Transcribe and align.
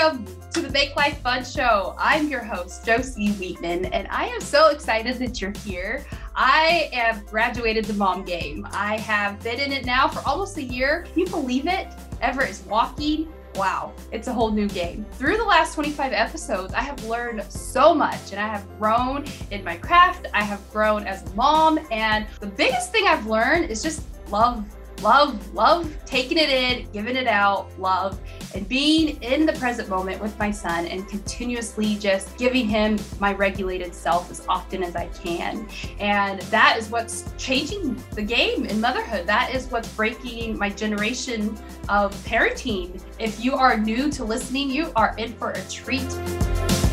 welcome 0.00 0.24
to 0.50 0.62
the 0.62 0.70
Make 0.70 0.96
Life 0.96 1.18
Fun 1.18 1.44
Show. 1.44 1.94
I'm 1.98 2.28
your 2.28 2.42
host, 2.42 2.86
Josie 2.86 3.32
Wheatman, 3.32 3.90
and 3.92 4.08
I 4.08 4.28
am 4.28 4.40
so 4.40 4.70
excited 4.70 5.18
that 5.18 5.42
you're 5.42 5.52
here. 5.62 6.06
I 6.34 6.88
have 6.94 7.26
graduated 7.26 7.84
the 7.84 7.92
mom 7.92 8.24
game. 8.24 8.66
I 8.72 8.96
have 8.96 9.42
been 9.42 9.60
in 9.60 9.72
it 9.72 9.84
now 9.84 10.08
for 10.08 10.26
almost 10.26 10.56
a 10.56 10.62
year. 10.62 11.04
Can 11.12 11.18
you 11.18 11.26
believe 11.26 11.66
it? 11.66 11.88
Everett 12.22 12.48
is 12.48 12.62
walking. 12.62 13.30
Wow, 13.56 13.92
it's 14.10 14.26
a 14.26 14.32
whole 14.32 14.50
new 14.50 14.68
game. 14.68 15.04
Through 15.12 15.36
the 15.36 15.44
last 15.44 15.74
25 15.74 16.14
episodes, 16.14 16.72
I 16.72 16.80
have 16.80 17.04
learned 17.04 17.42
so 17.52 17.94
much 17.94 18.32
and 18.32 18.40
I 18.40 18.46
have 18.46 18.66
grown 18.78 19.26
in 19.50 19.62
my 19.62 19.76
craft. 19.76 20.28
I 20.32 20.42
have 20.42 20.62
grown 20.72 21.06
as 21.06 21.30
a 21.30 21.34
mom. 21.34 21.78
And 21.90 22.26
the 22.40 22.46
biggest 22.46 22.90
thing 22.90 23.06
I've 23.06 23.26
learned 23.26 23.70
is 23.70 23.82
just 23.82 24.02
love 24.30 24.64
love, 25.02 25.54
love 25.54 25.96
taking 26.04 26.38
it 26.38 26.48
in, 26.48 26.90
giving 26.92 27.16
it 27.16 27.26
out, 27.26 27.70
love, 27.78 28.18
and 28.54 28.68
being 28.68 29.22
in 29.22 29.46
the 29.46 29.52
present 29.54 29.88
moment 29.88 30.20
with 30.20 30.36
my 30.38 30.50
son 30.50 30.86
and 30.86 31.08
continuously 31.08 31.96
just 31.96 32.36
giving 32.36 32.68
him 32.68 32.98
my 33.18 33.32
regulated 33.32 33.94
self 33.94 34.30
as 34.30 34.46
often 34.48 34.82
as 34.82 34.96
I 34.96 35.06
can. 35.08 35.68
And 35.98 36.40
that 36.42 36.76
is 36.78 36.88
what's 36.90 37.32
changing 37.38 38.02
the 38.12 38.22
game 38.22 38.66
in 38.66 38.80
motherhood. 38.80 39.26
That 39.26 39.54
is 39.54 39.70
what's 39.70 39.92
breaking 39.94 40.58
my 40.58 40.70
generation 40.70 41.56
of 41.88 42.14
parenting. 42.24 43.00
If 43.18 43.42
you 43.44 43.54
are 43.54 43.78
new 43.78 44.10
to 44.12 44.24
listening, 44.24 44.70
you 44.70 44.92
are 44.96 45.14
in 45.16 45.32
for 45.34 45.50
a 45.50 45.62
treat. 45.68 46.89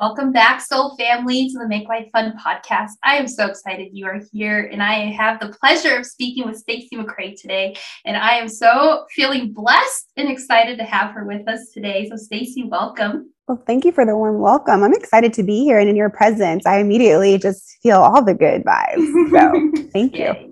Welcome 0.00 0.32
back, 0.32 0.62
Soul 0.62 0.96
Family, 0.96 1.50
to 1.50 1.58
the 1.58 1.68
Make 1.68 1.86
Life 1.86 2.08
Fun 2.10 2.32
podcast. 2.42 2.92
I 3.04 3.16
am 3.16 3.28
so 3.28 3.44
excited 3.44 3.90
you 3.92 4.06
are 4.06 4.18
here, 4.32 4.70
and 4.72 4.82
I 4.82 5.10
have 5.10 5.38
the 5.40 5.50
pleasure 5.50 5.94
of 5.98 6.06
speaking 6.06 6.46
with 6.46 6.56
Stacy 6.56 6.96
McCray 6.96 7.38
today. 7.38 7.76
And 8.06 8.16
I 8.16 8.36
am 8.36 8.48
so 8.48 9.04
feeling 9.10 9.52
blessed 9.52 10.10
and 10.16 10.30
excited 10.30 10.78
to 10.78 10.84
have 10.84 11.10
her 11.10 11.26
with 11.26 11.46
us 11.46 11.68
today. 11.74 12.08
So, 12.08 12.16
Stacy, 12.16 12.64
welcome. 12.64 13.30
Well, 13.46 13.62
thank 13.66 13.84
you 13.84 13.92
for 13.92 14.06
the 14.06 14.16
warm 14.16 14.38
welcome. 14.38 14.82
I'm 14.82 14.94
excited 14.94 15.34
to 15.34 15.42
be 15.42 15.64
here 15.64 15.78
and 15.78 15.90
in 15.90 15.96
your 15.96 16.08
presence. 16.08 16.64
I 16.64 16.78
immediately 16.78 17.36
just 17.36 17.76
feel 17.82 18.00
all 18.00 18.24
the 18.24 18.32
good 18.32 18.64
vibes. 18.64 19.30
So, 19.32 19.88
thank 19.92 20.16
you. 20.16 20.49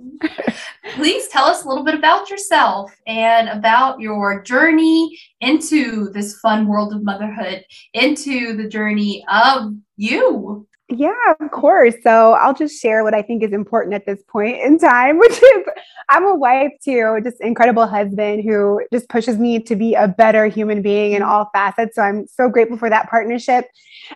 Please 0.95 1.29
tell 1.29 1.45
us 1.45 1.65
a 1.65 1.69
little 1.69 1.85
bit 1.85 1.95
about 1.95 2.31
yourself 2.31 2.95
and 3.07 3.49
about 3.49 4.01
your 4.01 4.43
journey 4.43 5.19
into 5.41 6.11
this 6.11 6.39
fun 6.41 6.67
world 6.67 6.93
of 6.93 7.03
motherhood, 7.03 7.65
into 7.95 8.57
the 8.57 8.69
journey 8.69 9.25
of 9.29 9.75
you. 9.97 10.67
Yeah, 10.91 11.13
of 11.39 11.51
course. 11.51 11.95
So 12.03 12.33
I'll 12.33 12.55
just 12.55 12.81
share 12.81 13.05
what 13.05 13.13
I 13.13 13.21
think 13.21 13.43
is 13.43 13.53
important 13.53 13.95
at 13.95 14.07
this 14.07 14.23
point 14.27 14.59
in 14.63 14.79
time, 14.79 15.19
which 15.19 15.33
is 15.33 15.65
I'm 16.09 16.25
a 16.25 16.35
wife 16.35 16.73
to 16.85 17.21
just 17.23 17.41
incredible 17.41 17.87
husband 17.87 18.43
who 18.43 18.81
just 18.91 19.09
pushes 19.11 19.39
me 19.39 19.61
to 19.61 19.77
be 19.77 19.95
a 19.95 20.09
better 20.09 20.47
human 20.47 20.81
being 20.81 21.13
in 21.13 21.23
all 21.23 21.51
facets. 21.53 21.97
So 21.97 22.03
I'm 22.03 22.27
so 22.27 22.49
grateful 22.49 22.79
for 22.79 22.89
that 22.89 23.11
partnership. 23.11 23.67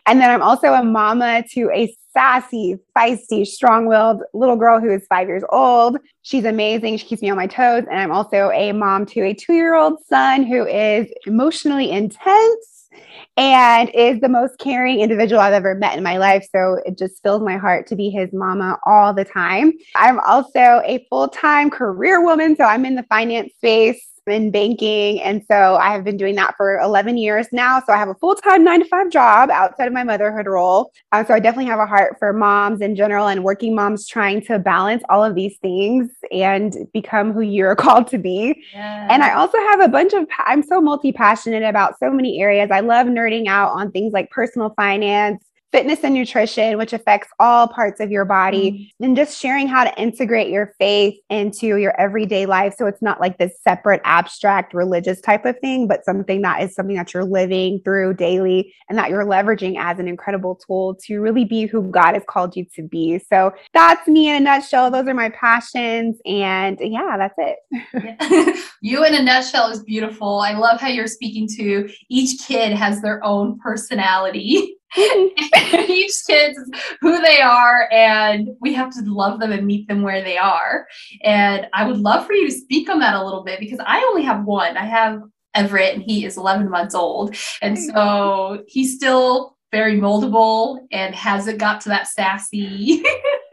And 0.07 0.21
then 0.21 0.31
I'm 0.31 0.41
also 0.41 0.73
a 0.73 0.83
mama 0.83 1.45
to 1.53 1.71
a 1.75 1.95
sassy, 2.13 2.79
feisty, 2.97 3.47
strong 3.47 3.87
willed 3.87 4.23
little 4.35 4.57
girl 4.57 4.81
who 4.81 4.91
is 4.91 5.07
five 5.07 5.29
years 5.29 5.45
old. 5.51 5.99
She's 6.23 6.45
amazing. 6.45 6.97
She 6.99 7.07
keeps 7.07 7.23
me 7.23 7.31
on 7.31 7.37
my 7.37 7.47
toes. 7.47 7.85
And 7.91 7.99
I'm 7.99 8.13
also 8.13 8.51
a 8.51 8.73
mom 8.73 9.07
to 9.07 9.23
a 9.23 9.35
two 9.35 9.55
year 9.55 9.75
old 9.75 10.05
son 10.07 10.45
who 10.45 10.67
is 10.67 11.07
emotionally 11.27 11.91
intense 11.91 12.89
and 13.37 13.89
is 13.91 14.21
the 14.21 14.29
most 14.29 14.59
caring 14.59 15.01
individual 15.01 15.41
I've 15.41 15.55
ever 15.55 15.75
met 15.75 15.97
in 15.97 16.03
my 16.03 16.19
life. 16.19 16.47
So 16.55 16.81
it 16.85 16.99
just 16.99 17.23
fills 17.23 17.43
my 17.43 17.57
heart 17.57 17.87
to 17.89 17.97
be 17.97 18.11
his 18.11 18.31
mama 18.33 18.79
all 18.85 19.15
the 19.15 19.25
time. 19.25 19.73
I'm 19.95 20.21
also 20.21 20.83
a 20.85 21.07
full 21.09 21.29
time 21.29 21.71
career 21.71 22.23
woman. 22.23 22.57
So 22.57 22.65
I'm 22.65 22.85
in 22.85 22.95
the 22.95 23.05
finance 23.05 23.53
space 23.57 24.12
in 24.27 24.51
banking. 24.51 25.21
And 25.21 25.45
so 25.51 25.77
I 25.77 25.91
have 25.91 26.05
been 26.05 26.17
doing 26.17 26.35
that 26.37 26.57
for 26.57 26.79
11 26.79 27.17
years 27.17 27.47
now. 27.53 27.81
So 27.81 27.93
I 27.93 27.97
have 27.97 28.09
a 28.09 28.15
full 28.15 28.35
time 28.35 28.65
nine 28.65 28.81
to 28.81 28.89
five 28.89 29.11
job 29.11 29.51
outside 29.51 29.87
of 29.87 29.93
my 29.93 30.05
motherhood 30.05 30.47
role. 30.47 30.93
Uh, 31.11 31.25
so 31.25 31.35
I 31.35 31.41
definitely 31.41 31.71
have 31.71 31.81
a 31.81 31.87
heart 31.87 32.17
for 32.19 32.33
moms 32.33 32.81
in 32.81 32.95
general 32.95 33.29
and 33.29 33.43
working 33.45 33.75
moms 33.75 34.07
trying 34.07 34.43
to 34.43 34.59
balance 34.59 35.03
all 35.09 35.25
of 35.25 35.35
these 35.35 35.59
things 35.59 36.11
and 36.31 36.77
become 36.93 37.33
who 37.33 37.41
you're 37.41 37.77
called 37.83 38.07
to 38.09 38.19
be. 38.19 38.63
Yeah. 38.73 39.09
And 39.11 39.23
I 39.23 39.35
also 39.35 39.59
have 39.59 39.81
a 39.81 39.89
bunch 39.89 40.13
of, 40.13 40.27
I'm 40.39 40.63
so 40.63 40.81
multi 40.81 41.13
passionate 41.13 41.65
about 41.65 41.99
so 41.99 42.11
many 42.11 42.41
areas. 42.41 42.71
I 42.71 42.81
love 42.81 43.07
nerding 43.07 43.49
out 43.49 43.73
on 43.73 43.91
things 43.91 44.13
like 44.13 44.31
personal 44.31 44.71
finance 44.77 45.45
fitness 45.73 46.01
and 46.05 46.15
nutrition, 46.15 46.79
which 46.79 46.93
affects 46.93 47.29
all 47.41 47.67
parts 47.67 48.01
of 48.01 48.11
your 48.11 48.25
body, 48.25 48.71
mm-hmm. 48.71 49.05
and 49.05 49.17
just 49.17 49.41
sharing 49.41 49.67
how 49.67 49.85
to 49.85 50.01
integrate 50.01 50.49
your 50.49 50.75
faith 50.79 51.19
into 51.31 51.67
your 51.77 51.99
everyday 52.01 52.47
life. 52.47 52.75
So 52.77 52.87
it's 52.87 53.03
not 53.03 53.21
like 53.21 53.39
this 53.39 53.53
separate, 53.63 54.01
abstract, 54.05 54.75
religious 54.75 55.21
type 55.21 55.45
of 55.45 55.59
thing, 55.61 55.89
but 55.89 56.05
something 56.05 56.43
that 56.43 56.63
is 56.63 56.75
something 56.75 56.97
that 56.97 57.15
you're 57.15 57.25
living 57.25 57.81
through 57.85 58.15
daily 58.15 58.75
and 58.89 58.99
that 58.99 59.11
you're 59.11 59.25
leveraging 59.25 59.77
as 59.79 59.99
an 59.99 60.09
incredible 60.09 60.55
tool 60.55 60.95
to 61.07 61.21
really 61.21 61.45
be 61.45 61.67
who 61.67 61.83
God 61.91 62.15
has 62.15 62.23
called 62.29 62.55
you 62.55 62.67
to 62.77 62.83
be. 62.83 63.19
So 63.19 63.53
that's 63.73 64.07
me 64.07 64.29
in 64.29 64.37
a 64.37 64.41
nutshell. 64.41 64.91
Those 64.91 65.09
are 65.09 65.15
my 65.15 65.31
passions. 65.31 66.19
And 66.27 66.79
yeah, 66.81 67.17
that's 67.17 67.35
it. 67.39 68.59
You 68.85 69.05
in 69.05 69.15
a 69.15 69.23
nutshell 69.23 69.71
is 69.71 69.85
beautiful. 69.85 70.41
I 70.41 70.55
love 70.55 70.81
how 70.81 70.89
you're 70.89 71.07
speaking 71.07 71.47
to 71.57 71.89
each 72.09 72.41
kid 72.41 72.73
has 72.73 73.01
their 73.01 73.25
own 73.25 73.61
personality. 73.61 74.75
each 75.89 76.13
kid's 76.27 76.59
who 77.01 77.21
they 77.23 77.41
are 77.41 77.89
and 77.93 78.49
we 78.61 78.75
have 78.75 78.91
to 78.91 79.03
love 79.07 79.41
them 79.41 79.53
and 79.53 79.67
meet 79.67 79.89
them 79.89 80.03
where 80.03 80.23
they 80.23 80.37
are 80.37 80.87
and 81.23 81.67
i 81.73 81.87
would 81.87 81.99
love 81.99 82.27
for 82.27 82.35
you 82.35 82.47
to 82.47 82.55
speak 82.55 82.91
on 82.91 82.99
that 82.99 83.15
a 83.15 83.25
little 83.25 83.43
bit 83.43 83.59
because 83.59 83.81
i 83.87 84.03
only 84.09 84.23
have 84.23 84.45
one 84.45 84.77
i 84.77 84.85
have 84.85 85.23
everett 85.55 85.95
and 85.95 86.03
he 86.03 86.25
is 86.27 86.37
11 86.37 86.69
months 86.69 86.95
old 86.95 87.35
and 87.63 87.79
so 87.79 88.63
he's 88.67 88.97
still 88.97 89.57
very 89.71 89.99
moldable 89.99 90.79
and 90.91 91.15
hasn't 91.15 91.59
got 91.59 91.81
to 91.81 91.89
that 91.89 92.07
sassy 92.07 93.03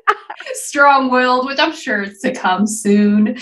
strong-willed 0.54 1.46
which 1.46 1.60
i'm 1.60 1.74
sure 1.74 2.02
is 2.02 2.20
to 2.20 2.34
come 2.34 2.68
soon 2.68 3.38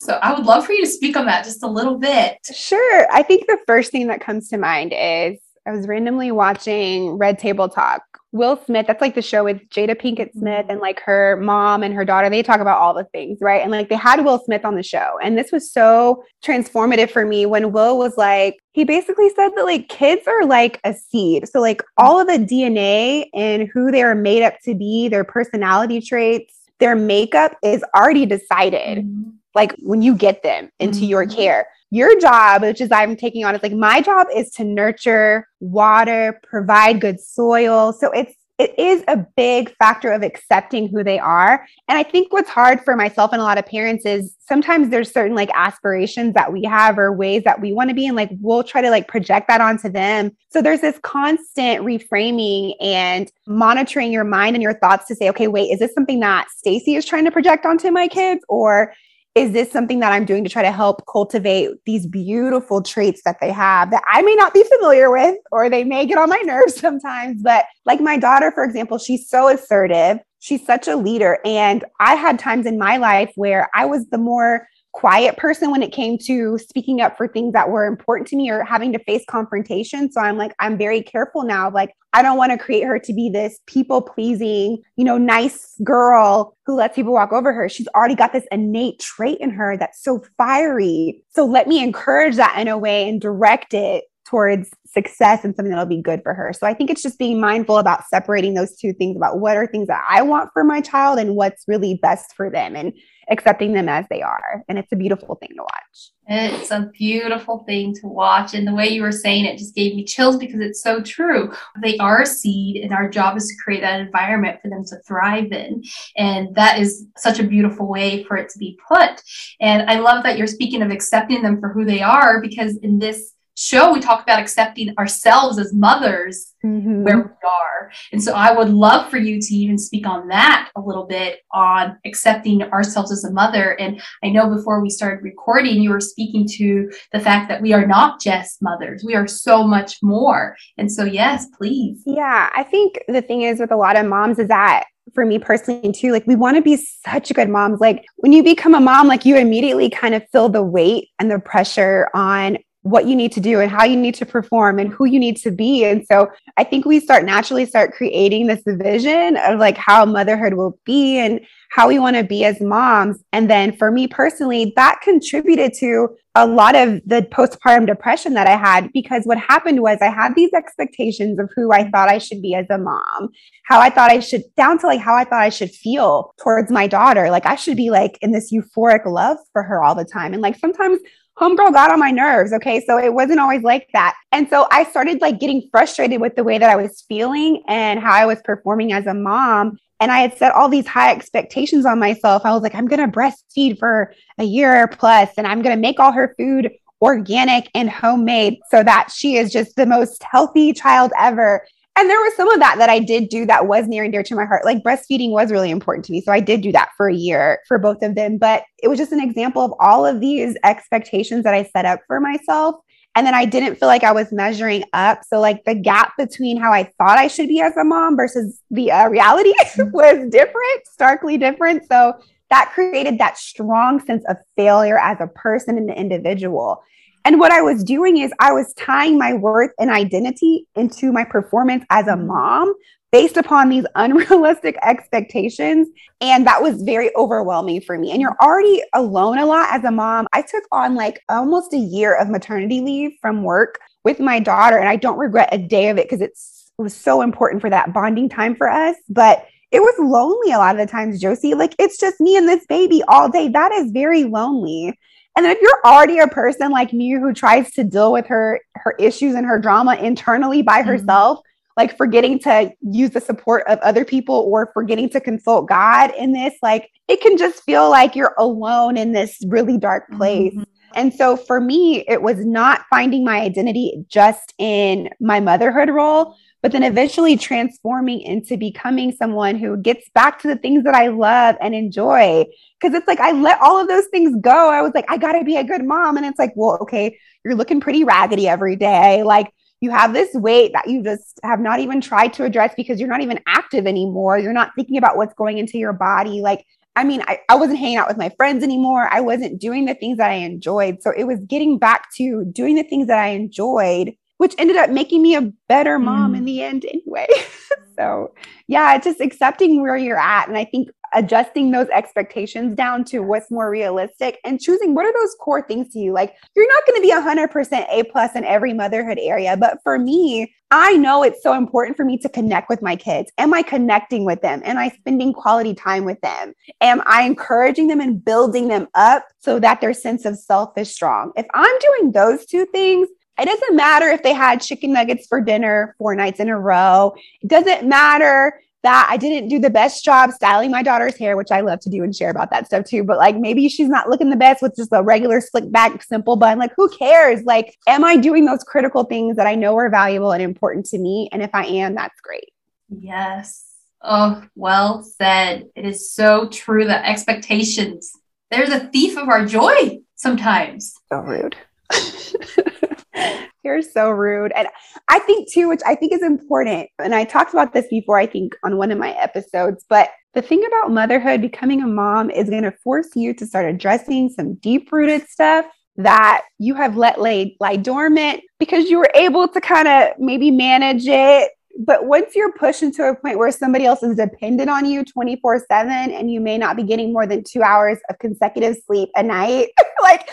so 0.00 0.18
I 0.20 0.34
would 0.34 0.44
love 0.44 0.66
for 0.66 0.72
you 0.72 0.84
to 0.84 0.90
speak 0.90 1.16
on 1.16 1.24
that 1.26 1.44
just 1.44 1.62
a 1.62 1.66
little 1.66 1.96
bit. 1.96 2.36
Sure. 2.54 3.08
I 3.10 3.22
think 3.22 3.46
the 3.46 3.58
first 3.66 3.90
thing 3.90 4.08
that 4.08 4.20
comes 4.20 4.48
to 4.48 4.58
mind 4.58 4.92
is 4.94 5.38
I 5.66 5.70
was 5.70 5.88
randomly 5.88 6.30
watching 6.30 7.12
Red 7.12 7.38
Table 7.38 7.68
Talk. 7.68 8.02
Will 8.32 8.60
Smith, 8.66 8.86
that's 8.86 9.00
like 9.00 9.14
the 9.14 9.22
show 9.22 9.44
with 9.44 9.66
Jada 9.70 9.94
Pinkett 9.94 10.32
Smith 10.32 10.66
and 10.68 10.80
like 10.80 11.00
her 11.00 11.36
mom 11.40 11.82
and 11.82 11.94
her 11.94 12.04
daughter. 12.04 12.28
They 12.28 12.42
talk 12.42 12.60
about 12.60 12.80
all 12.80 12.92
the 12.92 13.04
things, 13.04 13.38
right? 13.40 13.62
And 13.62 13.70
like 13.70 13.88
they 13.88 13.94
had 13.94 14.24
Will 14.24 14.40
Smith 14.40 14.64
on 14.64 14.74
the 14.74 14.82
show. 14.82 15.18
And 15.22 15.38
this 15.38 15.52
was 15.52 15.70
so 15.70 16.24
transformative 16.44 17.10
for 17.10 17.24
me 17.24 17.46
when 17.46 17.70
Will 17.70 17.96
was 17.96 18.16
like, 18.16 18.58
he 18.72 18.84
basically 18.84 19.30
said 19.30 19.50
that 19.56 19.64
like 19.64 19.88
kids 19.88 20.26
are 20.26 20.44
like 20.44 20.80
a 20.84 20.92
seed. 20.92 21.48
So, 21.48 21.60
like 21.60 21.82
all 21.96 22.20
of 22.20 22.26
the 22.26 22.44
DNA 22.44 23.26
and 23.32 23.68
who 23.72 23.92
they 23.92 24.02
are 24.02 24.16
made 24.16 24.42
up 24.42 24.54
to 24.64 24.74
be, 24.74 25.08
their 25.08 25.24
personality 25.24 26.00
traits, 26.00 26.54
their 26.80 26.96
makeup 26.96 27.56
is 27.62 27.84
already 27.94 28.26
decided. 28.26 28.98
Mm-hmm. 28.98 29.30
Like 29.54 29.74
when 29.78 30.02
you 30.02 30.14
get 30.14 30.42
them 30.42 30.70
into 30.78 31.00
mm-hmm. 31.00 31.06
your 31.06 31.26
care 31.26 31.66
your 31.94 32.18
job, 32.18 32.62
which 32.62 32.80
is 32.80 32.90
I'm 32.90 33.14
taking 33.14 33.44
on, 33.44 33.54
is 33.54 33.62
like 33.62 33.72
my 33.72 34.00
job 34.00 34.26
is 34.34 34.50
to 34.52 34.64
nurture, 34.64 35.46
water, 35.60 36.40
provide 36.42 37.00
good 37.00 37.20
soil. 37.20 37.92
So 37.92 38.10
it's 38.10 38.34
it 38.56 38.78
is 38.78 39.02
a 39.08 39.16
big 39.36 39.74
factor 39.78 40.12
of 40.12 40.22
accepting 40.22 40.88
who 40.88 41.02
they 41.02 41.18
are. 41.18 41.66
And 41.88 41.98
I 41.98 42.04
think 42.04 42.32
what's 42.32 42.48
hard 42.48 42.80
for 42.84 42.94
myself 42.94 43.32
and 43.32 43.40
a 43.40 43.44
lot 43.44 43.58
of 43.58 43.66
parents 43.66 44.06
is 44.06 44.36
sometimes 44.46 44.90
there's 44.90 45.12
certain 45.12 45.34
like 45.34 45.50
aspirations 45.54 46.34
that 46.34 46.52
we 46.52 46.62
have 46.62 46.96
or 46.96 47.12
ways 47.12 47.42
that 47.44 47.60
we 47.60 47.72
want 47.72 47.90
to 47.90 47.94
be 47.94 48.06
and 48.06 48.14
like 48.14 48.30
we'll 48.40 48.62
try 48.62 48.80
to 48.80 48.90
like 48.90 49.08
project 49.08 49.48
that 49.48 49.60
onto 49.60 49.88
them. 49.88 50.30
So 50.50 50.62
there's 50.62 50.82
this 50.82 51.00
constant 51.02 51.84
reframing 51.84 52.76
and 52.80 53.28
monitoring 53.48 54.12
your 54.12 54.22
mind 54.22 54.54
and 54.54 54.62
your 54.62 54.74
thoughts 54.74 55.08
to 55.08 55.16
say, 55.16 55.28
okay, 55.30 55.48
wait, 55.48 55.70
is 55.70 55.80
this 55.80 55.92
something 55.92 56.20
that 56.20 56.48
Stacy 56.50 56.94
is 56.94 57.04
trying 57.04 57.24
to 57.24 57.32
project 57.32 57.66
onto 57.66 57.90
my 57.90 58.06
kids 58.06 58.44
or 58.48 58.94
is 59.34 59.52
this 59.52 59.70
something 59.72 59.98
that 59.98 60.12
I'm 60.12 60.24
doing 60.24 60.44
to 60.44 60.50
try 60.50 60.62
to 60.62 60.70
help 60.70 61.04
cultivate 61.10 61.70
these 61.86 62.06
beautiful 62.06 62.82
traits 62.82 63.22
that 63.24 63.38
they 63.40 63.50
have 63.50 63.90
that 63.90 64.04
I 64.06 64.22
may 64.22 64.34
not 64.36 64.54
be 64.54 64.62
familiar 64.62 65.10
with, 65.10 65.36
or 65.50 65.68
they 65.68 65.82
may 65.82 66.06
get 66.06 66.18
on 66.18 66.28
my 66.28 66.40
nerves 66.44 66.78
sometimes? 66.78 67.42
But 67.42 67.64
like 67.84 68.00
my 68.00 68.16
daughter, 68.16 68.52
for 68.52 68.62
example, 68.62 68.98
she's 68.98 69.28
so 69.28 69.48
assertive. 69.48 70.18
She's 70.38 70.64
such 70.64 70.86
a 70.86 70.96
leader. 70.96 71.38
And 71.44 71.84
I 72.00 72.14
had 72.14 72.38
times 72.38 72.66
in 72.66 72.78
my 72.78 72.96
life 72.96 73.32
where 73.34 73.68
I 73.74 73.86
was 73.86 74.06
the 74.10 74.18
more 74.18 74.68
quiet 74.94 75.36
person 75.36 75.72
when 75.72 75.82
it 75.82 75.92
came 75.92 76.16
to 76.16 76.56
speaking 76.56 77.00
up 77.00 77.16
for 77.16 77.26
things 77.26 77.52
that 77.52 77.68
were 77.68 77.84
important 77.84 78.28
to 78.28 78.36
me 78.36 78.48
or 78.48 78.62
having 78.62 78.92
to 78.92 78.98
face 79.00 79.24
confrontation. 79.28 80.10
So 80.10 80.20
I'm 80.20 80.38
like, 80.38 80.54
I'm 80.60 80.78
very 80.78 81.02
careful 81.02 81.42
now. 81.42 81.68
Like, 81.68 81.94
I 82.12 82.22
don't 82.22 82.38
want 82.38 82.52
to 82.52 82.58
create 82.58 82.84
her 82.84 83.00
to 83.00 83.12
be 83.12 83.28
this 83.28 83.58
people 83.66 84.00
pleasing, 84.00 84.80
you 84.96 85.04
know, 85.04 85.18
nice 85.18 85.74
girl 85.82 86.56
who 86.64 86.76
lets 86.76 86.94
people 86.94 87.12
walk 87.12 87.32
over 87.32 87.52
her. 87.52 87.68
She's 87.68 87.88
already 87.88 88.14
got 88.14 88.32
this 88.32 88.46
innate 88.52 89.00
trait 89.00 89.38
in 89.40 89.50
her 89.50 89.76
that's 89.76 90.00
so 90.00 90.22
fiery. 90.38 91.22
So 91.30 91.44
let 91.44 91.66
me 91.66 91.82
encourage 91.82 92.36
that 92.36 92.56
in 92.56 92.68
a 92.68 92.78
way 92.78 93.08
and 93.08 93.20
direct 93.20 93.74
it 93.74 94.04
towards 94.34 94.68
success 94.84 95.44
and 95.44 95.54
something 95.54 95.70
that'll 95.70 95.86
be 95.86 96.02
good 96.02 96.20
for 96.24 96.34
her. 96.34 96.52
So 96.52 96.66
I 96.66 96.74
think 96.74 96.90
it's 96.90 97.02
just 97.02 97.20
being 97.20 97.40
mindful 97.40 97.78
about 97.78 98.04
separating 98.08 98.54
those 98.54 98.76
two 98.76 98.92
things 98.92 99.16
about 99.16 99.38
what 99.38 99.56
are 99.56 99.64
things 99.64 99.86
that 99.86 100.04
I 100.10 100.22
want 100.22 100.50
for 100.52 100.64
my 100.64 100.80
child 100.80 101.20
and 101.20 101.36
what's 101.36 101.62
really 101.68 102.00
best 102.02 102.34
for 102.34 102.50
them 102.50 102.74
and 102.74 102.92
accepting 103.30 103.74
them 103.74 103.88
as 103.88 104.06
they 104.10 104.22
are. 104.22 104.64
And 104.68 104.76
it's 104.76 104.90
a 104.90 104.96
beautiful 104.96 105.36
thing 105.36 105.50
to 105.56 105.62
watch. 105.62 106.10
It's 106.26 106.70
a 106.70 106.90
beautiful 106.98 107.64
thing 107.64 107.94
to 108.00 108.08
watch. 108.08 108.54
And 108.54 108.66
the 108.66 108.74
way 108.74 108.88
you 108.88 109.02
were 109.02 109.12
saying 109.12 109.44
it 109.44 109.58
just 109.58 109.74
gave 109.74 109.94
me 109.94 110.04
chills 110.04 110.36
because 110.36 110.60
it's 110.60 110.82
so 110.82 111.00
true. 111.00 111.52
They 111.82 111.96
are 111.98 112.22
a 112.22 112.26
seed, 112.26 112.82
and 112.82 112.92
our 112.92 113.08
job 113.08 113.36
is 113.36 113.46
to 113.46 113.54
create 113.62 113.82
that 113.82 114.00
environment 114.00 114.58
for 114.62 114.68
them 114.68 114.84
to 114.86 114.96
thrive 115.06 115.52
in. 115.52 115.82
And 116.16 116.54
that 116.56 116.80
is 116.80 117.06
such 117.16 117.38
a 117.38 117.44
beautiful 117.44 117.86
way 117.86 118.24
for 118.24 118.36
it 118.36 118.48
to 118.50 118.58
be 118.58 118.78
put. 118.88 119.22
And 119.60 119.88
I 119.88 119.98
love 119.98 120.24
that 120.24 120.38
you're 120.38 120.46
speaking 120.46 120.82
of 120.82 120.90
accepting 120.90 121.42
them 121.42 121.60
for 121.60 121.68
who 121.68 121.84
they 121.84 122.00
are 122.00 122.40
because 122.40 122.76
in 122.78 122.98
this 122.98 123.33
show 123.56 123.92
we 123.92 124.00
talk 124.00 124.22
about 124.22 124.40
accepting 124.40 124.94
ourselves 124.98 125.58
as 125.58 125.72
mothers 125.72 126.54
mm-hmm. 126.64 127.04
where 127.04 127.18
we 127.18 127.48
are. 127.48 127.90
And 128.12 128.22
so 128.22 128.34
i 128.34 128.52
would 128.52 128.68
love 128.68 129.10
for 129.10 129.18
you 129.18 129.40
to 129.40 129.54
even 129.54 129.78
speak 129.78 130.06
on 130.06 130.28
that 130.28 130.70
a 130.76 130.80
little 130.80 131.06
bit 131.06 131.40
on 131.52 131.96
accepting 132.04 132.62
ourselves 132.62 133.12
as 133.12 133.24
a 133.24 133.32
mother. 133.32 133.78
And 133.80 134.02
i 134.22 134.30
know 134.30 134.48
before 134.48 134.80
we 134.80 134.90
started 134.90 135.22
recording 135.22 135.80
you 135.80 135.90
were 135.90 136.00
speaking 136.00 136.46
to 136.56 136.90
the 137.12 137.20
fact 137.20 137.48
that 137.48 137.62
we 137.62 137.72
are 137.72 137.86
not 137.86 138.20
just 138.20 138.60
mothers. 138.62 139.04
We 139.04 139.14
are 139.14 139.28
so 139.28 139.64
much 139.64 139.96
more. 140.02 140.56
And 140.78 140.90
so 140.90 141.04
yes 141.04 141.46
please. 141.56 142.02
Yeah 142.06 142.50
i 142.54 142.62
think 142.62 142.98
the 143.08 143.22
thing 143.22 143.42
is 143.42 143.60
with 143.60 143.72
a 143.72 143.76
lot 143.76 143.96
of 143.96 144.06
moms 144.06 144.38
is 144.38 144.48
that 144.48 144.84
for 145.12 145.26
me 145.26 145.38
personally 145.38 145.92
too 145.92 146.12
like 146.12 146.26
we 146.26 146.34
want 146.34 146.56
to 146.56 146.62
be 146.62 146.76
such 146.76 147.32
good 147.34 147.48
moms. 147.48 147.80
Like 147.80 148.04
when 148.16 148.32
you 148.32 148.42
become 148.42 148.74
a 148.74 148.80
mom 148.80 149.06
like 149.06 149.24
you 149.24 149.36
immediately 149.36 149.90
kind 149.90 150.14
of 150.14 150.24
feel 150.32 150.48
the 150.48 150.62
weight 150.62 151.08
and 151.18 151.30
the 151.30 151.38
pressure 151.38 152.08
on 152.14 152.58
what 152.84 153.06
you 153.06 153.16
need 153.16 153.32
to 153.32 153.40
do 153.40 153.60
and 153.60 153.70
how 153.70 153.82
you 153.82 153.96
need 153.96 154.14
to 154.14 154.26
perform 154.26 154.78
and 154.78 154.92
who 154.92 155.06
you 155.06 155.18
need 155.18 155.38
to 155.38 155.50
be. 155.50 155.86
And 155.86 156.06
so 156.06 156.30
I 156.58 156.64
think 156.64 156.84
we 156.84 157.00
start 157.00 157.24
naturally 157.24 157.64
start 157.64 157.94
creating 157.94 158.46
this 158.46 158.60
vision 158.66 159.38
of 159.38 159.58
like 159.58 159.78
how 159.78 160.04
motherhood 160.04 160.52
will 160.52 160.78
be 160.84 161.18
and 161.18 161.40
how 161.70 161.88
we 161.88 161.98
want 161.98 162.16
to 162.16 162.22
be 162.22 162.44
as 162.44 162.60
moms. 162.60 163.24
And 163.32 163.48
then 163.50 163.74
for 163.74 163.90
me 163.90 164.06
personally, 164.06 164.74
that 164.76 165.00
contributed 165.02 165.72
to 165.80 166.08
a 166.34 166.46
lot 166.46 166.76
of 166.76 167.00
the 167.06 167.22
postpartum 167.32 167.86
depression 167.86 168.34
that 168.34 168.46
I 168.46 168.56
had 168.56 168.92
because 168.92 169.22
what 169.24 169.38
happened 169.38 169.80
was 169.80 169.98
I 170.02 170.10
had 170.10 170.34
these 170.34 170.52
expectations 170.52 171.38
of 171.38 171.48
who 171.56 171.72
I 171.72 171.88
thought 171.90 172.10
I 172.10 172.18
should 172.18 172.42
be 172.42 172.54
as 172.54 172.66
a 172.68 172.76
mom, 172.76 173.30
how 173.64 173.80
I 173.80 173.88
thought 173.88 174.10
I 174.10 174.20
should, 174.20 174.42
down 174.56 174.78
to 174.80 174.86
like 174.86 175.00
how 175.00 175.14
I 175.14 175.24
thought 175.24 175.40
I 175.40 175.48
should 175.48 175.70
feel 175.70 176.34
towards 176.42 176.70
my 176.70 176.86
daughter. 176.86 177.30
Like 177.30 177.46
I 177.46 177.54
should 177.54 177.78
be 177.78 177.88
like 177.88 178.18
in 178.20 178.32
this 178.32 178.52
euphoric 178.52 179.06
love 179.06 179.38
for 179.52 179.62
her 179.62 179.82
all 179.82 179.94
the 179.94 180.04
time. 180.04 180.34
And 180.34 180.42
like 180.42 180.58
sometimes 180.58 180.98
homegirl 181.38 181.72
got 181.72 181.90
on 181.90 181.98
my 181.98 182.10
nerves. 182.10 182.52
Okay. 182.52 182.84
So 182.84 182.98
it 182.98 183.12
wasn't 183.12 183.40
always 183.40 183.62
like 183.62 183.88
that. 183.92 184.14
And 184.32 184.48
so 184.48 184.66
I 184.70 184.84
started 184.84 185.20
like 185.20 185.40
getting 185.40 185.68
frustrated 185.70 186.20
with 186.20 186.36
the 186.36 186.44
way 186.44 186.58
that 186.58 186.70
I 186.70 186.76
was 186.76 187.02
feeling 187.08 187.62
and 187.68 188.00
how 188.00 188.12
I 188.12 188.26
was 188.26 188.40
performing 188.44 188.92
as 188.92 189.06
a 189.06 189.14
mom. 189.14 189.78
And 190.00 190.10
I 190.10 190.18
had 190.18 190.36
set 190.36 190.52
all 190.52 190.68
these 190.68 190.86
high 190.86 191.12
expectations 191.12 191.86
on 191.86 191.98
myself. 191.98 192.42
I 192.44 192.52
was 192.52 192.62
like, 192.62 192.74
I'm 192.74 192.86
going 192.86 193.00
to 193.00 193.16
breastfeed 193.16 193.78
for 193.78 194.12
a 194.38 194.44
year 194.44 194.88
plus, 194.88 195.30
and 195.38 195.46
I'm 195.46 195.62
going 195.62 195.74
to 195.74 195.80
make 195.80 196.00
all 196.00 196.12
her 196.12 196.34
food 196.36 196.70
organic 197.00 197.70
and 197.74 197.88
homemade 197.88 198.58
so 198.70 198.82
that 198.82 199.10
she 199.14 199.36
is 199.36 199.52
just 199.52 199.76
the 199.76 199.86
most 199.86 200.22
healthy 200.22 200.72
child 200.72 201.12
ever 201.18 201.64
and 201.96 202.10
there 202.10 202.20
was 202.20 202.34
some 202.34 202.50
of 202.50 202.58
that 202.58 202.76
that 202.78 202.90
I 202.90 202.98
did 202.98 203.28
do 203.28 203.46
that 203.46 203.68
was 203.68 203.86
near 203.86 204.02
and 204.02 204.12
dear 204.12 204.24
to 204.24 204.34
my 204.34 204.44
heart. 204.44 204.64
Like 204.64 204.82
breastfeeding 204.82 205.30
was 205.30 205.52
really 205.52 205.70
important 205.70 206.04
to 206.06 206.12
me. 206.12 206.20
So 206.20 206.32
I 206.32 206.40
did 206.40 206.60
do 206.60 206.72
that 206.72 206.90
for 206.96 207.08
a 207.08 207.14
year 207.14 207.60
for 207.68 207.78
both 207.78 208.02
of 208.02 208.16
them. 208.16 208.36
But 208.36 208.64
it 208.82 208.88
was 208.88 208.98
just 208.98 209.12
an 209.12 209.20
example 209.20 209.62
of 209.62 209.72
all 209.78 210.04
of 210.04 210.20
these 210.20 210.56
expectations 210.64 211.44
that 211.44 211.54
I 211.54 211.62
set 211.62 211.84
up 211.84 212.00
for 212.08 212.18
myself. 212.18 212.76
And 213.14 213.24
then 213.24 213.34
I 213.34 213.44
didn't 213.44 213.76
feel 213.76 213.86
like 213.86 214.02
I 214.02 214.10
was 214.10 214.32
measuring 214.32 214.82
up. 214.92 215.20
So, 215.28 215.38
like 215.38 215.64
the 215.64 215.74
gap 215.76 216.14
between 216.18 216.56
how 216.56 216.72
I 216.72 216.90
thought 216.98 217.16
I 217.16 217.28
should 217.28 217.46
be 217.46 217.60
as 217.60 217.76
a 217.76 217.84
mom 217.84 218.16
versus 218.16 218.60
the 218.72 218.90
uh, 218.90 219.08
reality 219.08 219.52
was 219.78 220.28
different, 220.30 220.86
starkly 220.90 221.38
different. 221.38 221.84
So, 221.88 222.14
that 222.50 222.72
created 222.74 223.18
that 223.18 223.38
strong 223.38 224.04
sense 224.04 224.24
of 224.28 224.36
failure 224.56 224.98
as 224.98 225.18
a 225.20 225.28
person 225.28 225.78
and 225.78 225.88
an 225.90 225.96
individual. 225.96 226.82
And 227.24 227.40
what 227.40 227.52
I 227.52 227.62
was 227.62 227.82
doing 227.82 228.18
is 228.18 228.32
I 228.38 228.52
was 228.52 228.74
tying 228.74 229.18
my 229.18 229.32
worth 229.32 229.70
and 229.78 229.90
identity 229.90 230.66
into 230.76 231.10
my 231.10 231.24
performance 231.24 231.84
as 231.90 232.06
a 232.06 232.16
mom 232.16 232.74
based 233.12 233.36
upon 233.36 233.68
these 233.68 233.86
unrealistic 233.94 234.76
expectations. 234.82 235.88
And 236.20 236.46
that 236.46 236.60
was 236.60 236.82
very 236.82 237.14
overwhelming 237.16 237.80
for 237.80 237.96
me. 237.96 238.10
And 238.10 238.20
you're 238.20 238.36
already 238.42 238.82
alone 238.92 239.38
a 239.38 239.46
lot 239.46 239.68
as 239.72 239.84
a 239.84 239.90
mom. 239.90 240.26
I 240.32 240.42
took 240.42 240.64
on 240.72 240.94
like 240.96 241.22
almost 241.28 241.72
a 241.72 241.78
year 241.78 242.14
of 242.14 242.28
maternity 242.28 242.80
leave 242.80 243.12
from 243.22 243.42
work 243.42 243.78
with 244.04 244.20
my 244.20 244.38
daughter, 244.38 244.76
and 244.76 244.88
I 244.88 244.96
don't 244.96 245.16
regret 245.16 245.48
a 245.50 245.58
day 245.58 245.88
of 245.88 245.96
it 245.96 246.08
because 246.08 246.20
it 246.20 246.36
was 246.76 246.94
so 246.94 247.22
important 247.22 247.62
for 247.62 247.70
that 247.70 247.94
bonding 247.94 248.28
time 248.28 248.54
for 248.54 248.68
us. 248.68 248.96
But 249.08 249.46
it 249.70 249.80
was 249.80 249.94
lonely 249.98 250.52
a 250.52 250.58
lot 250.58 250.78
of 250.78 250.86
the 250.86 250.90
times, 250.90 251.20
Josie. 251.20 251.54
Like 251.54 251.74
it's 251.78 251.98
just 251.98 252.20
me 252.20 252.36
and 252.36 252.48
this 252.48 252.66
baby 252.66 253.02
all 253.08 253.30
day. 253.30 253.48
That 253.48 253.72
is 253.72 253.90
very 253.92 254.24
lonely. 254.24 254.98
And 255.36 255.44
then 255.44 255.56
if 255.56 255.60
you're 255.60 255.80
already 255.84 256.18
a 256.18 256.28
person 256.28 256.70
like 256.70 256.92
me 256.92 257.12
who 257.12 257.32
tries 257.32 257.72
to 257.72 257.84
deal 257.84 258.12
with 258.12 258.26
her 258.26 258.60
her 258.76 258.94
issues 258.98 259.34
and 259.34 259.46
her 259.46 259.58
drama 259.58 259.96
internally 259.96 260.62
by 260.62 260.80
mm-hmm. 260.80 260.90
herself, 260.90 261.40
like 261.76 261.96
forgetting 261.96 262.38
to 262.40 262.72
use 262.82 263.10
the 263.10 263.20
support 263.20 263.64
of 263.66 263.78
other 263.80 264.04
people 264.04 264.36
or 264.48 264.70
forgetting 264.72 265.08
to 265.10 265.20
consult 265.20 265.68
God 265.68 266.12
in 266.16 266.32
this, 266.32 266.54
like 266.62 266.90
it 267.08 267.20
can 267.20 267.36
just 267.36 267.64
feel 267.64 267.90
like 267.90 268.14
you're 268.14 268.34
alone 268.38 268.96
in 268.96 269.12
this 269.12 269.40
really 269.48 269.78
dark 269.78 270.08
place. 270.12 270.54
Mm-hmm. 270.54 270.62
And 270.94 271.12
so 271.12 271.36
for 271.36 271.60
me, 271.60 272.04
it 272.06 272.22
was 272.22 272.44
not 272.46 272.82
finding 272.88 273.24
my 273.24 273.40
identity 273.40 274.04
just 274.08 274.54
in 274.58 275.10
my 275.20 275.40
motherhood 275.40 275.90
role, 275.90 276.36
but 276.64 276.72
then 276.72 276.82
eventually 276.82 277.36
transforming 277.36 278.22
into 278.22 278.56
becoming 278.56 279.12
someone 279.12 279.54
who 279.54 279.76
gets 279.76 280.08
back 280.14 280.40
to 280.40 280.48
the 280.48 280.56
things 280.56 280.82
that 280.84 280.94
I 280.94 281.08
love 281.08 281.56
and 281.60 281.74
enjoy. 281.74 282.46
Cause 282.80 282.94
it's 282.94 283.06
like 283.06 283.20
I 283.20 283.32
let 283.32 283.60
all 283.60 283.78
of 283.78 283.86
those 283.86 284.06
things 284.06 284.34
go. 284.40 284.70
I 284.70 284.80
was 284.80 284.92
like, 284.94 285.04
I 285.10 285.18
gotta 285.18 285.44
be 285.44 285.58
a 285.58 285.62
good 285.62 285.84
mom. 285.84 286.16
And 286.16 286.24
it's 286.24 286.38
like, 286.38 286.54
well, 286.56 286.78
okay, 286.80 287.18
you're 287.44 287.54
looking 287.54 287.80
pretty 287.80 288.02
raggedy 288.02 288.48
every 288.48 288.76
day. 288.76 289.22
Like 289.24 289.52
you 289.82 289.90
have 289.90 290.14
this 290.14 290.32
weight 290.32 290.72
that 290.72 290.88
you 290.88 291.02
just 291.02 291.38
have 291.42 291.60
not 291.60 291.80
even 291.80 292.00
tried 292.00 292.32
to 292.32 292.44
address 292.44 292.72
because 292.74 292.98
you're 292.98 293.10
not 293.10 293.20
even 293.20 293.40
active 293.46 293.86
anymore. 293.86 294.38
You're 294.38 294.54
not 294.54 294.70
thinking 294.74 294.96
about 294.96 295.18
what's 295.18 295.34
going 295.34 295.58
into 295.58 295.76
your 295.76 295.92
body. 295.92 296.40
Like, 296.40 296.64
I 296.96 297.04
mean, 297.04 297.22
I, 297.26 297.40
I 297.50 297.56
wasn't 297.56 297.78
hanging 297.78 297.98
out 297.98 298.08
with 298.08 298.16
my 298.16 298.30
friends 298.38 298.64
anymore. 298.64 299.06
I 299.12 299.20
wasn't 299.20 299.60
doing 299.60 299.84
the 299.84 299.94
things 299.96 300.16
that 300.16 300.30
I 300.30 300.36
enjoyed. 300.36 301.02
So 301.02 301.12
it 301.14 301.24
was 301.24 301.40
getting 301.46 301.76
back 301.78 302.10
to 302.14 302.46
doing 302.46 302.74
the 302.76 302.84
things 302.84 303.08
that 303.08 303.18
I 303.18 303.32
enjoyed 303.32 304.14
which 304.38 304.54
ended 304.58 304.76
up 304.76 304.90
making 304.90 305.22
me 305.22 305.34
a 305.36 305.52
better 305.68 305.98
mom 305.98 306.32
mm. 306.32 306.38
in 306.38 306.44
the 306.44 306.62
end 306.62 306.84
anyway. 306.84 307.26
so, 307.98 308.34
yeah, 308.66 308.98
just 308.98 309.20
accepting 309.20 309.80
where 309.80 309.96
you're 309.96 310.18
at. 310.18 310.48
And 310.48 310.56
I 310.56 310.64
think 310.64 310.88
adjusting 311.14 311.70
those 311.70 311.88
expectations 311.88 312.74
down 312.76 313.04
to 313.04 313.20
what's 313.20 313.50
more 313.50 313.70
realistic 313.70 314.40
and 314.44 314.60
choosing 314.60 314.94
what 314.94 315.06
are 315.06 315.12
those 315.12 315.34
core 315.40 315.66
things 315.66 315.92
to 315.92 315.98
you. 315.98 316.12
Like, 316.12 316.34
you're 316.56 316.66
not 316.68 316.86
going 316.86 317.00
to 317.00 317.06
be 317.06 317.14
100% 317.14 317.86
A 317.90 318.04
plus 318.10 318.34
in 318.34 318.44
every 318.44 318.74
motherhood 318.74 319.18
area. 319.20 319.56
But 319.56 319.78
for 319.82 319.98
me, 319.98 320.52
I 320.70 320.96
know 320.96 321.22
it's 321.22 321.42
so 321.42 321.54
important 321.54 321.96
for 321.96 322.04
me 322.04 322.18
to 322.18 322.28
connect 322.28 322.68
with 322.68 322.82
my 322.82 322.96
kids. 322.96 323.30
Am 323.38 323.54
I 323.54 323.62
connecting 323.62 324.24
with 324.24 324.42
them? 324.42 324.60
Am 324.64 324.76
I 324.76 324.88
spending 324.88 325.32
quality 325.32 325.72
time 325.72 326.04
with 326.04 326.20
them? 326.20 326.52
Am 326.80 327.00
I 327.06 327.22
encouraging 327.22 327.86
them 327.86 328.00
and 328.00 328.24
building 328.24 328.66
them 328.68 328.88
up 328.94 329.24
so 329.38 329.60
that 329.60 329.80
their 329.80 329.94
sense 329.94 330.24
of 330.24 330.36
self 330.36 330.76
is 330.76 330.92
strong? 330.92 331.30
If 331.36 331.46
I'm 331.54 331.78
doing 331.78 332.12
those 332.12 332.44
two 332.44 332.66
things, 332.66 333.08
it 333.38 333.46
doesn't 333.46 333.76
matter 333.76 334.08
if 334.08 334.22
they 334.22 334.32
had 334.32 334.60
chicken 334.60 334.92
nuggets 334.92 335.26
for 335.26 335.40
dinner 335.40 335.94
four 335.98 336.14
nights 336.14 336.40
in 336.40 336.48
a 336.48 336.58
row. 336.58 337.14
It 337.40 337.48
doesn't 337.48 337.88
matter 337.88 338.60
that 338.84 339.08
I 339.10 339.16
didn't 339.16 339.48
do 339.48 339.58
the 339.58 339.70
best 339.70 340.04
job 340.04 340.30
styling 340.30 340.70
my 340.70 340.82
daughter's 340.82 341.16
hair, 341.16 341.38
which 341.38 341.50
I 341.50 341.62
love 341.62 341.80
to 341.80 341.90
do 341.90 342.04
and 342.04 342.14
share 342.14 342.28
about 342.28 342.50
that 342.50 342.66
stuff 342.66 342.84
too. 342.84 343.02
But 343.02 343.16
like 343.16 343.36
maybe 343.36 343.66
she's 343.68 343.88
not 343.88 344.10
looking 344.10 344.28
the 344.28 344.36
best 344.36 344.60
with 344.60 344.76
just 344.76 344.90
a 344.92 345.02
regular 345.02 345.40
slick 345.40 345.72
back 345.72 346.02
simple 346.02 346.36
bun. 346.36 346.58
Like 346.58 346.72
who 346.76 346.90
cares? 346.90 347.42
Like, 347.44 347.76
am 347.88 348.04
I 348.04 348.16
doing 348.16 348.44
those 348.44 348.62
critical 348.62 349.04
things 349.04 349.36
that 349.36 349.46
I 349.46 349.54
know 349.54 349.74
are 349.78 349.88
valuable 349.88 350.32
and 350.32 350.42
important 350.42 350.84
to 350.86 350.98
me? 350.98 351.30
And 351.32 351.42
if 351.42 351.50
I 351.54 351.64
am, 351.64 351.94
that's 351.94 352.20
great. 352.20 352.50
Yes. 352.90 353.64
Oh, 354.02 354.44
well 354.54 355.02
said. 355.02 355.70
It 355.74 355.86
is 355.86 356.12
so 356.12 356.48
true 356.50 356.84
that 356.84 357.08
expectations, 357.08 358.12
they're 358.50 358.68
the 358.68 358.90
thief 358.92 359.16
of 359.16 359.30
our 359.30 359.46
joy 359.46 360.00
sometimes. 360.14 360.94
So 361.08 361.20
rude. 361.20 361.56
You're 363.64 363.82
so 363.82 364.10
rude. 364.10 364.52
And 364.54 364.68
I 365.08 365.18
think, 365.20 365.50
too, 365.50 365.68
which 365.68 365.80
I 365.86 365.94
think 365.94 366.12
is 366.12 366.22
important, 366.22 366.88
and 366.98 367.14
I 367.14 367.24
talked 367.24 367.52
about 367.52 367.72
this 367.72 367.86
before, 367.88 368.18
I 368.18 368.26
think, 368.26 368.54
on 368.64 368.76
one 368.76 368.90
of 368.90 368.98
my 368.98 369.12
episodes, 369.12 369.84
but 369.88 370.10
the 370.34 370.42
thing 370.42 370.64
about 370.66 370.92
motherhood, 370.92 371.40
becoming 371.40 371.80
a 371.82 371.86
mom, 371.86 372.30
is 372.30 372.50
going 372.50 372.64
to 372.64 372.72
force 372.82 373.08
you 373.14 373.32
to 373.34 373.46
start 373.46 373.66
addressing 373.66 374.28
some 374.30 374.54
deep 374.54 374.90
rooted 374.90 375.28
stuff 375.28 375.64
that 375.96 376.42
you 376.58 376.74
have 376.74 376.96
let 376.96 377.20
lay 377.20 377.56
lie 377.60 377.76
dormant 377.76 378.42
because 378.58 378.90
you 378.90 378.98
were 378.98 379.10
able 379.14 379.46
to 379.46 379.60
kind 379.60 379.86
of 379.86 380.08
maybe 380.18 380.50
manage 380.50 381.06
it. 381.06 381.52
But 381.78 382.06
once 382.06 382.34
you're 382.34 382.52
pushed 382.52 382.82
into 382.82 383.04
a 383.04 383.14
point 383.14 383.38
where 383.38 383.50
somebody 383.50 383.84
else 383.84 384.02
is 384.02 384.16
dependent 384.16 384.70
on 384.70 384.84
you 384.84 385.04
24 385.04 385.66
7 385.68 385.92
and 385.92 386.30
you 386.30 386.40
may 386.40 386.58
not 386.58 386.76
be 386.76 386.82
getting 386.82 387.12
more 387.12 387.26
than 387.26 387.42
two 387.44 387.62
hours 387.62 387.98
of 388.10 388.18
consecutive 388.18 388.76
sleep 388.86 389.10
a 389.16 389.22
night, 389.22 389.68
like 390.02 390.28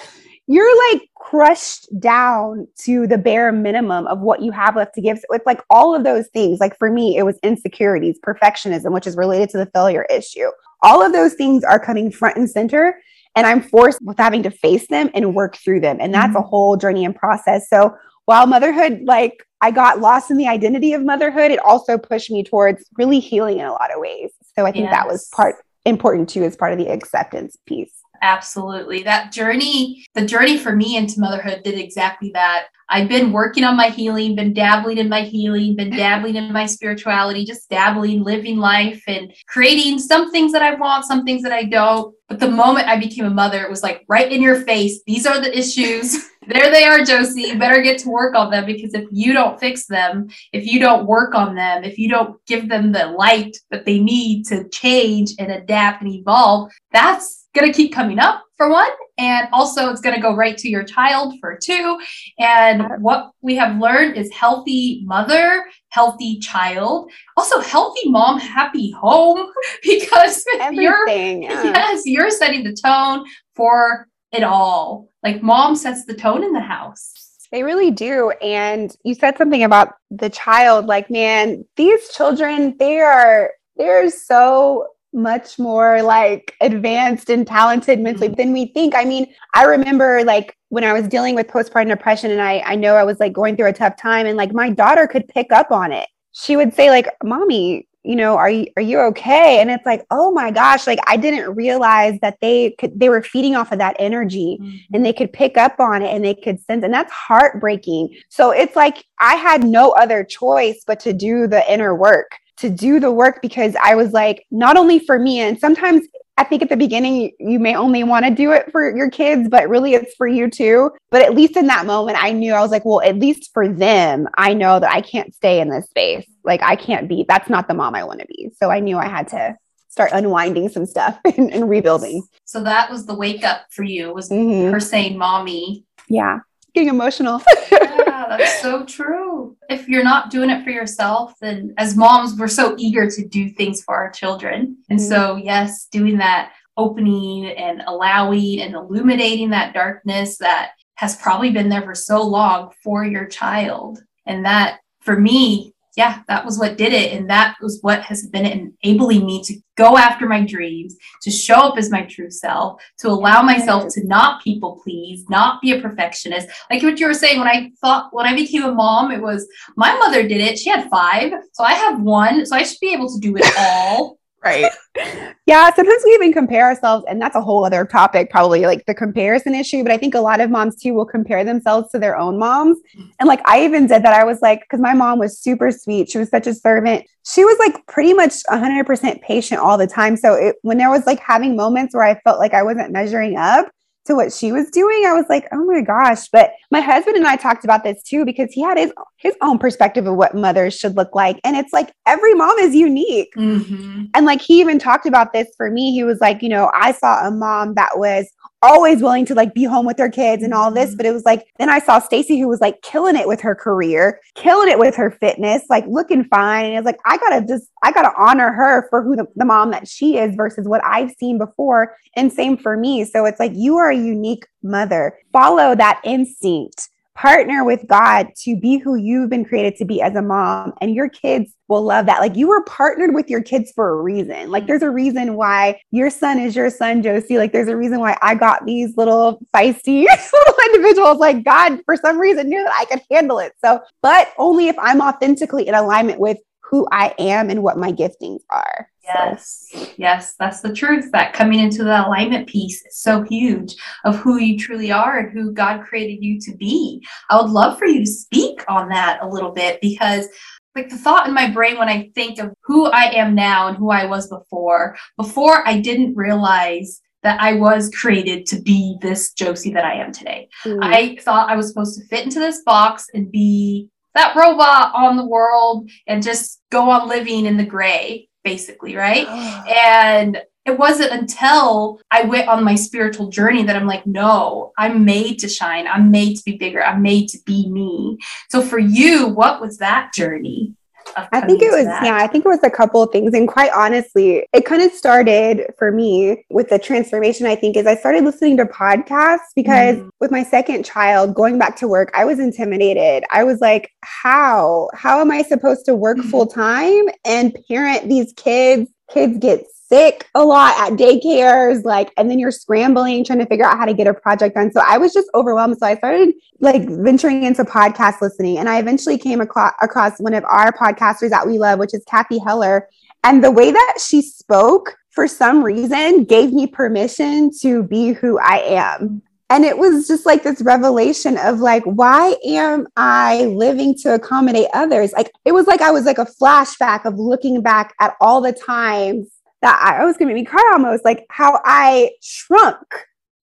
you're 0.52 0.92
like 0.92 1.08
crushed 1.16 1.88
down 1.98 2.68
to 2.78 3.08
the 3.08 3.18
bare 3.18 3.54
minimum 3.54 4.06
of 4.08 4.20
what 4.20 4.42
you 4.42 4.52
have 4.52 4.76
left 4.76 4.94
to 4.96 5.02
give. 5.02 5.18
So 5.18 5.24
it's 5.32 5.46
like 5.46 5.62
all 5.70 5.96
of 5.96 6.04
those 6.04 6.28
things. 6.34 6.60
Like 6.60 6.78
for 6.78 6.92
me, 6.92 7.16
it 7.16 7.24
was 7.24 7.40
insecurities, 7.42 8.20
perfectionism, 8.20 8.92
which 8.92 9.08
is 9.08 9.16
related 9.16 9.50
to 9.52 9.58
the 9.60 9.68
failure 9.68 10.06
issue. 10.10 10.50
All 10.84 11.02
of 11.02 11.14
those 11.14 11.36
things 11.36 11.64
are 11.64 11.80
coming 11.80 12.12
front 12.12 12.36
and 12.36 12.50
center. 12.50 13.00
And 13.34 13.48
I'm 13.48 13.62
forced 13.62 14.00
with 14.02 14.18
having 14.18 14.44
to 14.44 14.52
face 14.52 14.88
them 14.88 15.10
and 15.14 15.34
work 15.34 15.56
through 15.56 15.80
them. 15.80 16.00
And 16.02 16.14
that's 16.14 16.34
mm-hmm. 16.36 16.44
a 16.44 16.48
whole 16.48 16.76
journey 16.76 17.06
and 17.06 17.16
process. 17.16 17.70
So 17.70 17.96
while 18.26 18.46
motherhood, 18.46 19.04
like 19.06 19.48
I 19.62 19.72
got 19.72 20.02
lost 20.02 20.32
in 20.32 20.38
the 20.38 20.48
identity 20.48 20.92
of 20.92 21.02
motherhood, 21.02 21.52
it 21.52 21.60
also 21.60 21.98
pushed 21.98 22.30
me 22.30 22.44
towards 22.44 22.84
really 22.98 23.22
healing 23.22 23.60
in 23.60 23.66
a 23.66 23.72
lot 23.72 23.94
of 23.94 24.02
ways. 24.02 24.32
So 24.58 24.66
I 24.66 24.74
think 24.74 24.84
yes. 24.84 24.94
that 24.94 25.08
was 25.08 25.30
part 25.34 25.56
important 25.86 26.28
too 26.28 26.44
as 26.44 26.58
part 26.58 26.74
of 26.74 26.78
the 26.78 26.90
acceptance 26.90 27.56
piece. 27.66 28.01
Absolutely. 28.22 29.02
That 29.04 29.32
journey, 29.32 30.06
the 30.14 30.26
journey 30.26 30.58
for 30.58 30.76
me 30.76 30.96
into 30.96 31.20
motherhood 31.20 31.64
did 31.64 31.80
exactly 31.80 32.32
that. 32.34 32.68
I've 32.88 33.08
been 33.08 33.32
working 33.32 33.64
on 33.64 33.78
my 33.78 33.88
healing, 33.88 34.36
been 34.36 34.54
dabbling 34.54 34.98
in 34.98 35.08
my 35.08 35.22
healing, 35.22 35.76
been 35.78 35.96
dabbling 35.96 36.36
in 36.36 36.52
my 36.52 36.66
spirituality, 36.66 37.46
just 37.46 37.70
dabbling, 37.70 38.22
living 38.24 38.58
life 38.58 39.02
and 39.08 39.34
creating 39.48 39.98
some 39.98 40.30
things 40.30 40.52
that 40.52 40.62
I 40.62 40.76
want, 40.76 41.06
some 41.06 41.24
things 41.24 41.42
that 41.44 41.54
I 41.54 41.64
don't. 41.64 42.14
But 42.28 42.40
the 42.40 42.52
moment 42.52 42.90
I 42.90 43.00
became 43.00 43.26
a 43.26 43.30
mother, 43.30 43.64
it 43.64 43.70
was 43.70 43.82
like 43.82 44.04
right 44.10 44.30
in 44.30 44.42
your 44.42 44.62
face. 44.62 45.02
These 45.08 45.26
are 45.26 45.40
the 45.40 45.58
issues. 45.58 46.30
there 46.48 46.70
they 46.70 46.84
are, 46.84 47.04
Josie. 47.04 47.44
You 47.44 47.58
better 47.58 47.82
get 47.82 47.98
to 48.00 48.10
work 48.10 48.36
on 48.36 48.52
them 48.52 48.66
because 48.66 48.94
if 48.94 49.06
you 49.10 49.32
don't 49.32 49.60
fix 49.60 49.88
them, 49.88 50.28
if 50.52 50.66
you 50.66 50.80
don't 50.80 51.08
work 51.08 51.34
on 51.34 51.56
them, 51.56 51.86
if 51.86 51.98
you 51.98 52.10
don't 52.10 52.46
give 52.46 52.68
them 52.68 52.92
the 52.92 53.08
light 53.08 53.56
that 53.72 53.86
they 53.86 54.00
need 54.00 54.46
to 54.48 54.68
change 54.68 55.32
and 55.40 55.52
adapt 55.52 56.04
and 56.04 56.14
evolve, 56.14 56.72
that's 56.92 57.41
going 57.54 57.72
to 57.72 57.76
keep 57.76 57.94
coming 57.94 58.20
up 58.20 58.44
for 58.58 58.70
one. 58.70 58.90
And 59.18 59.48
also, 59.52 59.90
it's 59.90 60.02
going 60.02 60.16
to 60.16 60.22
go 60.22 60.36
right 60.36 60.58
to 60.58 60.70
your 60.70 60.84
child 60.84 61.36
for 61.40 61.58
two. 61.62 62.00
And 62.40 62.84
what 63.02 63.32
we 63.42 63.56
have 63.56 63.80
learned 63.80 64.18
is 64.18 64.32
healthy 64.32 65.02
mother, 65.06 65.66
healthy 65.90 66.40
child, 66.40 67.12
also 67.38 67.60
healthy 67.60 68.10
mom, 68.10 68.40
happy 68.40 68.92
home, 68.92 69.52
because 69.84 70.44
you're, 70.72 71.08
yeah. 71.10 71.64
yes, 71.64 72.04
you're 72.06 72.32
setting 72.32 72.64
the 72.64 72.74
tone 72.74 73.26
for 73.56 74.08
it 74.32 74.44
all. 74.44 75.10
Like 75.24 75.44
mom 75.44 75.76
sets 75.76 76.06
the 76.06 76.16
tone 76.16 76.44
in 76.44 76.54
the 76.54 76.62
house. 76.62 77.14
They 77.52 77.64
really 77.64 77.92
do. 77.92 78.32
And 78.42 78.96
you 79.04 79.14
said 79.14 79.38
something 79.38 79.64
about 79.64 79.96
the 80.10 80.30
child. 80.30 80.86
Like, 80.86 81.12
man, 81.12 81.66
these 81.76 82.10
children, 82.10 82.76
they 82.80 83.02
are, 83.02 83.52
they're 83.76 84.10
so 84.10 84.88
much 85.14 85.60
more 85.60 86.02
like 86.02 86.56
advanced 86.62 87.30
and 87.30 87.46
talented 87.46 88.00
mentally 88.00 88.28
mm-hmm. 88.28 88.36
than 88.36 88.54
we 88.54 88.68
think. 88.68 88.96
I 88.96 89.06
mean, 89.06 89.34
I 89.54 89.66
remember 89.66 90.24
like 90.24 90.58
when 90.70 90.84
I 90.84 90.94
was 90.94 91.08
dealing 91.08 91.36
with 91.36 91.48
postpartum 91.48 91.90
depression 91.90 92.32
and 92.32 92.42
I 92.42 92.64
I 92.66 92.76
know 92.76 92.96
I 92.96 93.04
was 93.04 93.20
like 93.20 93.34
going 93.34 93.56
through 93.56 93.68
a 93.68 93.74
tough 93.74 93.98
time 93.98 94.26
and 94.26 94.38
like 94.38 94.54
my 94.54 94.70
daughter 94.70 95.08
could 95.08 95.28
pick 95.28 95.52
up 95.52 95.72
on 95.72 95.92
it. 95.92 96.08
She 96.32 96.56
would 96.56 96.74
say 96.74 96.90
like, 96.90 97.08
"Mommy, 97.24 97.88
you 98.04 98.16
know, 98.16 98.38
are 98.38 98.50
you 98.50 98.68
are 98.78 98.82
you 98.82 99.00
okay?" 99.00 99.60
And 99.60 99.70
it's 99.70 99.86
like, 99.86 100.06
"Oh 100.12 100.32
my 100.32 100.50
gosh, 100.50 100.88
like 100.88 101.00
I 101.08 101.18
didn't 101.18 101.56
realize 101.56 102.18
that 102.22 102.38
they 102.42 102.72
could 102.80 102.98
they 102.98 103.10
were 103.10 103.22
feeding 103.22 103.56
off 103.56 103.74
of 103.74 103.80
that 103.80 103.98
energy 104.00 104.60
mm-hmm. 104.62 104.96
and 104.96 105.06
they 105.06 105.14
could 105.14 105.34
pick 105.34 105.58
up 105.58 105.80
on 105.80 106.02
it 106.02 106.14
and 106.14 106.24
they 106.24 106.36
could 106.36 106.60
sense 106.62 106.84
and 106.86 106.94
that's 106.94 107.12
heartbreaking." 107.12 108.16
So 108.30 108.52
it's 108.52 108.78
like 108.78 109.04
I 109.20 109.36
had 109.36 109.66
no 109.66 109.92
other 109.92 110.24
choice 110.24 110.84
but 110.88 111.02
to 111.02 111.12
do 111.12 111.48
the 111.48 111.70
inner 111.72 111.94
work 111.94 112.32
to 112.62 112.70
do 112.70 113.00
the 113.00 113.12
work 113.12 113.42
because 113.42 113.76
I 113.82 113.96
was 113.96 114.12
like, 114.14 114.46
not 114.52 114.78
only 114.78 115.00
for 115.00 115.20
me, 115.20 115.40
and 115.40 115.60
sometimes 115.60 116.08
I 116.38 116.44
think 116.44 116.62
at 116.62 116.70
the 116.70 116.78
beginning 116.78 117.32
you 117.40 117.60
may 117.60 117.76
only 117.76 118.04
want 118.04 118.26
to 118.26 118.32
do 118.32 118.52
it 118.52 118.72
for 118.72 118.96
your 118.96 119.10
kids, 119.10 119.50
but 119.50 119.68
really 119.68 119.94
it's 119.94 120.16
for 120.16 120.28
you 120.28 120.50
too. 120.50 120.92
But 121.10 121.24
at 121.24 121.36
least 121.36 121.58
in 121.58 121.68
that 121.68 121.86
moment, 121.86 122.18
I 122.22 122.32
knew 122.32 122.54
I 122.54 122.62
was 122.62 122.72
like, 122.72 122.86
well, 122.86 123.02
at 123.02 123.18
least 123.18 123.52
for 123.54 123.68
them, 123.68 124.28
I 124.38 124.54
know 124.54 124.80
that 124.80 124.92
I 124.92 125.02
can't 125.02 125.34
stay 125.34 125.60
in 125.60 125.70
this 125.70 125.90
space. 125.90 126.28
Like, 126.44 126.62
I 126.64 126.76
can't 126.76 127.08
be, 127.08 127.26
that's 127.28 127.50
not 127.50 127.68
the 127.68 127.74
mom 127.74 127.96
I 127.96 128.04
want 128.04 128.22
to 128.22 128.28
be. 128.28 128.52
So 128.58 128.72
I 128.72 128.80
knew 128.80 128.98
I 128.98 129.08
had 129.08 129.28
to 129.30 129.56
start 129.90 130.12
unwinding 130.14 130.70
some 130.70 130.86
stuff 130.86 131.20
and, 131.26 131.52
and 131.52 131.70
rebuilding. 131.70 132.24
So 132.46 132.64
that 132.64 132.90
was 132.90 133.06
the 133.06 133.16
wake 133.16 133.44
up 133.44 133.66
for 133.72 133.84
you, 133.84 134.14
was 134.14 134.30
mm-hmm. 134.30 134.72
her 134.72 134.80
saying, 134.80 135.18
Mommy. 135.18 135.86
Yeah 136.08 136.40
getting 136.74 136.90
emotional. 136.90 137.42
yeah, 137.72 138.26
that's 138.30 138.62
so 138.62 138.86
true. 138.86 139.58
If 139.70 139.88
you're 139.88 140.04
not 140.04 140.30
doing 140.30 140.50
it 140.50 140.64
for 140.64 140.70
yourself, 140.70 141.34
then 141.42 141.74
as 141.78 141.96
moms, 141.96 142.38
we're 142.38 142.48
so 142.48 142.76
eager 142.78 143.10
to 143.10 143.28
do 143.28 143.50
things 143.50 143.84
for 143.84 143.96
our 143.96 144.12
children. 144.12 144.78
And 144.90 145.00
mm-hmm. 145.00 145.10
so, 145.10 145.36
yes, 145.36 145.88
doing 145.92 146.18
that 146.18 146.54
opening 146.78 147.48
and 147.48 147.84
allowing 147.86 148.62
and 148.62 148.76
illuminating 148.76 149.50
that 149.50 149.74
darkness 149.74 150.38
that 150.38 150.72
has 150.96 151.16
probably 151.18 151.52
been 151.52 151.70
there 151.70 151.82
for 151.82 151.96
so 151.96 152.22
long 152.22 152.72
for 152.84 153.04
your 153.04 153.26
child. 153.26 154.00
And 154.26 154.46
that 154.46 154.80
for 155.02 155.20
me, 155.20 155.74
yeah, 155.98 156.22
that 156.28 156.46
was 156.46 156.58
what 156.58 156.78
did 156.78 156.94
it. 156.94 157.14
And 157.14 157.30
that 157.30 157.58
was 157.62 157.80
what 157.82 158.02
has 158.04 158.28
been 158.28 158.72
enabling 158.84 159.26
me 159.26 159.44
to 159.44 159.56
go 159.76 159.98
after 159.98 160.28
my 160.28 160.46
dreams, 160.46 160.96
to 161.24 161.32
show 161.32 161.56
up 161.56 161.78
as 161.78 161.90
my 161.90 162.04
true 162.04 162.30
self, 162.30 162.82
to 163.00 163.10
allow 163.10 163.42
myself 163.42 163.92
to 163.94 164.08
not 164.08 164.42
people 164.42 164.80
please, 164.84 165.26
not 165.30 165.62
be 165.62 165.74
a 165.74 165.82
perfectionist. 165.82 166.48
Like 166.70 166.84
what 166.84 167.00
you 167.00 167.08
were 167.08 167.14
saying, 167.14 167.40
when 167.40 167.48
I 167.48 167.72
thought, 167.82 168.14
when 168.14 168.26
I 168.26 168.36
became 168.36 168.64
a 168.64 168.72
mom, 168.72 169.12
it 169.12 169.22
was 169.22 169.48
my 169.76 169.98
mother 169.98 170.28
did 170.28 170.42
it. 170.42 170.58
She 170.58 170.70
had 170.70 170.90
five. 170.90 171.34
So 171.54 171.64
I 171.64 171.74
have 171.74 172.02
one. 172.02 172.46
So 172.46 172.56
I 172.56 172.64
should 172.64 172.80
be 172.80 172.94
able 172.94 173.10
to 173.10 173.20
do 173.20 173.36
it 173.36 173.46
all 173.58 174.21
right. 174.44 174.72
Yeah 175.48 175.74
sometimes 175.74 176.02
we 176.06 176.12
even 176.12 176.32
compare 176.32 176.64
ourselves 176.64 177.06
and 177.10 177.22
that's 177.22 177.36
a 177.36 177.42
whole 177.42 177.66
other 177.66 177.84
topic 177.86 178.30
probably 178.30 178.62
like 178.62 178.86
the 178.86 178.94
comparison 178.94 179.54
issue 179.54 179.84
but 179.84 179.92
i 179.92 179.98
think 179.98 180.14
a 180.16 180.20
lot 180.22 180.40
of 180.40 180.50
moms 180.50 180.76
too 180.76 180.94
will 180.94 181.06
compare 181.06 181.44
themselves 181.44 181.92
to 181.92 182.00
their 182.00 182.18
own 182.18 182.38
moms. 182.38 182.78
And 183.20 183.28
like 183.28 183.42
i 183.46 183.64
even 183.64 183.88
did 183.88 184.04
that. 184.04 184.14
I 184.14 184.24
was 184.24 184.42
like 184.42 184.62
because 184.62 184.80
my 184.80 184.94
mom 184.94 185.20
was 185.20 185.40
super 185.40 185.72
sweet. 185.72 186.10
She 186.10 186.18
was 186.18 186.30
such 186.30 186.48
a 186.48 186.54
servant. 186.54 187.06
She 187.26 187.44
was 187.44 187.58
like 187.60 187.86
pretty 187.88 188.14
much 188.14 188.44
100% 188.50 189.22
patient 189.22 189.62
all 189.62 189.78
the 189.78 189.88
time. 189.88 190.18
So 190.18 190.34
it, 190.34 190.56
when 190.62 190.78
there 190.78 190.90
was 190.90 191.06
like 191.06 191.20
having 191.20 191.56
moments 191.56 191.94
where 191.94 192.04
i 192.04 192.20
felt 192.22 192.40
like 192.40 192.54
i 192.54 192.64
wasn't 192.64 192.92
measuring 192.92 193.38
up 193.38 193.68
to 194.06 194.16
what 194.16 194.34
she 194.34 194.52
was 194.52 194.70
doing, 194.70 195.06
I 195.06 195.14
was 195.14 195.26
like, 195.30 195.48
oh 195.52 195.64
my 195.66 195.82
gosh. 195.82 196.28
But 196.30 196.54
my 196.72 196.82
husband 196.82 197.18
and 197.18 197.28
I 197.28 197.36
talked 197.36 197.64
about 197.64 197.84
this 197.84 198.02
too 198.04 198.26
because 198.26 198.52
he 198.52 198.62
had 198.62 198.78
his 198.78 198.92
his 199.18 199.36
own 199.42 199.60
perspective 199.60 200.08
of 200.08 200.16
what 200.16 200.36
mothers 200.36 200.74
should 200.78 200.96
look 200.96 201.14
like. 201.14 201.40
And 201.44 201.56
it's 201.56 201.74
like 201.74 201.94
every 202.06 202.34
mom 202.34 202.58
is 202.60 202.76
unique. 202.76 203.34
Mm-hmm. 203.38 204.06
And 204.14 204.26
like 204.26 204.42
he 204.42 204.60
even 204.60 204.80
talked 204.80 205.06
about 205.06 205.34
this 205.34 205.48
for 205.56 205.70
me. 205.70 205.92
He 205.92 206.04
was 206.04 206.20
like, 206.20 206.42
you 206.42 206.50
know, 206.50 206.72
I 206.74 206.92
saw 206.94 207.28
a 207.28 207.32
mom 207.32 207.76
that 207.76 207.98
was 207.98 208.32
always 208.62 209.02
willing 209.02 209.26
to 209.26 209.36
like 209.36 209.54
be 209.54 209.64
home 209.64 209.86
with 209.86 209.98
their 209.98 210.10
kids 210.10 210.44
and 210.44 210.54
all 210.54 210.72
this. 210.72 210.90
Mm-hmm. 210.90 210.98
But 210.98 211.06
it 211.06 211.14
was 211.14 211.26
like, 211.26 211.48
then 211.58 211.70
I 211.70 211.80
saw 211.80 212.00
Stacy 212.00 212.40
who 212.40 212.48
was 212.48 212.62
like 212.62 212.82
killing 212.82 213.16
it 213.16 213.28
with 213.28 213.42
her 213.42 213.56
career, 213.56 214.20
killing 214.36 214.70
it 214.70 214.80
with 214.80 214.96
her 214.96 215.12
fitness, 215.12 215.64
like 215.70 215.86
looking 215.88 216.24
fine. 216.26 216.68
And 216.68 216.76
it's 216.78 216.86
like, 216.86 217.00
I 217.06 217.18
gotta 217.18 217.46
just, 217.46 217.68
I 217.84 217.92
gotta 217.92 218.12
honor 218.18 218.52
her 218.52 218.88
for 218.90 219.04
who 219.04 219.16
the, 219.16 219.26
the 219.36 219.46
mom 219.46 219.72
that 219.72 219.88
she 219.88 220.18
is 220.18 220.36
versus 220.36 220.68
what 220.68 220.84
I've 220.84 221.12
seen 221.20 221.38
before. 221.38 221.96
And 222.16 222.32
same 222.32 222.58
for 222.58 222.78
me. 222.78 223.06
So 223.06 223.26
it's 223.26 223.40
like, 223.40 223.54
you 223.56 223.78
are 223.78 223.90
a 223.90 223.98
unique 223.98 224.46
mother. 224.64 225.18
Follow 225.32 225.76
that 225.76 226.02
instinct 226.04 226.90
partner 227.22 227.64
with 227.64 227.86
God 227.86 228.30
to 228.36 228.56
be 228.56 228.80
who 228.80 228.96
you've 228.96 229.30
been 229.30 229.46
created 229.46 229.76
to 229.76 229.86
be 229.86 230.02
as 230.02 230.16
a 230.16 230.24
mom, 230.24 230.74
and 230.82 230.96
your 230.96 231.08
kids 231.08 231.54
will 231.68 231.84
love 231.84 232.08
that. 232.08 232.20
Like 232.20 232.36
you 232.36 232.48
were 232.48 232.64
partnered 232.64 233.14
with 233.14 233.30
your 233.30 233.44
kids 233.44 233.72
for 233.76 233.90
a 233.90 234.02
reason. 234.02 234.50
Like 234.50 234.66
there's 234.66 234.82
a 234.82 234.90
reason 234.90 235.36
why 235.36 235.80
your 235.92 236.10
son 236.10 236.40
is 236.40 236.56
your 236.56 236.72
son, 236.72 237.04
Josie. 237.04 237.38
Like 237.38 237.54
there's 237.54 237.68
a 237.68 237.78
reason 237.78 238.00
why 238.00 238.18
I 238.24 238.34
got 238.34 238.66
these 238.66 238.98
little 238.98 239.40
feisty 239.54 240.06
little 240.34 240.56
individuals. 240.66 241.20
Like 241.20 241.44
God, 241.44 241.82
for 241.86 241.96
some 241.96 242.18
reason, 242.18 242.50
knew 242.50 242.64
that 242.64 242.74
I 242.76 242.86
could 242.86 243.04
handle 243.12 243.38
it. 243.38 243.54
So, 243.64 243.82
but 244.02 244.34
only 244.40 244.68
if 244.68 244.76
I'm 244.80 245.00
authentically 245.00 245.68
in 245.68 245.76
alignment 245.76 246.20
with 246.20 246.40
who 246.62 246.88
I 246.92 247.14
am 247.20 247.52
and 247.52 247.62
what 247.62 247.78
my 247.78 247.92
giftings 247.92 248.40
are. 248.50 248.91
Yes, 249.16 249.94
yes, 249.98 250.36
that's 250.40 250.62
the 250.62 250.74
truth. 250.74 251.12
That 251.12 251.34
coming 251.34 251.60
into 251.60 251.84
the 251.84 252.06
alignment 252.08 252.48
piece 252.48 252.86
is 252.86 252.98
so 252.98 253.24
huge 253.24 253.76
of 254.06 254.18
who 254.18 254.38
you 254.38 254.58
truly 254.58 254.92
are 254.92 255.20
and 255.20 255.32
who 255.32 255.52
God 255.52 255.84
created 255.84 256.24
you 256.24 256.40
to 256.42 256.56
be. 256.58 257.06
I 257.30 257.42
would 257.42 257.52
love 257.52 257.78
for 257.78 257.86
you 257.86 258.00
to 258.00 258.12
speak 258.12 258.64
on 258.68 258.90
that 258.90 259.20
a 259.22 259.28
little 259.28 259.52
bit 259.52 259.80
because 259.82 260.28
like 260.76 260.90
the 260.90 260.98
thought 260.98 261.28
in 261.28 261.34
my 261.34 261.50
brain 261.50 261.78
when 261.78 261.90
I 261.90 262.10
think 262.16 262.40
of 262.40 262.54
who 262.64 262.86
I 262.86 263.12
am 263.12 263.36
now 263.36 263.68
and 263.68 263.78
who 263.78 263.92
I 263.92 264.06
was 264.06 264.30
before, 264.30 264.96
before 265.18 265.68
I 265.68 265.80
didn't 265.80 266.16
realize 266.16 267.02
that 267.24 267.40
I 267.40 267.54
was 267.54 267.92
created 267.94 268.46
to 268.48 268.62
be 268.62 268.98
this 269.02 269.34
Josie 269.34 269.74
that 269.74 269.86
I 269.86 269.96
am 269.96 270.12
today. 270.12 270.50
Mm. 270.66 270.80
I 270.82 271.18
thought 271.18 271.50
I 271.50 271.56
was 271.56 271.68
supposed 271.68 272.00
to 272.00 272.08
fit 272.08 272.26
into 272.26 272.40
this 272.40 272.64
box 272.64 273.08
and 273.14 273.32
be 273.32 273.90
that 274.16 274.36
robot 274.36 274.94
on 274.96 275.18
the 275.18 275.26
world 275.26 275.90
and 276.08 276.24
just 276.24 276.62
go 276.70 276.90
on 276.90 277.08
living 277.08 277.46
in 277.46 277.58
the 277.58 277.66
gray 277.66 278.28
basically, 278.44 278.96
right? 278.96 279.28
and 279.68 280.42
it 280.66 280.78
wasn't 280.78 281.12
until 281.12 282.00
I 282.12 282.24
went 282.24 282.48
on 282.48 282.64
my 282.64 282.76
spiritual 282.76 283.30
journey 283.30 283.64
that 283.64 283.76
I'm 283.76 283.88
like, 283.88 284.06
no, 284.06 284.74
I'm 284.78 285.06
made 285.06 285.40
to 285.40 285.50
shine. 285.50 285.88
I'm 285.88 286.12
made 286.12 286.38
to 286.38 286.44
be 286.44 286.58
bigger. 286.58 286.84
I'm 286.84 287.02
made 287.02 287.30
to 287.30 287.40
be 287.46 287.68
me. 287.70 288.20
So 288.50 288.62
for 288.62 288.78
you, 288.78 289.28
what 289.28 289.60
was 289.60 289.78
that 289.78 290.14
journey? 290.14 290.76
I 291.16 291.42
think 291.42 291.62
it 291.62 291.72
was, 291.72 291.86
yeah, 291.86 292.18
I 292.18 292.28
think 292.28 292.46
it 292.46 292.48
was 292.48 292.64
a 292.64 292.70
couple 292.70 293.04
of 293.04 293.12
things. 293.12 293.34
And 293.34 293.48
quite 293.48 293.72
honestly, 293.76 294.46
it 294.54 294.66
kind 294.66 294.82
of 294.82 294.92
started 294.92 295.66
for 295.78 295.92
me 295.92 296.46
with 296.50 296.70
the 296.70 296.80
transformation, 296.80 297.46
I 297.46 297.56
think, 297.56 297.78
is 297.78 297.88
I 297.88 297.96
started 297.96 298.24
listening 298.24 298.58
to 298.58 298.66
podcasts 298.66 299.52
because 299.56 299.98
mm. 299.98 300.10
with 300.20 300.32
my 300.32 300.44
second 300.44 300.86
child 300.86 301.34
going 301.34 301.58
back 301.58 301.76
to 301.78 301.88
work, 301.88 302.12
I 302.16 302.26
was 302.26 302.40
intimidated. 302.40 303.24
I 303.32 303.44
was 303.44 303.62
like, 303.62 303.92
how? 304.04 304.90
How 304.94 305.22
am 305.22 305.32
I 305.32 305.42
supposed 305.44 305.86
to 305.86 305.96
work 305.96 306.18
mm-hmm. 306.18 306.30
full 306.30 306.48
time 306.48 307.06
and 307.26 307.56
parent 307.68 308.10
these 308.10 308.34
kids? 308.34 308.90
Kids 309.10 309.38
get 309.40 309.66
sick 309.92 310.30
a 310.36 310.44
lot 310.44 310.78
at 310.80 310.98
daycares, 310.98 311.84
like, 311.84 312.14
and 312.18 312.30
then 312.30 312.40
you're 312.40 312.52
scrambling 312.52 313.26
trying 313.26 313.40
to 313.40 313.46
figure 313.46 313.66
out 313.66 313.78
how 313.78 313.86
to 313.86 313.94
get 313.94 314.08
a 314.08 314.14
project 314.14 314.56
done. 314.56 314.72
So 314.72 314.82
I 314.86 314.98
was 314.98 315.14
just 315.14 315.30
overwhelmed. 315.34 315.78
So 315.80 315.86
I 315.86 315.98
started 315.98 316.34
like 316.60 316.88
venturing 316.88 317.44
into 317.44 317.64
podcast 317.64 318.22
listening, 318.22 318.58
and 318.58 318.70
I 318.70 318.80
eventually 318.80 319.18
came 319.18 319.42
across, 319.42 320.20
one 320.20 320.34
of 320.34 320.46
our 320.46 320.72
podcasters 320.72 321.30
that 321.32 321.46
we 321.46 321.60
love, 321.60 321.80
which 321.80 321.94
is 321.94 322.04
Cathy 322.06 322.40
Heller. 322.40 322.88
And 323.24 323.44
the 323.44 323.52
way 323.52 323.72
that 323.72 323.98
she 324.04 324.22
spoke, 324.22 324.96
for 325.10 325.28
some 325.28 325.64
reason, 325.64 326.24
gave 326.24 326.54
me 326.54 326.68
permission 326.68 327.52
to 327.60 327.84
be 327.84 328.14
who 328.14 328.40
I 328.40 328.60
am. 328.60 329.22
And 329.50 329.66
it 329.66 329.78
was 329.78 330.08
just 330.08 330.26
like 330.26 330.44
this 330.44 330.62
revelation 330.62 331.38
of 331.38 331.60
like, 331.60 331.84
why 331.84 332.38
am 332.48 332.88
I 332.96 333.48
living 333.48 333.96
to 334.04 334.14
accommodate 334.14 334.68
others? 334.74 335.12
Like, 335.12 335.30
it 335.44 335.52
was 335.52 335.68
like 335.68 335.82
I 335.82 335.92
was 335.92 336.06
like 336.06 336.20
a 336.20 336.28
flashback 336.42 337.04
of 337.04 337.20
looking 337.20 337.62
back 337.62 337.94
at 338.00 338.16
all 338.22 338.40
the 338.40 338.54
times 338.54 339.28
that 339.62 339.80
I 339.82 340.04
was 340.06 340.18
going 340.18 340.28
to 340.30 340.34
make 340.34 340.44
me 340.44 340.46
cry 340.46 340.70
almost 340.74 341.06
like 341.06 341.26
how 341.30 341.60
I 341.64 342.12
shrunk 342.22 342.78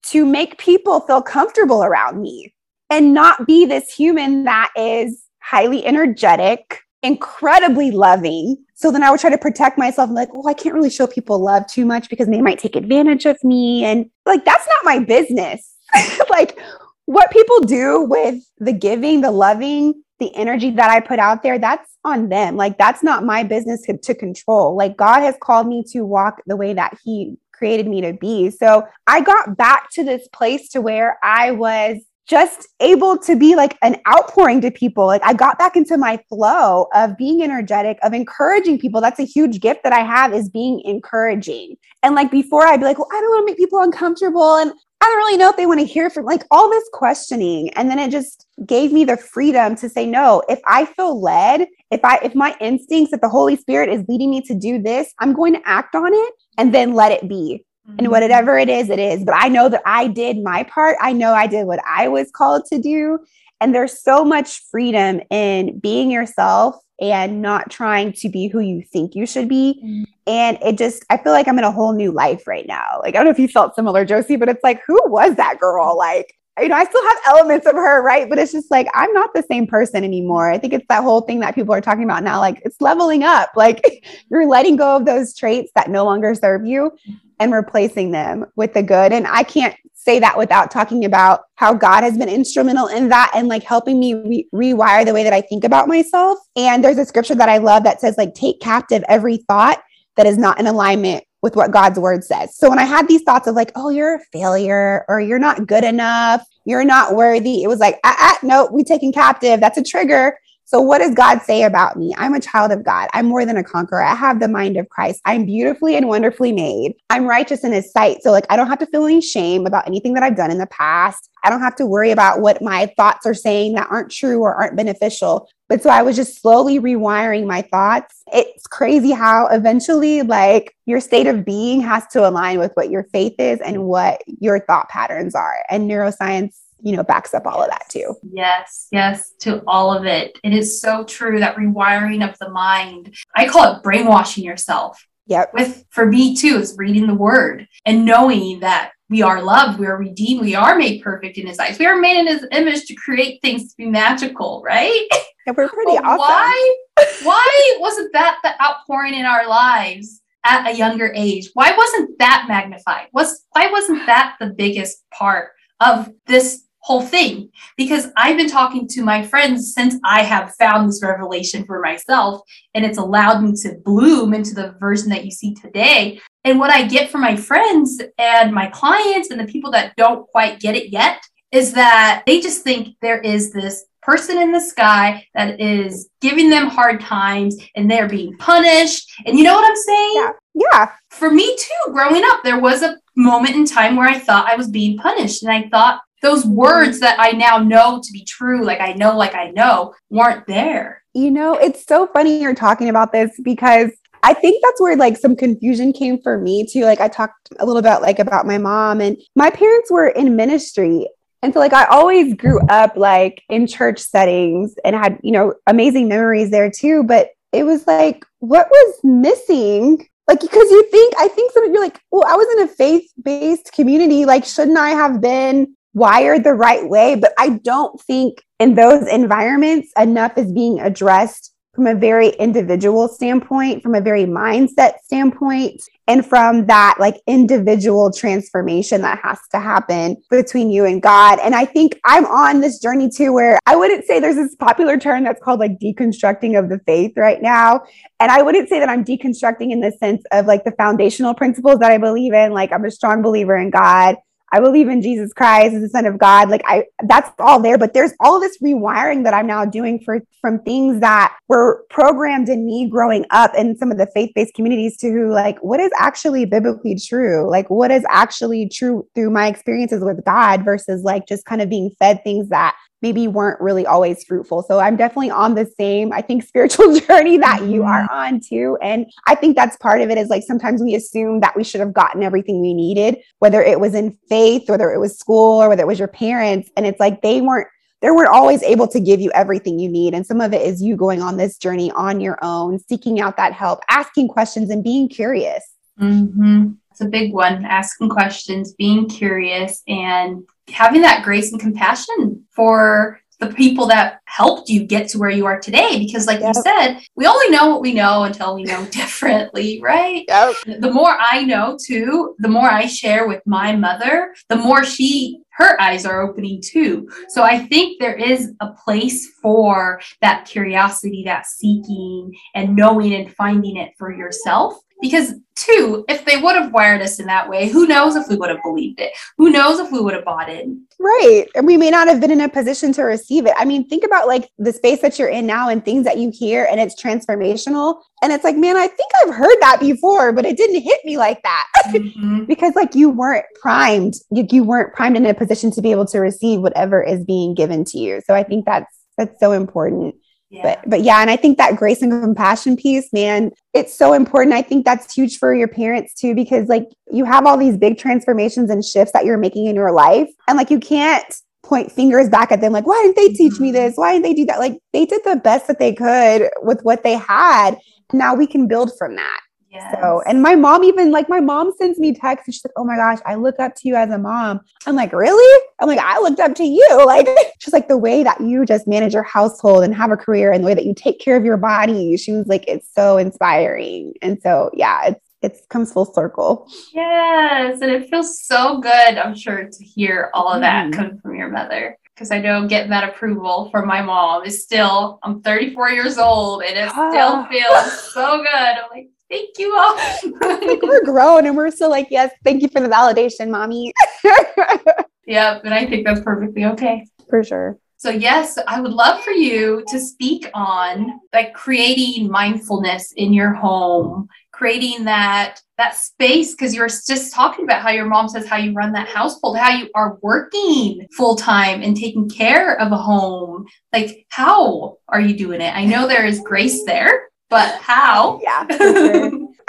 to 0.04 0.24
make 0.24 0.58
people 0.58 1.00
feel 1.00 1.22
comfortable 1.22 1.84
around 1.84 2.20
me 2.20 2.54
and 2.90 3.14
not 3.14 3.46
be 3.46 3.66
this 3.66 3.92
human 3.92 4.44
that 4.44 4.70
is 4.76 5.24
highly 5.40 5.84
energetic, 5.84 6.80
incredibly 7.02 7.90
loving. 7.90 8.56
So 8.74 8.90
then 8.90 9.02
I 9.02 9.10
would 9.10 9.20
try 9.20 9.30
to 9.30 9.38
protect 9.38 9.78
myself. 9.78 10.08
I'm 10.08 10.14
like, 10.14 10.32
well, 10.34 10.48
I 10.48 10.54
can't 10.54 10.74
really 10.74 10.90
show 10.90 11.06
people 11.06 11.38
love 11.38 11.66
too 11.66 11.84
much 11.84 12.08
because 12.08 12.28
they 12.28 12.40
might 12.40 12.58
take 12.58 12.76
advantage 12.76 13.26
of 13.26 13.42
me. 13.44 13.84
And 13.84 14.10
like, 14.26 14.44
that's 14.44 14.66
not 14.66 14.84
my 14.84 14.98
business. 14.98 15.76
like, 16.30 16.58
what 17.06 17.30
people 17.30 17.60
do 17.60 18.02
with 18.02 18.42
the 18.58 18.72
giving, 18.72 19.22
the 19.22 19.30
loving, 19.30 20.02
the 20.18 20.34
energy 20.34 20.70
that 20.70 20.90
I 20.90 21.00
put 21.00 21.18
out 21.18 21.42
there, 21.42 21.58
that's 21.58 21.96
on 22.04 22.28
them. 22.28 22.56
Like 22.56 22.78
that's 22.78 23.02
not 23.02 23.24
my 23.24 23.42
business 23.42 23.82
to, 23.82 23.96
to, 23.96 24.14
control. 24.14 24.76
Like 24.76 24.96
God 24.96 25.20
has 25.20 25.36
called 25.40 25.66
me 25.66 25.84
to 25.92 26.02
walk 26.02 26.42
the 26.46 26.56
way 26.56 26.74
that 26.74 26.98
He 27.04 27.36
created 27.52 27.86
me 27.86 28.00
to 28.00 28.12
be. 28.12 28.50
So 28.50 28.84
I 29.06 29.20
got 29.20 29.56
back 29.56 29.90
to 29.92 30.04
this 30.04 30.26
place 30.28 30.68
to 30.70 30.80
where 30.80 31.18
I 31.22 31.52
was 31.52 31.98
just 32.28 32.68
able 32.80 33.16
to 33.16 33.36
be 33.36 33.56
like 33.56 33.78
an 33.82 33.96
outpouring 34.06 34.60
to 34.60 34.70
people. 34.70 35.06
Like 35.06 35.24
I 35.24 35.32
got 35.32 35.58
back 35.58 35.76
into 35.76 35.96
my 35.96 36.18
flow 36.28 36.86
of 36.94 37.16
being 37.16 37.42
energetic, 37.42 37.98
of 38.02 38.12
encouraging 38.12 38.78
people. 38.78 39.00
That's 39.00 39.18
a 39.18 39.24
huge 39.24 39.60
gift 39.60 39.82
that 39.82 39.94
I 39.94 40.00
have 40.00 40.34
is 40.34 40.50
being 40.50 40.82
encouraging. 40.84 41.76
And 42.02 42.14
like 42.14 42.30
before 42.30 42.66
I'd 42.66 42.80
be 42.80 42.84
like, 42.84 42.98
well, 42.98 43.08
I 43.10 43.20
don't 43.20 43.30
want 43.30 43.48
to 43.48 43.52
make 43.52 43.56
people 43.56 43.80
uncomfortable 43.80 44.56
and 44.56 44.72
I 45.00 45.06
don't 45.06 45.16
really 45.16 45.36
know 45.38 45.48
if 45.48 45.56
they 45.56 45.66
want 45.66 45.80
to 45.80 45.86
hear 45.86 46.10
from 46.10 46.24
like 46.24 46.42
all 46.50 46.68
this 46.68 46.84
questioning. 46.92 47.70
And 47.70 47.88
then 47.88 47.98
it 47.98 48.10
just 48.10 48.46
gave 48.66 48.92
me 48.92 49.04
the 49.04 49.16
freedom 49.16 49.76
to 49.76 49.88
say, 49.88 50.04
no, 50.04 50.42
if 50.48 50.60
I 50.66 50.84
feel 50.84 51.20
led, 51.20 51.66
if 51.90 52.04
I, 52.04 52.18
if 52.22 52.34
my 52.34 52.56
instincts, 52.60 53.12
that 53.12 53.20
the 53.20 53.28
Holy 53.28 53.56
Spirit 53.56 53.88
is 53.88 54.04
leading 54.08 54.30
me 54.30 54.42
to 54.42 54.54
do 54.54 54.82
this, 54.82 55.14
I'm 55.20 55.34
going 55.34 55.54
to 55.54 55.62
act 55.64 55.94
on 55.94 56.12
it 56.12 56.34
and 56.58 56.74
then 56.74 56.94
let 56.94 57.12
it 57.12 57.28
be. 57.28 57.64
Mm-hmm. 57.88 57.98
And 57.98 58.08
whatever 58.08 58.58
it 58.58 58.68
is, 58.68 58.90
it 58.90 58.98
is. 58.98 59.24
But 59.24 59.34
I 59.36 59.48
know 59.48 59.68
that 59.68 59.82
I 59.86 60.08
did 60.08 60.42
my 60.42 60.64
part. 60.64 60.96
I 61.00 61.12
know 61.12 61.32
I 61.32 61.46
did 61.46 61.66
what 61.66 61.80
I 61.88 62.08
was 62.08 62.30
called 62.30 62.66
to 62.66 62.78
do. 62.78 63.18
And 63.60 63.74
there's 63.74 64.02
so 64.02 64.24
much 64.24 64.62
freedom 64.70 65.20
in 65.30 65.78
being 65.78 66.10
yourself 66.10 66.76
and 67.00 67.40
not 67.40 67.70
trying 67.70 68.12
to 68.12 68.28
be 68.28 68.48
who 68.48 68.60
you 68.60 68.82
think 68.82 69.14
you 69.14 69.24
should 69.24 69.48
be. 69.48 69.80
Mm-hmm. 69.82 70.04
And 70.26 70.58
it 70.62 70.76
just, 70.76 71.04
I 71.10 71.16
feel 71.16 71.32
like 71.32 71.48
I'm 71.48 71.58
in 71.58 71.64
a 71.64 71.72
whole 71.72 71.94
new 71.94 72.12
life 72.12 72.46
right 72.46 72.66
now. 72.66 73.00
Like, 73.02 73.14
I 73.14 73.18
don't 73.18 73.24
know 73.24 73.30
if 73.30 73.38
you 73.38 73.48
felt 73.48 73.74
similar, 73.74 74.04
Josie, 74.04 74.36
but 74.36 74.48
it's 74.48 74.62
like, 74.62 74.82
who 74.86 75.00
was 75.06 75.36
that 75.36 75.58
girl? 75.58 75.96
Like, 75.96 76.34
you 76.60 76.68
know, 76.68 76.74
I 76.74 76.84
still 76.84 77.08
have 77.08 77.18
elements 77.28 77.66
of 77.66 77.74
her, 77.74 78.02
right? 78.02 78.28
But 78.28 78.38
it's 78.38 78.52
just 78.52 78.70
like, 78.70 78.88
I'm 78.94 79.12
not 79.12 79.30
the 79.32 79.44
same 79.48 79.66
person 79.66 80.04
anymore. 80.04 80.50
I 80.50 80.58
think 80.58 80.72
it's 80.72 80.86
that 80.88 81.04
whole 81.04 81.20
thing 81.22 81.40
that 81.40 81.54
people 81.54 81.72
are 81.72 81.80
talking 81.80 82.04
about 82.04 82.24
now. 82.24 82.40
Like, 82.40 82.60
it's 82.64 82.80
leveling 82.80 83.22
up. 83.22 83.50
Like, 83.56 84.04
you're 84.30 84.46
letting 84.46 84.76
go 84.76 84.96
of 84.96 85.06
those 85.06 85.34
traits 85.34 85.70
that 85.76 85.88
no 85.88 86.04
longer 86.04 86.34
serve 86.34 86.66
you 86.66 86.92
and 87.40 87.52
replacing 87.52 88.10
them 88.10 88.46
with 88.56 88.74
the 88.74 88.82
good. 88.82 89.12
And 89.12 89.26
I 89.26 89.42
can't 89.42 89.76
say 89.94 90.18
that 90.20 90.38
without 90.38 90.70
talking 90.70 91.04
about 91.04 91.42
how 91.56 91.74
God 91.74 92.02
has 92.02 92.16
been 92.16 92.28
instrumental 92.28 92.86
in 92.86 93.08
that 93.08 93.32
and 93.34 93.48
like 93.48 93.62
helping 93.62 94.00
me 94.00 94.14
re- 94.14 94.48
rewire 94.54 95.04
the 95.04 95.12
way 95.12 95.22
that 95.24 95.32
I 95.32 95.40
think 95.40 95.64
about 95.64 95.88
myself. 95.88 96.38
And 96.56 96.82
there's 96.82 96.98
a 96.98 97.04
scripture 97.04 97.34
that 97.34 97.48
I 97.48 97.58
love 97.58 97.84
that 97.84 98.00
says, 98.00 98.16
like, 98.16 98.34
take 98.34 98.60
captive 98.60 99.04
every 99.08 99.38
thought 99.38 99.82
that 100.16 100.26
is 100.26 100.38
not 100.38 100.58
in 100.58 100.66
alignment 100.66 101.24
with 101.42 101.54
what 101.56 101.70
God's 101.70 101.98
word 101.98 102.24
says. 102.24 102.56
So 102.56 102.68
when 102.68 102.78
I 102.78 102.84
had 102.84 103.06
these 103.06 103.22
thoughts 103.22 103.46
of 103.46 103.54
like, 103.54 103.70
oh, 103.76 103.90
you're 103.90 104.16
a 104.16 104.24
failure 104.32 105.04
or 105.08 105.20
you're 105.20 105.38
not 105.38 105.66
good 105.66 105.84
enough, 105.84 106.44
you're 106.64 106.84
not 106.84 107.14
worthy, 107.14 107.62
it 107.62 107.68
was 107.68 107.78
like, 107.78 107.98
ah, 108.04 108.16
ah, 108.18 108.38
no, 108.42 108.68
we 108.72 108.82
taken 108.84 109.12
captive. 109.12 109.60
That's 109.60 109.78
a 109.78 109.82
trigger. 109.82 110.38
So, 110.68 110.82
what 110.82 110.98
does 110.98 111.14
God 111.14 111.40
say 111.40 111.62
about 111.62 111.96
me? 111.96 112.14
I'm 112.18 112.34
a 112.34 112.40
child 112.40 112.72
of 112.72 112.84
God. 112.84 113.08
I'm 113.14 113.24
more 113.24 113.46
than 113.46 113.56
a 113.56 113.64
conqueror. 113.64 114.02
I 114.02 114.14
have 114.14 114.38
the 114.38 114.48
mind 114.48 114.76
of 114.76 114.86
Christ. 114.90 115.22
I'm 115.24 115.46
beautifully 115.46 115.96
and 115.96 116.08
wonderfully 116.08 116.52
made. 116.52 116.92
I'm 117.08 117.24
righteous 117.24 117.64
in 117.64 117.72
his 117.72 117.90
sight. 117.90 118.18
So, 118.20 118.30
like, 118.30 118.44
I 118.50 118.56
don't 118.56 118.66
have 118.66 118.78
to 118.80 118.86
feel 118.86 119.06
any 119.06 119.22
shame 119.22 119.64
about 119.64 119.86
anything 119.86 120.12
that 120.12 120.22
I've 120.22 120.36
done 120.36 120.50
in 120.50 120.58
the 120.58 120.66
past. 120.66 121.30
I 121.42 121.48
don't 121.48 121.62
have 121.62 121.74
to 121.76 121.86
worry 121.86 122.10
about 122.10 122.42
what 122.42 122.60
my 122.60 122.92
thoughts 122.98 123.24
are 123.24 123.32
saying 123.32 123.76
that 123.76 123.88
aren't 123.90 124.10
true 124.10 124.42
or 124.42 124.54
aren't 124.56 124.76
beneficial. 124.76 125.48
But 125.70 125.82
so 125.82 125.88
I 125.88 126.02
was 126.02 126.16
just 126.16 126.42
slowly 126.42 126.78
rewiring 126.78 127.46
my 127.46 127.62
thoughts. 127.62 128.22
It's 128.30 128.66
crazy 128.66 129.12
how 129.12 129.46
eventually, 129.46 130.20
like, 130.20 130.76
your 130.84 131.00
state 131.00 131.28
of 131.28 131.46
being 131.46 131.80
has 131.80 132.06
to 132.08 132.28
align 132.28 132.58
with 132.58 132.72
what 132.74 132.90
your 132.90 133.04
faith 133.04 133.36
is 133.38 133.58
and 133.60 133.84
what 133.84 134.20
your 134.26 134.60
thought 134.60 134.90
patterns 134.90 135.34
are. 135.34 135.64
And 135.70 135.90
neuroscience 135.90 136.56
you 136.80 136.96
know 136.96 137.02
backs 137.02 137.34
up 137.34 137.46
all 137.46 137.62
of 137.62 137.70
that 137.70 137.84
too. 137.88 138.14
Yes 138.22 138.88
yes 138.92 139.32
to 139.40 139.62
all 139.66 139.96
of 139.96 140.04
it. 140.04 140.38
It 140.44 140.52
is 140.52 140.80
so 140.80 141.04
true 141.04 141.40
that 141.40 141.56
rewiring 141.56 142.28
of 142.28 142.38
the 142.38 142.50
mind 142.50 143.14
i 143.34 143.48
call 143.48 143.76
it 143.76 143.82
brainwashing 143.82 144.44
yourself. 144.44 145.04
Yep. 145.26 145.52
With 145.54 145.84
for 145.90 146.06
me 146.06 146.34
too 146.36 146.56
is 146.58 146.74
reading 146.78 147.06
the 147.06 147.14
word 147.14 147.66
and 147.84 148.04
knowing 148.04 148.60
that 148.60 148.92
we 149.10 149.22
are 149.22 149.42
loved 149.42 149.78
we 149.78 149.86
are 149.86 149.96
redeemed 149.96 150.42
we 150.42 150.54
are 150.54 150.76
made 150.76 151.02
perfect 151.02 151.38
in 151.38 151.46
his 151.46 151.58
eyes. 151.58 151.78
We 151.78 151.86
are 151.86 151.96
made 151.96 152.18
in 152.18 152.26
his 152.26 152.46
image 152.52 152.84
to 152.86 152.94
create 152.94 153.40
things 153.42 153.70
to 153.70 153.76
be 153.76 153.86
magical 153.86 154.62
right? 154.64 155.08
And 155.46 155.56
we're 155.56 155.68
pretty 155.68 155.98
awesome. 155.98 156.18
why 156.18 156.76
why 157.22 157.76
wasn't 157.80 158.12
that 158.12 158.38
the 158.42 158.50
outpouring 158.62 159.14
in 159.14 159.24
our 159.24 159.48
lives 159.48 160.20
at 160.44 160.70
a 160.70 160.76
younger 160.76 161.12
age? 161.14 161.50
Why 161.54 161.74
wasn't 161.76 162.18
that 162.18 162.46
magnified? 162.48 163.08
Was 163.12 163.44
why 163.52 163.70
wasn't 163.70 164.06
that 164.06 164.36
the 164.40 164.48
biggest 164.48 165.04
part 165.10 165.50
of 165.80 166.10
this 166.26 166.64
whole 166.88 167.02
thing 167.02 167.50
because 167.76 168.06
I've 168.16 168.38
been 168.38 168.48
talking 168.48 168.88
to 168.88 169.02
my 169.02 169.22
friends 169.22 169.74
since 169.74 169.96
I 170.06 170.22
have 170.22 170.54
found 170.54 170.88
this 170.88 171.02
revelation 171.02 171.66
for 171.66 171.80
myself 171.80 172.40
and 172.72 172.82
it's 172.82 172.96
allowed 172.96 173.42
me 173.42 173.52
to 173.62 173.76
bloom 173.84 174.32
into 174.32 174.54
the 174.54 174.74
version 174.80 175.10
that 175.10 175.26
you 175.26 175.30
see 175.30 175.54
today. 175.54 176.18
And 176.44 176.58
what 176.58 176.70
I 176.70 176.88
get 176.88 177.10
from 177.10 177.20
my 177.20 177.36
friends 177.36 178.00
and 178.16 178.54
my 178.54 178.68
clients 178.68 179.30
and 179.30 179.38
the 179.38 179.52
people 179.52 179.70
that 179.72 179.96
don't 179.96 180.26
quite 180.28 180.60
get 180.60 180.76
it 180.76 180.90
yet 180.90 181.20
is 181.52 181.74
that 181.74 182.22
they 182.24 182.40
just 182.40 182.64
think 182.64 182.96
there 183.02 183.20
is 183.20 183.52
this 183.52 183.84
person 184.00 184.38
in 184.38 184.52
the 184.52 184.60
sky 184.60 185.26
that 185.34 185.60
is 185.60 186.08
giving 186.22 186.48
them 186.48 186.68
hard 186.68 187.02
times 187.02 187.54
and 187.76 187.90
they're 187.90 188.08
being 188.08 188.34
punished. 188.38 189.12
And 189.26 189.36
you 189.36 189.44
know 189.44 189.52
what 189.52 189.68
I'm 189.68 189.76
saying? 189.76 190.12
Yeah. 190.14 190.30
Yeah. 190.72 190.92
For 191.10 191.30
me 191.30 191.54
too, 191.54 191.92
growing 191.92 192.22
up, 192.24 192.42
there 192.44 192.58
was 192.58 192.82
a 192.82 192.96
moment 193.14 193.56
in 193.56 193.66
time 193.66 193.94
where 193.94 194.08
I 194.08 194.18
thought 194.18 194.48
I 194.48 194.56
was 194.56 194.70
being 194.70 194.96
punished. 194.96 195.42
And 195.42 195.52
I 195.52 195.68
thought 195.68 196.00
those 196.22 196.44
words 196.44 197.00
that 197.00 197.18
I 197.18 197.30
now 197.30 197.58
know 197.58 198.00
to 198.02 198.12
be 198.12 198.24
true, 198.24 198.64
like 198.64 198.80
I 198.80 198.92
know, 198.92 199.16
like 199.16 199.34
I 199.34 199.50
know, 199.50 199.94
weren't 200.10 200.46
there. 200.46 201.02
You 201.14 201.30
know, 201.30 201.54
it's 201.54 201.84
so 201.86 202.06
funny 202.08 202.40
you're 202.40 202.54
talking 202.54 202.88
about 202.88 203.12
this 203.12 203.30
because 203.42 203.90
I 204.22 204.34
think 204.34 204.62
that's 204.62 204.80
where 204.80 204.96
like 204.96 205.16
some 205.16 205.36
confusion 205.36 205.92
came 205.92 206.20
for 206.20 206.38
me 206.38 206.66
too. 206.66 206.84
Like 206.84 207.00
I 207.00 207.08
talked 207.08 207.48
a 207.58 207.66
little 207.66 207.82
bit 207.82 208.02
like 208.02 208.18
about 208.18 208.46
my 208.46 208.58
mom 208.58 209.00
and 209.00 209.16
my 209.36 209.50
parents 209.50 209.90
were 209.90 210.08
in 210.08 210.36
ministry. 210.36 211.08
And 211.42 211.52
so 211.52 211.60
like 211.60 211.72
I 211.72 211.84
always 211.86 212.34
grew 212.34 212.60
up 212.68 212.96
like 212.96 213.42
in 213.48 213.66
church 213.66 214.00
settings 214.00 214.74
and 214.84 214.96
had, 214.96 215.18
you 215.22 215.30
know, 215.30 215.54
amazing 215.66 216.08
memories 216.08 216.50
there 216.50 216.70
too. 216.70 217.04
But 217.04 217.30
it 217.52 217.64
was 217.64 217.86
like, 217.86 218.24
what 218.40 218.68
was 218.70 219.00
missing 219.04 220.06
like 220.28 220.40
because 220.40 220.70
you 220.70 220.84
think 220.90 221.14
i 221.18 221.26
think 221.26 221.50
some 221.52 221.64
of 221.64 221.72
you're 221.72 221.82
like 221.82 222.00
well 222.12 222.24
i 222.28 222.36
was 222.36 222.46
in 222.52 222.64
a 222.64 222.68
faith-based 222.68 223.72
community 223.72 224.24
like 224.26 224.44
shouldn't 224.44 224.78
i 224.78 224.90
have 224.90 225.20
been 225.20 225.74
wired 225.98 226.44
the 226.44 226.54
right 226.54 226.88
way. 226.88 227.16
But 227.16 227.32
I 227.38 227.60
don't 227.64 228.00
think 228.00 228.42
in 228.58 228.74
those 228.74 229.06
environments 229.08 229.92
enough 229.98 230.38
is 230.38 230.52
being 230.52 230.80
addressed 230.80 231.52
from 231.78 231.86
a 231.86 231.94
very 231.94 232.30
individual 232.30 233.06
standpoint, 233.06 233.84
from 233.84 233.94
a 233.94 234.00
very 234.00 234.24
mindset 234.24 234.94
standpoint, 235.04 235.80
and 236.08 236.26
from 236.26 236.66
that 236.66 236.96
like 236.98 237.20
individual 237.28 238.10
transformation 238.10 239.00
that 239.02 239.20
has 239.22 239.38
to 239.52 239.60
happen 239.60 240.16
between 240.28 240.72
you 240.72 240.84
and 240.86 241.00
God. 241.00 241.38
And 241.38 241.54
I 241.54 241.64
think 241.64 242.00
I'm 242.04 242.26
on 242.26 242.60
this 242.60 242.80
journey 242.80 243.08
too, 243.08 243.32
where 243.32 243.60
I 243.64 243.76
wouldn't 243.76 244.06
say 244.06 244.18
there's 244.18 244.34
this 244.34 244.56
popular 244.56 244.96
term 244.96 245.22
that's 245.22 245.40
called 245.40 245.60
like 245.60 245.78
deconstructing 245.78 246.58
of 246.58 246.68
the 246.68 246.80
faith 246.84 247.12
right 247.16 247.40
now. 247.40 247.82
And 248.18 248.32
I 248.32 248.42
wouldn't 248.42 248.68
say 248.68 248.80
that 248.80 248.88
I'm 248.88 249.04
deconstructing 249.04 249.70
in 249.70 249.80
the 249.80 249.92
sense 249.92 250.24
of 250.32 250.46
like 250.46 250.64
the 250.64 250.72
foundational 250.72 251.34
principles 251.34 251.78
that 251.78 251.92
I 251.92 251.98
believe 251.98 252.32
in. 252.32 252.52
Like 252.52 252.72
I'm 252.72 252.84
a 252.86 252.90
strong 252.90 253.22
believer 253.22 253.56
in 253.56 253.70
God. 253.70 254.16
I 254.52 254.60
believe 254.60 254.88
in 254.88 255.02
Jesus 255.02 255.32
Christ 255.32 255.74
as 255.74 255.82
the 255.82 255.88
Son 255.88 256.06
of 256.06 256.18
God. 256.18 256.48
Like 256.48 256.62
I, 256.66 256.84
that's 257.04 257.30
all 257.38 257.60
there. 257.60 257.78
But 257.78 257.92
there's 257.92 258.12
all 258.20 258.40
this 258.40 258.58
rewiring 258.62 259.24
that 259.24 259.34
I'm 259.34 259.46
now 259.46 259.64
doing 259.64 260.00
for 260.04 260.20
from 260.40 260.60
things 260.60 261.00
that 261.00 261.36
were 261.48 261.84
programmed 261.90 262.48
in 262.48 262.64
me 262.64 262.88
growing 262.88 263.24
up 263.30 263.52
in 263.56 263.76
some 263.76 263.90
of 263.90 263.98
the 263.98 264.06
faith-based 264.14 264.54
communities 264.54 264.96
to 264.98 265.28
like 265.28 265.58
what 265.62 265.80
is 265.80 265.90
actually 265.98 266.44
biblically 266.44 266.98
true? 266.98 267.48
Like 267.50 267.68
what 267.70 267.90
is 267.90 268.04
actually 268.08 268.68
true 268.68 269.06
through 269.14 269.30
my 269.30 269.48
experiences 269.48 270.02
with 270.02 270.24
God 270.24 270.64
versus 270.64 271.02
like 271.02 271.26
just 271.26 271.44
kind 271.44 271.60
of 271.60 271.68
being 271.68 271.90
fed 271.98 272.22
things 272.24 272.48
that 272.48 272.76
maybe 273.02 273.28
weren't 273.28 273.60
really 273.60 273.86
always 273.86 274.24
fruitful. 274.24 274.62
So 274.62 274.78
I'm 274.78 274.96
definitely 274.96 275.30
on 275.30 275.54
the 275.54 275.66
same, 275.78 276.12
I 276.12 276.20
think, 276.20 276.42
spiritual 276.42 276.98
journey 277.00 277.38
that 277.38 277.64
you 277.64 277.84
are 277.84 278.02
mm-hmm. 278.02 278.14
on 278.14 278.40
too. 278.40 278.76
And 278.82 279.06
I 279.26 279.34
think 279.34 279.56
that's 279.56 279.76
part 279.76 280.00
of 280.00 280.10
it 280.10 280.18
is 280.18 280.28
like 280.28 280.42
sometimes 280.42 280.82
we 280.82 280.94
assume 280.94 281.40
that 281.40 281.56
we 281.56 281.64
should 281.64 281.80
have 281.80 281.92
gotten 281.92 282.22
everything 282.22 282.60
we 282.60 282.74
needed, 282.74 283.18
whether 283.38 283.62
it 283.62 283.80
was 283.80 283.94
in 283.94 284.16
faith, 284.28 284.68
whether 284.68 284.90
it 284.92 284.98
was 284.98 285.18
school, 285.18 285.62
or 285.62 285.68
whether 285.68 285.82
it 285.82 285.88
was 285.88 285.98
your 285.98 286.08
parents. 286.08 286.70
And 286.76 286.86
it's 286.86 287.00
like 287.00 287.22
they 287.22 287.40
weren't. 287.40 287.68
They 288.00 288.12
weren't 288.12 288.28
always 288.28 288.62
able 288.62 288.86
to 288.86 289.00
give 289.00 289.20
you 289.20 289.32
everything 289.32 289.80
you 289.80 289.88
need. 289.88 290.14
And 290.14 290.24
some 290.24 290.40
of 290.40 290.52
it 290.52 290.62
is 290.62 290.80
you 290.80 290.94
going 290.94 291.20
on 291.20 291.36
this 291.36 291.58
journey 291.58 291.90
on 291.96 292.20
your 292.20 292.38
own, 292.42 292.78
seeking 292.78 293.18
out 293.18 293.36
that 293.38 293.52
help, 293.52 293.80
asking 293.90 294.28
questions, 294.28 294.70
and 294.70 294.84
being 294.84 295.08
curious. 295.08 295.64
Mm-hmm. 296.00 296.74
It's 296.92 297.00
a 297.00 297.06
big 297.06 297.32
one 297.32 297.64
asking 297.64 298.10
questions, 298.10 298.72
being 298.74 299.08
curious, 299.08 299.82
and 299.88 300.44
having 300.70 301.02
that 301.02 301.24
grace 301.24 301.52
and 301.52 301.60
compassion 301.60 302.44
for 302.50 303.20
the 303.40 303.48
people 303.48 303.86
that 303.86 304.20
helped 304.24 304.68
you 304.68 304.84
get 304.84 305.08
to 305.08 305.18
where 305.18 305.30
you 305.30 305.46
are 305.46 305.60
today. 305.60 305.98
Because, 305.98 306.26
like 306.26 306.40
yep. 306.40 306.54
you 306.54 306.62
said, 306.62 307.00
we 307.14 307.26
only 307.26 307.50
know 307.50 307.68
what 307.68 307.80
we 307.80 307.94
know 307.94 308.24
until 308.24 308.54
we 308.54 308.64
know 308.64 308.84
differently, 308.90 309.80
right? 309.82 310.24
Yep. 310.28 310.80
The 310.80 310.90
more 310.90 311.16
I 311.18 311.44
know, 311.44 311.78
too, 311.84 312.34
the 312.38 312.48
more 312.48 312.70
I 312.70 312.86
share 312.86 313.28
with 313.28 313.42
my 313.46 313.76
mother, 313.76 314.34
the 314.48 314.56
more 314.56 314.84
she 314.84 315.40
her 315.58 315.80
eyes 315.80 316.06
are 316.06 316.22
opening 316.22 316.62
too. 316.64 317.08
So 317.30 317.42
I 317.42 317.58
think 317.58 317.98
there 317.98 318.14
is 318.14 318.52
a 318.60 318.72
place 318.72 319.28
for 319.42 320.00
that 320.22 320.46
curiosity, 320.46 321.24
that 321.24 321.46
seeking 321.46 322.32
and 322.54 322.76
knowing 322.76 323.12
and 323.12 323.34
finding 323.34 323.76
it 323.76 323.92
for 323.98 324.14
yourself. 324.14 324.78
Because, 325.00 325.34
two, 325.54 326.04
if 326.08 326.24
they 326.24 326.40
would 326.40 326.56
have 326.56 326.72
wired 326.72 327.02
us 327.02 327.20
in 327.20 327.26
that 327.26 327.48
way, 327.48 327.68
who 327.68 327.86
knows 327.86 328.16
if 328.16 328.28
we 328.28 328.36
would 328.36 328.50
have 328.50 328.62
believed 328.62 329.00
it? 329.00 329.12
Who 329.36 329.50
knows 329.50 329.78
if 329.78 329.92
we 329.92 330.00
would 330.00 330.14
have 330.14 330.24
bought 330.24 330.48
it? 330.48 330.66
Right. 330.98 331.46
And 331.54 331.66
we 331.66 331.76
may 331.76 331.90
not 331.90 332.08
have 332.08 332.20
been 332.20 332.30
in 332.30 332.40
a 332.40 332.48
position 332.48 332.92
to 332.94 333.02
receive 333.02 333.46
it. 333.46 333.54
I 333.56 333.64
mean, 333.64 333.88
think 333.88 334.04
about 334.04 334.26
like 334.26 334.50
the 334.58 334.72
space 334.72 335.00
that 335.02 335.18
you're 335.18 335.28
in 335.28 335.46
now 335.46 335.68
and 335.68 335.84
things 335.84 336.04
that 336.04 336.18
you 336.18 336.32
hear, 336.34 336.66
and 336.68 336.80
it's 336.80 337.00
transformational. 337.00 338.00
And 338.22 338.32
it's 338.32 338.44
like, 338.44 338.56
man, 338.56 338.76
I 338.76 338.88
think 338.88 339.10
I've 339.22 339.34
heard 339.34 339.56
that 339.60 339.78
before, 339.78 340.32
but 340.32 340.44
it 340.44 340.56
didn't 340.56 340.82
hit 340.82 341.00
me 341.04 341.16
like 341.16 341.42
that 341.42 341.66
mm-hmm. 341.86 342.44
because, 342.46 342.74
like, 342.74 342.94
you 342.94 343.10
weren't 343.10 343.46
primed. 343.60 344.14
You, 344.30 344.46
you 344.50 344.64
weren't 344.64 344.94
primed 344.94 345.16
in 345.16 345.26
a 345.26 345.34
position 345.34 345.70
to 345.72 345.82
be 345.82 345.92
able 345.92 346.06
to 346.06 346.18
receive 346.18 346.60
whatever 346.60 347.02
is 347.02 347.24
being 347.24 347.54
given 347.54 347.84
to 347.84 347.98
you. 347.98 348.20
So 348.26 348.34
I 348.34 348.42
think 348.42 348.64
that's 348.64 348.92
that's 349.16 349.38
so 349.40 349.52
important. 349.52 350.14
Yeah. 350.50 350.62
But 350.62 350.90
but 350.90 351.02
yeah, 351.02 351.20
and 351.20 351.30
I 351.30 351.36
think 351.36 351.58
that 351.58 351.76
grace 351.76 352.00
and 352.00 352.10
compassion 352.10 352.76
piece, 352.76 353.12
man, 353.12 353.50
it's 353.74 353.96
so 353.96 354.14
important. 354.14 354.54
I 354.54 354.62
think 354.62 354.84
that's 354.84 355.14
huge 355.14 355.38
for 355.38 355.54
your 355.54 355.68
parents 355.68 356.14
too, 356.14 356.34
because 356.34 356.68
like 356.68 356.88
you 357.10 357.24
have 357.26 357.44
all 357.44 357.58
these 357.58 357.76
big 357.76 357.98
transformations 357.98 358.70
and 358.70 358.82
shifts 358.82 359.12
that 359.12 359.26
you're 359.26 359.36
making 359.36 359.66
in 359.66 359.74
your 359.74 359.92
life. 359.92 360.30
And 360.46 360.56
like 360.56 360.70
you 360.70 360.80
can't 360.80 361.34
point 361.62 361.92
fingers 361.92 362.30
back 362.30 362.50
at 362.50 362.62
them 362.62 362.72
like, 362.72 362.86
why 362.86 363.00
didn't 363.02 363.16
they 363.16 363.34
teach 363.34 363.60
me 363.60 363.68
mm-hmm. 363.68 363.74
this? 363.74 363.96
Why 363.96 364.12
didn't 364.12 364.24
they 364.24 364.34
do 364.34 364.46
that? 364.46 364.58
Like 364.58 364.78
they 364.94 365.04
did 365.04 365.20
the 365.24 365.36
best 365.36 365.66
that 365.66 365.78
they 365.78 365.92
could 365.92 366.48
with 366.62 366.80
what 366.82 367.02
they 367.02 367.14
had. 367.14 367.76
Now 368.14 368.34
we 368.34 368.46
can 368.46 368.68
build 368.68 368.90
from 368.96 369.16
that. 369.16 369.40
Yes. 369.70 369.94
So, 370.00 370.22
and 370.26 370.42
my 370.42 370.54
mom 370.54 370.82
even 370.82 371.10
like 371.10 371.28
my 371.28 371.40
mom 371.40 371.72
sends 371.76 371.98
me 371.98 372.14
texts 372.14 372.48
and 372.48 372.54
she's 372.54 372.64
like, 372.64 372.72
Oh 372.76 372.84
my 372.84 372.96
gosh, 372.96 373.18
I 373.26 373.34
look 373.34 373.58
up 373.58 373.74
to 373.76 373.88
you 373.88 373.96
as 373.96 374.10
a 374.10 374.18
mom. 374.18 374.60
I'm 374.86 374.96
like, 374.96 375.12
Really? 375.12 375.62
I'm 375.78 375.88
like, 375.88 375.98
I 375.98 376.18
looked 376.20 376.40
up 376.40 376.54
to 376.56 376.64
you. 376.64 376.86
Like, 377.08 377.28
she's 377.58 377.72
like, 377.72 377.88
the 377.88 377.96
way 377.96 378.22
that 378.22 378.38
you 378.40 378.66
just 378.66 378.86
manage 378.86 379.14
your 379.14 379.22
household 379.22 379.82
and 379.82 379.94
have 379.94 380.10
a 380.10 380.16
career 380.16 380.52
and 380.52 380.62
the 380.62 380.66
way 380.66 380.74
that 380.74 380.84
you 380.84 380.94
take 380.94 381.20
care 381.20 381.36
of 381.36 381.44
your 381.44 381.56
body. 381.56 382.16
She 382.16 382.32
was 382.32 382.46
like, 382.46 382.64
It's 382.66 382.88
so 382.92 383.16
inspiring. 383.18 384.14
And 384.22 384.40
so, 384.42 384.70
yeah, 384.74 385.06
it's, 385.06 385.20
it 385.42 385.68
comes 385.70 385.92
full 385.92 386.12
circle. 386.12 386.68
Yes. 386.92 387.80
And 387.80 387.90
it 387.90 388.10
feels 388.10 388.42
so 388.42 388.78
good, 388.80 388.90
I'm 388.90 389.34
sure, 389.34 389.68
to 389.70 389.84
hear 389.84 390.30
all 390.34 390.52
of 390.52 390.60
that 390.60 390.88
mm. 390.88 390.92
come 390.94 391.18
from 391.18 391.34
your 391.34 391.48
mother 391.48 391.96
because 392.18 392.32
I 392.32 392.40
know 392.40 392.66
getting 392.66 392.90
that 392.90 393.08
approval 393.08 393.70
from 393.70 393.86
my 393.86 394.02
mom 394.02 394.44
is 394.44 394.64
still, 394.64 395.20
I'm 395.22 395.40
34 395.40 395.90
years 395.90 396.18
old 396.18 396.62
and 396.62 396.76
it 396.76 396.90
still 396.90 397.46
feels 397.46 398.12
so 398.12 398.38
good. 398.38 398.48
I'm 398.52 398.90
like, 398.90 399.08
thank 399.30 399.58
you 399.58 399.74
all. 399.76 399.96
like 400.40 400.82
we're 400.82 401.04
grown 401.04 401.46
and 401.46 401.56
we're 401.56 401.70
still 401.70 401.90
like, 401.90 402.08
yes, 402.10 402.32
thank 402.44 402.62
you 402.62 402.68
for 402.68 402.80
the 402.80 402.88
validation, 402.88 403.50
mommy. 403.50 403.92
yeah, 405.26 405.60
but 405.62 405.72
I 405.72 405.86
think 405.86 406.06
that's 406.06 406.20
perfectly 406.20 406.64
okay. 406.64 407.04
For 407.28 407.44
sure. 407.44 407.78
So 408.00 408.10
yes, 408.10 408.56
I 408.68 408.80
would 408.80 408.92
love 408.92 409.24
for 409.24 409.32
you 409.32 409.82
to 409.88 409.98
speak 409.98 410.48
on 410.54 411.18
like 411.32 411.52
creating 411.52 412.30
mindfulness 412.30 413.12
in 413.16 413.32
your 413.32 413.52
home, 413.52 414.28
creating 414.52 415.04
that 415.04 415.60
that 415.78 415.96
space 415.96 416.52
because 416.52 416.76
you're 416.76 416.86
just 416.86 417.34
talking 417.34 417.64
about 417.64 417.82
how 417.82 417.90
your 417.90 418.06
mom 418.06 418.28
says 418.28 418.46
how 418.46 418.56
you 418.56 418.72
run 418.72 418.92
that 418.92 419.08
household, 419.08 419.58
how 419.58 419.70
you 419.70 419.90
are 419.96 420.16
working 420.22 421.08
full 421.16 421.34
time 421.34 421.82
and 421.82 421.96
taking 421.96 422.28
care 422.28 422.80
of 422.80 422.92
a 422.92 422.96
home. 422.96 423.66
Like 423.92 424.26
how 424.28 424.98
are 425.08 425.20
you 425.20 425.36
doing 425.36 425.60
it? 425.60 425.74
I 425.74 425.84
know 425.84 426.06
there 426.06 426.24
is 426.24 426.40
grace 426.40 426.84
there, 426.84 427.28
but 427.50 427.80
how? 427.80 428.40
Yeah. 428.42 428.66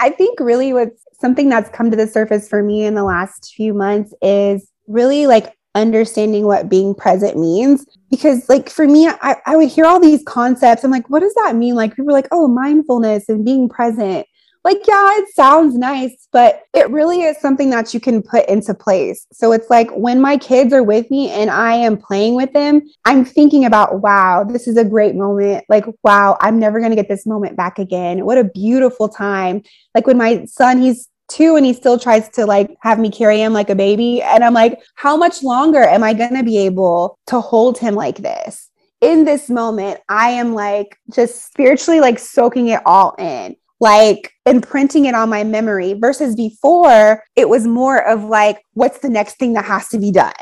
I 0.00 0.10
think 0.10 0.40
really 0.40 0.72
what's 0.72 1.04
something 1.20 1.48
that's 1.48 1.70
come 1.70 1.90
to 1.90 1.96
the 1.96 2.06
surface 2.06 2.48
for 2.48 2.62
me 2.62 2.84
in 2.84 2.94
the 2.94 3.04
last 3.04 3.52
few 3.54 3.74
months 3.74 4.14
is 4.22 4.70
really 4.86 5.26
like 5.26 5.54
understanding 5.74 6.46
what 6.46 6.68
being 6.68 6.94
present 6.94 7.38
means. 7.38 7.86
Because, 8.10 8.48
like, 8.48 8.68
for 8.68 8.88
me, 8.88 9.08
I, 9.08 9.36
I 9.46 9.56
would 9.56 9.68
hear 9.68 9.86
all 9.86 10.00
these 10.00 10.22
concepts. 10.24 10.82
I'm 10.82 10.90
like, 10.90 11.08
what 11.08 11.20
does 11.20 11.34
that 11.44 11.54
mean? 11.54 11.76
Like, 11.76 11.94
people 11.94 12.10
are 12.10 12.12
like, 12.12 12.26
oh, 12.32 12.48
mindfulness 12.48 13.28
and 13.28 13.44
being 13.44 13.68
present 13.68 14.26
like, 14.64 14.78
yeah, 14.86 15.18
it 15.18 15.34
sounds 15.34 15.76
nice, 15.76 16.28
but 16.32 16.64
it 16.74 16.90
really 16.90 17.22
is 17.22 17.40
something 17.40 17.70
that 17.70 17.94
you 17.94 18.00
can 18.00 18.22
put 18.22 18.46
into 18.48 18.74
place. 18.74 19.26
So 19.32 19.52
it's 19.52 19.70
like 19.70 19.90
when 19.92 20.20
my 20.20 20.36
kids 20.36 20.74
are 20.74 20.82
with 20.82 21.10
me 21.10 21.30
and 21.30 21.50
I 21.50 21.74
am 21.74 21.96
playing 21.96 22.34
with 22.34 22.52
them, 22.52 22.82
I'm 23.06 23.24
thinking 23.24 23.64
about, 23.64 24.00
wow, 24.00 24.44
this 24.44 24.68
is 24.68 24.76
a 24.76 24.84
great 24.84 25.14
moment. 25.14 25.64
Like, 25.70 25.86
wow, 26.02 26.36
I'm 26.42 26.58
never 26.58 26.78
going 26.78 26.90
to 26.90 26.96
get 26.96 27.08
this 27.08 27.26
moment 27.26 27.56
back 27.56 27.78
again. 27.78 28.26
What 28.26 28.36
a 28.36 28.44
beautiful 28.44 29.08
time. 29.08 29.62
Like 29.94 30.06
when 30.06 30.18
my 30.18 30.44
son, 30.44 30.82
he's 30.82 31.08
two 31.28 31.56
and 31.56 31.64
he 31.64 31.72
still 31.72 31.98
tries 31.98 32.28
to 32.30 32.44
like 32.44 32.76
have 32.82 32.98
me 32.98 33.10
carry 33.10 33.40
him 33.40 33.54
like 33.54 33.70
a 33.70 33.74
baby. 33.74 34.20
And 34.20 34.44
I'm 34.44 34.54
like, 34.54 34.82
how 34.94 35.16
much 35.16 35.42
longer 35.42 35.82
am 35.82 36.02
I 36.02 36.12
going 36.12 36.34
to 36.34 36.42
be 36.42 36.58
able 36.58 37.18
to 37.28 37.40
hold 37.40 37.78
him 37.78 37.94
like 37.94 38.18
this? 38.18 38.68
In 39.00 39.24
this 39.24 39.48
moment, 39.48 40.00
I 40.10 40.30
am 40.30 40.52
like 40.52 40.98
just 41.14 41.46
spiritually 41.46 42.00
like 42.00 42.18
soaking 42.18 42.68
it 42.68 42.82
all 42.84 43.14
in 43.18 43.56
like 43.80 44.32
imprinting 44.44 45.06
it 45.06 45.14
on 45.14 45.30
my 45.30 45.42
memory 45.42 45.94
versus 45.94 46.34
before 46.34 47.24
it 47.34 47.48
was 47.48 47.66
more 47.66 48.06
of 48.06 48.24
like 48.24 48.62
what's 48.74 48.98
the 48.98 49.08
next 49.08 49.38
thing 49.38 49.54
that 49.54 49.64
has 49.64 49.88
to 49.88 49.98
be 49.98 50.12
done? 50.12 50.32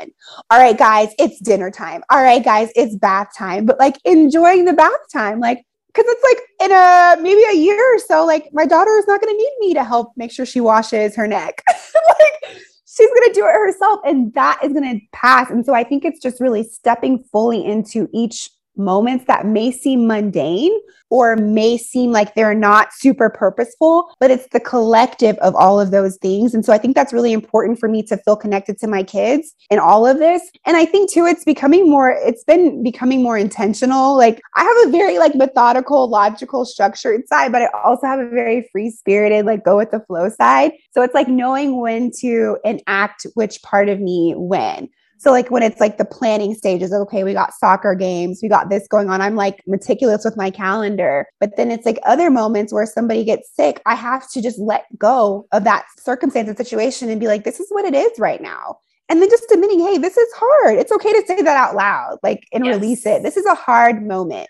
All 0.51 0.59
right 0.59 0.77
guys 0.77 1.13
it's 1.17 1.39
dinner 1.39 1.71
time. 1.71 2.03
All 2.09 2.21
right 2.21 2.43
guys 2.43 2.69
it's 2.75 2.95
bath 2.95 3.29
time. 3.37 3.65
But 3.65 3.79
like 3.79 3.95
enjoying 4.05 4.65
the 4.65 4.73
bath 4.73 4.91
time 5.11 5.39
like 5.39 5.63
because 5.87 6.05
it's 6.07 6.23
like 6.23 6.69
in 6.69 6.71
a 6.71 7.21
maybe 7.21 7.41
a 7.49 7.55
year 7.55 7.95
or 7.95 7.99
so 7.99 8.25
like 8.25 8.49
my 8.53 8.65
daughter 8.65 8.95
is 8.97 9.07
not 9.07 9.21
going 9.21 9.33
to 9.33 9.37
need 9.37 9.53
me 9.59 9.73
to 9.73 9.83
help 9.83 10.11
make 10.17 10.31
sure 10.31 10.45
she 10.45 10.61
washes 10.61 11.15
her 11.15 11.27
neck. 11.27 11.63
Like 12.19 12.57
she's 12.85 13.09
going 13.09 13.27
to 13.27 13.33
do 13.33 13.45
it 13.45 13.53
herself 13.53 14.01
and 14.03 14.33
that 14.33 14.59
is 14.63 14.73
going 14.73 14.99
to 14.99 15.05
pass. 15.13 15.49
And 15.49 15.65
so 15.65 15.73
i 15.73 15.83
think 15.83 16.03
it's 16.03 16.21
just 16.21 16.41
really 16.41 16.63
stepping 16.63 17.23
fully 17.31 17.65
into 17.65 18.09
each 18.13 18.49
moments 18.79 19.25
that 19.25 19.45
may 19.45 19.71
seem 19.71 20.07
mundane 20.07 20.71
or 21.09 21.35
may 21.35 21.77
seem 21.77 22.11
like 22.11 22.35
they're 22.35 22.53
not 22.53 22.93
super 22.93 23.29
purposeful, 23.29 24.11
but 24.19 24.29
it's 24.31 24.47
the 24.49 24.59
collective 24.59 25.37
of 25.37 25.55
all 25.55 25.79
of 25.79 25.91
those 25.91 26.17
things. 26.17 26.53
And 26.53 26.63
so 26.63 26.71
I 26.71 26.77
think 26.77 26.95
that's 26.95 27.13
really 27.13 27.33
important 27.33 27.79
for 27.79 27.89
me 27.89 28.03
to 28.03 28.17
feel 28.17 28.35
connected 28.35 28.77
to 28.79 28.87
my 28.87 29.03
kids 29.03 29.55
in 29.69 29.79
all 29.79 30.05
of 30.05 30.19
this. 30.19 30.43
And 30.65 30.77
I 30.77 30.85
think 30.85 31.11
too, 31.11 31.25
it's 31.25 31.43
becoming 31.43 31.89
more, 31.89 32.11
it's 32.11 32.43
been 32.43 32.83
becoming 32.83 33.23
more 33.23 33.37
intentional. 33.37 34.15
Like 34.17 34.39
I 34.55 34.63
have 34.63 34.87
a 34.87 34.91
very 34.91 35.17
like 35.17 35.35
methodical, 35.35 36.07
logical, 36.07 36.65
structured 36.65 37.27
side, 37.27 37.51
but 37.51 37.63
I 37.63 37.69
also 37.83 38.05
have 38.05 38.19
a 38.19 38.29
very 38.29 38.69
free 38.71 38.91
spirited, 38.91 39.45
like 39.45 39.63
go 39.63 39.77
with 39.77 39.91
the 39.91 40.01
flow 40.01 40.29
side. 40.29 40.73
So 40.91 41.01
it's 41.01 41.15
like 41.15 41.27
knowing 41.27 41.81
when 41.81 42.11
to 42.19 42.57
enact 42.63 43.25
which 43.33 43.61
part 43.63 43.89
of 43.89 43.99
me 43.99 44.33
when. 44.37 44.89
So 45.19 45.31
like 45.31 45.51
when 45.51 45.63
it's 45.63 45.81
like 45.81 45.97
the 45.97 46.05
planning 46.05 46.55
stages, 46.55 46.93
okay, 46.93 47.25
we 47.25 47.33
got 47.33 47.53
soccer 47.53 47.93
games, 47.93 48.39
we 48.41 48.47
got 48.47 48.69
this 48.69 48.87
going 48.87 49.09
on. 49.09 49.19
I'm 49.19 49.35
like 49.35 49.61
meticulous 49.67 50.23
with 50.23 50.37
my 50.37 50.49
calendar. 50.49 51.27
But 51.41 51.57
then 51.57 51.71
it's 51.71 51.85
like 51.85 51.99
other 52.05 52.31
moments 52.31 52.71
where 52.71 52.85
somebody 52.85 53.25
gets 53.25 53.53
sick, 53.53 53.81
I 53.85 53.95
have 53.95 54.29
to 54.31 54.41
just 54.41 54.57
let 54.59 54.85
go 54.97 55.45
of 55.51 55.65
that 55.65 55.85
circumstance 55.99 56.47
and 56.47 56.57
situation 56.57 57.09
and 57.09 57.19
be 57.19 57.27
like, 57.27 57.43
this 57.43 57.59
is 57.59 57.67
what 57.69 57.83
it 57.83 57.93
is 57.93 58.17
right 58.17 58.41
now. 58.41 58.77
And 59.09 59.21
then 59.21 59.29
just 59.29 59.51
admitting, 59.51 59.81
hey, 59.81 59.97
this 59.97 60.15
is 60.15 60.33
hard. 60.35 60.77
It's 60.77 60.91
okay 60.91 61.11
to 61.11 61.23
say 61.27 61.41
that 61.41 61.57
out 61.57 61.75
loud, 61.75 62.19
like 62.23 62.45
and 62.53 62.65
yes. 62.65 62.75
release 62.75 63.05
it. 63.05 63.21
This 63.21 63.35
is 63.35 63.45
a 63.45 63.55
hard 63.55 64.07
moment. 64.07 64.47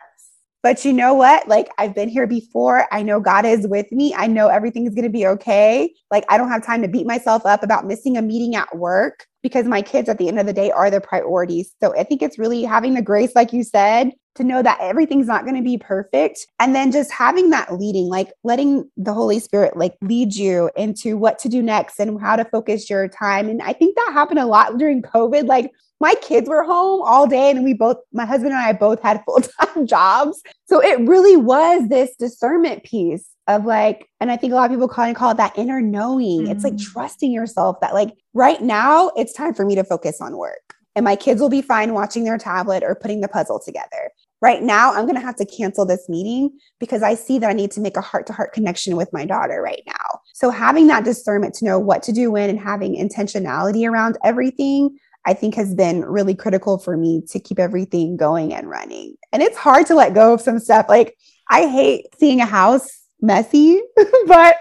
But 0.62 0.84
you 0.84 0.91
know 0.91 1.13
what? 1.13 1.48
Like, 1.48 1.69
I've 1.78 1.95
been 1.95 2.10
here 2.10 2.28
before. 2.28 2.88
I 2.91 3.02
know 3.02 3.19
God 3.19 3.45
is 3.45 3.65
with 3.67 3.89
me. 3.91 4.13
I 4.13 4.28
know 4.28 4.48
everything 4.48 4.86
is 4.86 4.93
going 4.93 5.06
to 5.06 5.10
be 5.10 5.26
okay. 5.26 5.93
Like, 6.12 6.26
I 6.28 6.38
don't 6.38 6.50
have 6.50 6.65
time 6.65 6.82
to 6.82 6.88
beat 6.88 7.08
myself 7.08 7.45
up 7.45 7.63
about 7.63 7.86
missing 7.86 8.17
a 8.17 8.22
meeting 8.22 8.56
at 8.56 8.78
work 8.78 9.26
because 9.41 9.65
my 9.65 9.82
kids 9.82 10.10
at 10.10 10.17
the 10.17 10.28
end 10.28 10.38
of 10.38 10.45
the 10.45 10.54
day 10.54 10.69
are 10.72 10.91
the 10.91 11.00
priorities. 11.00 11.74
So 11.82 11.98
I 11.98 12.04
think 12.04 12.22
it's 12.22 12.38
really 12.38 12.63
having 12.63 12.93
the 12.93 13.02
grace, 13.02 13.32
like 13.36 13.54
you 13.54 13.63
said, 13.63 14.12
to 14.36 14.43
know 14.43 14.62
that 14.62 14.80
everything's 14.82 15.28
not 15.28 15.43
going 15.43 15.56
to 15.56 15.62
be 15.62 15.78
perfect. 15.78 16.45
And 16.60 16.76
then 16.76 16.91
just 16.91 17.12
having 17.12 17.50
that 17.52 17.74
leading, 17.74 18.08
like 18.08 18.32
letting 18.43 18.89
the 18.98 19.13
Holy 19.13 19.39
Spirit 19.39 19.78
like 19.78 19.95
lead 20.02 20.36
you 20.36 20.69
into 20.76 21.17
what 21.17 21.39
to 21.39 21.50
do 21.50 21.62
next 21.62 22.00
and 22.00 22.19
how 22.19 22.36
to 22.36 22.45
focus 22.45 22.89
your 22.89 23.08
time. 23.08 23.50
And 23.50 23.62
I 23.62 23.74
think 23.74 23.95
that 23.95 24.12
happened 24.13 24.39
a 24.39 24.45
lot 24.45 24.78
during 24.78 25.02
COVID. 25.02 25.48
Like 25.48 25.72
my 26.00 26.14
kids 26.22 26.48
were 26.48 26.64
home 26.64 27.02
all 27.04 27.28
day 27.28 27.52
and 27.52 27.64
we 27.64 27.74
both 27.74 27.98
my 28.14 28.26
husband 28.26 28.54
and 28.54 28.62
I 28.62 28.74
both 28.74 29.02
had 29.02 29.24
full-time 29.26 29.86
jobs. 29.88 30.42
So 30.66 30.82
it 30.82 31.00
really 31.00 31.36
was 31.36 31.90
this 31.90 32.16
discernment 32.18 32.84
piece 32.84 33.28
of 33.48 33.66
like, 33.66 34.08
and 34.20 34.32
I 34.32 34.38
think 34.38 34.54
a 34.54 34.56
lot 34.56 34.66
of 34.66 34.72
people 34.72 34.88
call, 34.88 35.14
call 35.14 35.32
it 35.32 35.38
that 35.38 35.58
inner 35.58 35.82
knowing. 35.82 36.44
Mm-hmm. 36.44 36.52
It's 36.52 36.64
like 36.64 36.74
mm-hmm. 36.74 36.92
trusting 36.92 37.32
yourself 37.32 37.80
that 37.82 37.94
like 37.94 38.16
right 38.34 38.62
now 38.62 39.12
it's 39.16 39.34
time 39.34 39.54
for 39.54 39.66
me 39.66 39.76
to 39.76 39.84
focus 39.84 40.22
on 40.22 40.38
work. 40.38 40.76
And 40.96 41.04
my 41.04 41.16
kids 41.16 41.40
will 41.40 41.50
be 41.50 41.62
fine 41.62 41.94
watching 41.94 42.24
their 42.24 42.38
tablet 42.38 42.84
or 42.84 42.96
putting 42.96 43.22
the 43.22 43.28
puzzle 43.28 43.60
together. 43.60 44.12
Right 44.42 44.64
now, 44.64 44.94
I'm 44.94 45.04
going 45.04 45.16
to 45.16 45.22
have 45.22 45.36
to 45.38 45.46
cancel 45.46 45.86
this 45.86 46.08
meeting 46.08 46.58
because 46.80 47.04
I 47.04 47.14
see 47.14 47.40
that 47.40 47.50
I 47.50 47.54
need 47.54 47.72
to 47.72 47.82
make 47.82 47.98
a 47.98 48.02
heart 48.02 48.26
to 48.28 48.34
heart 48.34 48.54
connection 48.54 48.96
with 48.96 49.12
my 49.12 49.26
daughter 49.26 49.62
right 49.62 49.84
now. 49.86 50.20
So, 50.34 50.50
having 50.50 50.88
that 50.88 51.04
discernment 51.04 51.56
to 51.56 51.66
know 51.66 51.78
what 51.78 52.04
to 52.04 52.14
do 52.14 52.32
when 52.32 52.50
and 52.50 52.60
having 52.60 52.96
intentionality 52.96 53.90
around 53.90 54.18
everything, 54.24 54.98
I 55.30 55.36
think 55.36 55.54
has 55.54 55.76
been 55.76 56.04
really 56.04 56.34
critical 56.34 56.80
for 56.80 56.98
me 56.98 57.22
to 57.30 57.39
keep 57.39 57.60
everything 57.60 58.18
going 58.18 58.52
and 58.52 58.68
running. 58.68 59.15
And 59.32 59.44
it's 59.44 59.58
hard 59.58 59.86
to 59.86 59.94
let 59.94 60.15
go 60.15 60.34
of 60.34 60.42
some 60.42 60.58
stuff. 60.58 60.88
Like, 60.89 61.15
I 61.52 61.68
hate 61.68 62.08
seeing 62.20 62.42
a 62.42 62.48
house 62.48 62.88
messy, 63.22 63.80
but 64.26 64.56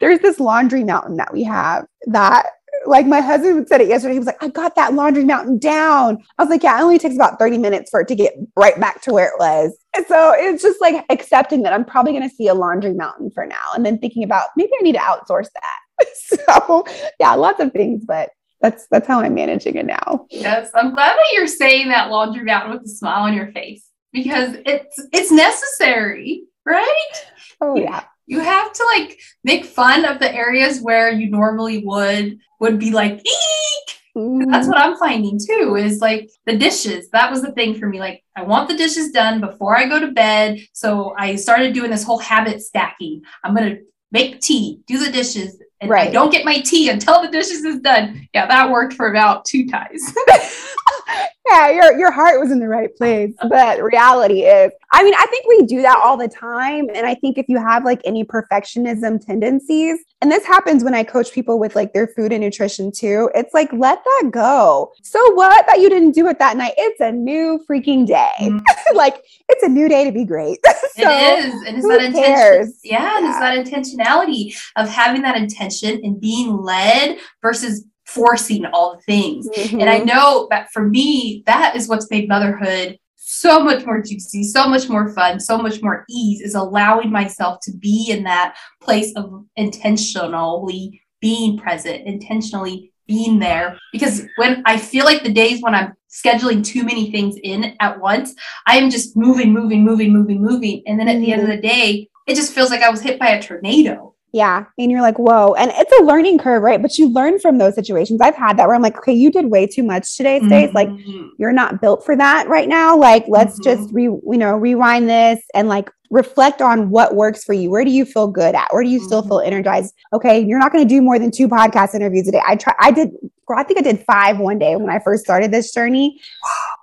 there's 0.00 0.20
this 0.20 0.40
laundry 0.40 0.84
mountain 0.84 1.18
that 1.18 1.34
we 1.34 1.42
have 1.42 1.84
that 2.06 2.46
like 2.86 3.06
my 3.06 3.20
husband 3.20 3.68
said 3.68 3.82
it 3.82 3.88
yesterday. 3.88 4.14
He 4.14 4.18
was 4.18 4.26
like, 4.26 4.42
I 4.42 4.48
got 4.48 4.74
that 4.76 4.94
laundry 4.94 5.24
mountain 5.24 5.58
down. 5.58 6.16
I 6.38 6.42
was 6.42 6.48
like, 6.48 6.62
yeah, 6.62 6.78
it 6.78 6.82
only 6.82 6.98
takes 6.98 7.16
about 7.16 7.38
30 7.38 7.58
minutes 7.58 7.90
for 7.90 8.00
it 8.00 8.08
to 8.08 8.14
get 8.14 8.32
right 8.56 8.78
back 8.80 9.02
to 9.02 9.12
where 9.12 9.26
it 9.26 9.38
was. 9.38 9.76
And 9.94 10.06
so 10.06 10.32
it's 10.34 10.62
just 10.62 10.80
like 10.80 11.04
accepting 11.10 11.62
that 11.64 11.74
I'm 11.74 11.84
probably 11.84 12.12
going 12.12 12.26
to 12.26 12.34
see 12.34 12.48
a 12.48 12.54
laundry 12.54 12.94
mountain 12.94 13.30
for 13.32 13.44
now. 13.44 13.72
And 13.74 13.84
then 13.84 13.98
thinking 13.98 14.24
about 14.24 14.46
maybe 14.56 14.70
I 14.80 14.82
need 14.82 14.94
to 14.94 14.98
outsource 14.98 15.48
that. 15.52 16.06
so 16.14 16.86
yeah, 17.20 17.34
lots 17.34 17.60
of 17.60 17.72
things, 17.72 18.02
but 18.06 18.30
that's 18.60 18.86
that's 18.90 19.06
how 19.06 19.20
I'm 19.20 19.34
managing 19.34 19.76
it 19.76 19.86
now. 19.86 20.26
Yes. 20.30 20.70
I'm 20.74 20.94
glad 20.94 21.16
that 21.16 21.32
you're 21.32 21.46
saying 21.46 21.88
that 21.88 22.10
laundry 22.10 22.44
mountain 22.44 22.72
with 22.72 22.82
a 22.82 22.88
smile 22.88 23.24
on 23.24 23.34
your 23.34 23.52
face 23.52 23.86
because 24.12 24.56
it's 24.64 25.08
it's 25.12 25.30
necessary, 25.30 26.44
right? 26.64 27.12
Oh 27.60 27.76
yeah. 27.76 28.04
You 28.26 28.40
have 28.40 28.72
to 28.72 28.84
like 28.96 29.18
make 29.44 29.64
fun 29.64 30.04
of 30.04 30.18
the 30.18 30.32
areas 30.34 30.80
where 30.80 31.12
you 31.12 31.30
normally 31.30 31.84
would 31.84 32.38
would 32.60 32.78
be 32.78 32.90
like 32.90 33.14
eek. 33.14 33.96
Mm. 34.16 34.50
That's 34.50 34.66
what 34.66 34.78
I'm 34.78 34.96
finding 34.96 35.38
too 35.38 35.76
is 35.76 36.00
like 36.00 36.30
the 36.46 36.56
dishes. 36.56 37.10
That 37.10 37.30
was 37.30 37.42
the 37.42 37.52
thing 37.52 37.78
for 37.78 37.86
me. 37.86 38.00
Like, 38.00 38.24
I 38.34 38.42
want 38.42 38.68
the 38.68 38.76
dishes 38.76 39.10
done 39.10 39.40
before 39.40 39.76
I 39.76 39.86
go 39.86 40.00
to 40.00 40.12
bed. 40.12 40.60
So 40.72 41.14
I 41.18 41.36
started 41.36 41.74
doing 41.74 41.90
this 41.90 42.02
whole 42.02 42.18
habit 42.18 42.62
stacking. 42.62 43.22
I'm 43.44 43.54
going 43.54 43.76
to 43.76 43.82
make 44.10 44.40
tea, 44.40 44.80
do 44.86 44.98
the 44.98 45.12
dishes, 45.12 45.60
and 45.80 45.90
right. 45.90 46.08
I 46.08 46.12
don't 46.12 46.30
get 46.30 46.44
my 46.44 46.58
tea 46.60 46.88
until 46.88 47.20
the 47.22 47.28
dishes 47.28 47.64
is 47.64 47.80
done. 47.80 48.28
Yeah, 48.32 48.46
that 48.46 48.70
worked 48.70 48.94
for 48.94 49.08
about 49.08 49.44
two 49.44 49.66
ties. 49.66 50.14
yeah, 51.48 51.70
your 51.70 51.98
your 51.98 52.10
heart 52.10 52.40
was 52.40 52.50
in 52.50 52.58
the 52.58 52.68
right 52.68 52.94
place. 52.96 53.32
But 53.48 53.82
reality 53.82 54.42
is, 54.42 54.72
I 54.92 55.02
mean, 55.02 55.14
I 55.14 55.26
think 55.26 55.46
we 55.46 55.62
do 55.62 55.82
that 55.82 56.00
all 56.02 56.16
the 56.16 56.28
time. 56.28 56.88
And 56.94 57.06
I 57.06 57.14
think 57.14 57.38
if 57.38 57.46
you 57.48 57.58
have 57.58 57.84
like 57.84 58.00
any 58.04 58.24
perfectionism 58.24 59.24
tendencies, 59.24 59.98
and 60.22 60.30
this 60.30 60.44
happens 60.44 60.82
when 60.82 60.94
I 60.94 61.04
coach 61.04 61.32
people 61.32 61.58
with 61.58 61.76
like 61.76 61.92
their 61.92 62.06
food 62.06 62.32
and 62.32 62.42
nutrition 62.42 62.90
too, 62.90 63.30
it's 63.34 63.54
like, 63.54 63.72
let 63.72 64.02
that 64.04 64.30
go. 64.32 64.92
So 65.02 65.32
what 65.34 65.66
that 65.66 65.80
you 65.80 65.88
didn't 65.88 66.12
do 66.12 66.26
it 66.28 66.38
that 66.38 66.56
night? 66.56 66.74
It's 66.76 67.00
a 67.00 67.12
new 67.12 67.60
freaking 67.68 68.06
day. 68.06 68.32
Mm-hmm. 68.40 68.60
like 68.96 69.22
it's 69.48 69.62
a 69.62 69.68
new 69.68 69.88
day 69.88 70.04
to 70.04 70.12
be 70.12 70.24
great. 70.24 70.58
so, 70.66 70.76
it 70.96 71.44
is. 71.44 71.54
And 71.66 71.76
it's 71.76 71.88
that 71.88 72.02
intention. 72.02 72.74
Yeah, 72.82 73.20
yeah. 73.20 73.28
it's 73.28 73.38
that 73.38 73.66
intentionality 73.66 74.56
of 74.76 74.88
having 74.88 75.22
that 75.22 75.36
intention 75.36 76.00
and 76.02 76.20
being 76.20 76.56
led 76.56 77.18
versus 77.42 77.84
forcing 78.06 78.64
all 78.66 78.96
the 78.96 79.02
things. 79.02 79.48
Mm-hmm. 79.48 79.80
And 79.80 79.90
I 79.90 79.98
mm-hmm. 79.98 80.06
know 80.06 80.48
that 80.50 80.72
for 80.72 80.86
me, 80.86 81.42
that 81.46 81.76
is 81.76 81.88
what's 81.88 82.10
made 82.10 82.28
motherhood 82.28 82.98
so 83.28 83.58
much 83.58 83.84
more 83.84 84.00
juicy, 84.00 84.44
so 84.44 84.68
much 84.68 84.88
more 84.88 85.12
fun, 85.12 85.40
so 85.40 85.58
much 85.58 85.82
more 85.82 86.04
ease 86.08 86.40
is 86.40 86.54
allowing 86.54 87.10
myself 87.10 87.58
to 87.60 87.72
be 87.76 88.06
in 88.10 88.22
that 88.22 88.56
place 88.80 89.12
of 89.16 89.44
intentionally 89.56 91.02
being 91.20 91.58
present, 91.58 92.06
intentionally 92.06 92.92
being 93.08 93.40
there. 93.40 93.78
Because 93.92 94.22
when 94.36 94.62
I 94.64 94.78
feel 94.78 95.04
like 95.04 95.22
the 95.22 95.32
days 95.32 95.60
when 95.60 95.74
I'm 95.74 95.94
scheduling 96.08 96.64
too 96.64 96.84
many 96.84 97.10
things 97.10 97.36
in 97.42 97.76
at 97.80 98.00
once, 98.00 98.34
I 98.66 98.76
am 98.76 98.90
just 98.90 99.16
moving, 99.16 99.52
moving, 99.52 99.84
moving, 99.84 100.12
moving, 100.12 100.40
moving. 100.40 100.82
And 100.86 100.98
then 100.98 101.08
at 101.08 101.18
the 101.18 101.32
end 101.32 101.42
of 101.42 101.48
mm-hmm. 101.48 101.56
the 101.56 101.68
day, 101.68 102.08
it 102.26 102.36
just 102.36 102.52
feels 102.52 102.70
like 102.70 102.82
I 102.82 102.90
was 102.90 103.00
hit 103.00 103.18
by 103.18 103.30
a 103.30 103.42
tornado. 103.42 104.14
Yeah. 104.36 104.66
And 104.76 104.90
you're 104.90 105.00
like, 105.00 105.18
whoa. 105.18 105.54
And 105.54 105.72
it's 105.74 105.98
a 105.98 106.04
learning 106.04 106.36
curve, 106.36 106.62
right? 106.62 106.82
But 106.82 106.98
you 106.98 107.08
learn 107.08 107.38
from 107.38 107.56
those 107.56 107.74
situations. 107.74 108.20
I've 108.20 108.34
had 108.34 108.58
that 108.58 108.66
where 108.66 108.76
I'm 108.76 108.82
like, 108.82 108.98
okay, 108.98 109.14
you 109.14 109.30
did 109.30 109.46
way 109.46 109.66
too 109.66 109.82
much 109.82 110.14
today, 110.14 110.40
Stace. 110.40 110.68
Mm-hmm. 110.72 110.76
Like, 110.76 110.90
you're 111.38 111.54
not 111.54 111.80
built 111.80 112.04
for 112.04 112.14
that 112.14 112.46
right 112.46 112.68
now. 112.68 112.98
Like, 112.98 113.24
let's 113.28 113.58
mm-hmm. 113.58 113.82
just 113.82 113.94
re, 113.94 114.02
you 114.02 114.36
know, 114.36 114.54
rewind 114.54 115.08
this 115.08 115.40
and 115.54 115.68
like 115.68 115.90
reflect 116.10 116.60
on 116.60 116.90
what 116.90 117.14
works 117.14 117.44
for 117.44 117.54
you. 117.54 117.70
Where 117.70 117.82
do 117.82 117.90
you 117.90 118.04
feel 118.04 118.26
good 118.26 118.54
at? 118.54 118.68
Where 118.72 118.82
do 118.82 118.90
you 118.90 118.98
mm-hmm. 118.98 119.06
still 119.06 119.22
feel 119.22 119.40
energized? 119.40 119.94
Okay, 120.12 120.38
you're 120.38 120.58
not 120.58 120.70
going 120.70 120.86
to 120.86 120.94
do 120.94 121.00
more 121.00 121.18
than 121.18 121.30
two 121.30 121.48
podcast 121.48 121.94
interviews 121.94 122.28
a 122.28 122.32
day. 122.32 122.42
I 122.46 122.56
try, 122.56 122.74
I 122.78 122.90
did, 122.90 123.12
I 123.48 123.62
think 123.62 123.78
I 123.78 123.82
did 123.82 124.04
five 124.04 124.38
one 124.38 124.58
day 124.58 124.76
when 124.76 124.90
I 124.90 124.98
first 124.98 125.24
started 125.24 125.50
this 125.50 125.72
journey. 125.72 126.20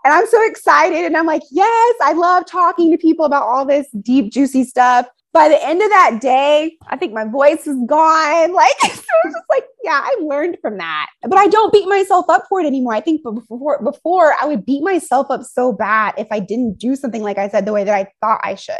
And 0.03 0.11
I'm 0.11 0.25
so 0.25 0.43
excited. 0.47 1.05
And 1.05 1.15
I'm 1.15 1.27
like, 1.27 1.43
yes, 1.51 1.95
I 2.01 2.13
love 2.13 2.47
talking 2.47 2.89
to 2.89 2.97
people 2.97 3.25
about 3.25 3.43
all 3.43 3.63
this 3.63 3.85
deep, 4.01 4.33
juicy 4.33 4.63
stuff 4.63 5.05
by 5.33 5.49
the 5.49 5.61
end 5.65 5.81
of 5.81 5.89
that 5.89 6.19
day, 6.21 6.77
I 6.87 6.95
think 6.95 7.11
my 7.11 7.25
voice 7.25 7.65
was 7.65 7.77
gone. 7.87 8.53
Like, 8.63 8.71
so 8.81 9.03
was 9.25 9.33
just 9.33 9.45
like, 9.49 9.65
yeah, 9.83 9.99
I 10.03 10.15
learned 10.21 10.57
from 10.61 10.77
that. 10.77 11.07
But 11.23 11.37
I 11.37 11.47
don't 11.47 11.73
beat 11.73 11.87
myself 11.87 12.29
up 12.29 12.45
for 12.47 12.61
it 12.61 12.65
anymore. 12.65 12.93
I 12.93 13.01
think 13.01 13.23
before, 13.23 13.81
before 13.81 14.35
I 14.39 14.45
would 14.45 14.65
beat 14.65 14.83
myself 14.83 15.27
up 15.29 15.43
so 15.43 15.73
bad 15.73 16.13
if 16.17 16.27
I 16.31 16.39
didn't 16.39 16.77
do 16.77 16.95
something, 16.95 17.23
like 17.23 17.37
I 17.37 17.49
said, 17.49 17.65
the 17.65 17.73
way 17.73 17.83
that 17.83 17.95
I 17.95 18.11
thought 18.21 18.41
I 18.43 18.55
should 18.55 18.75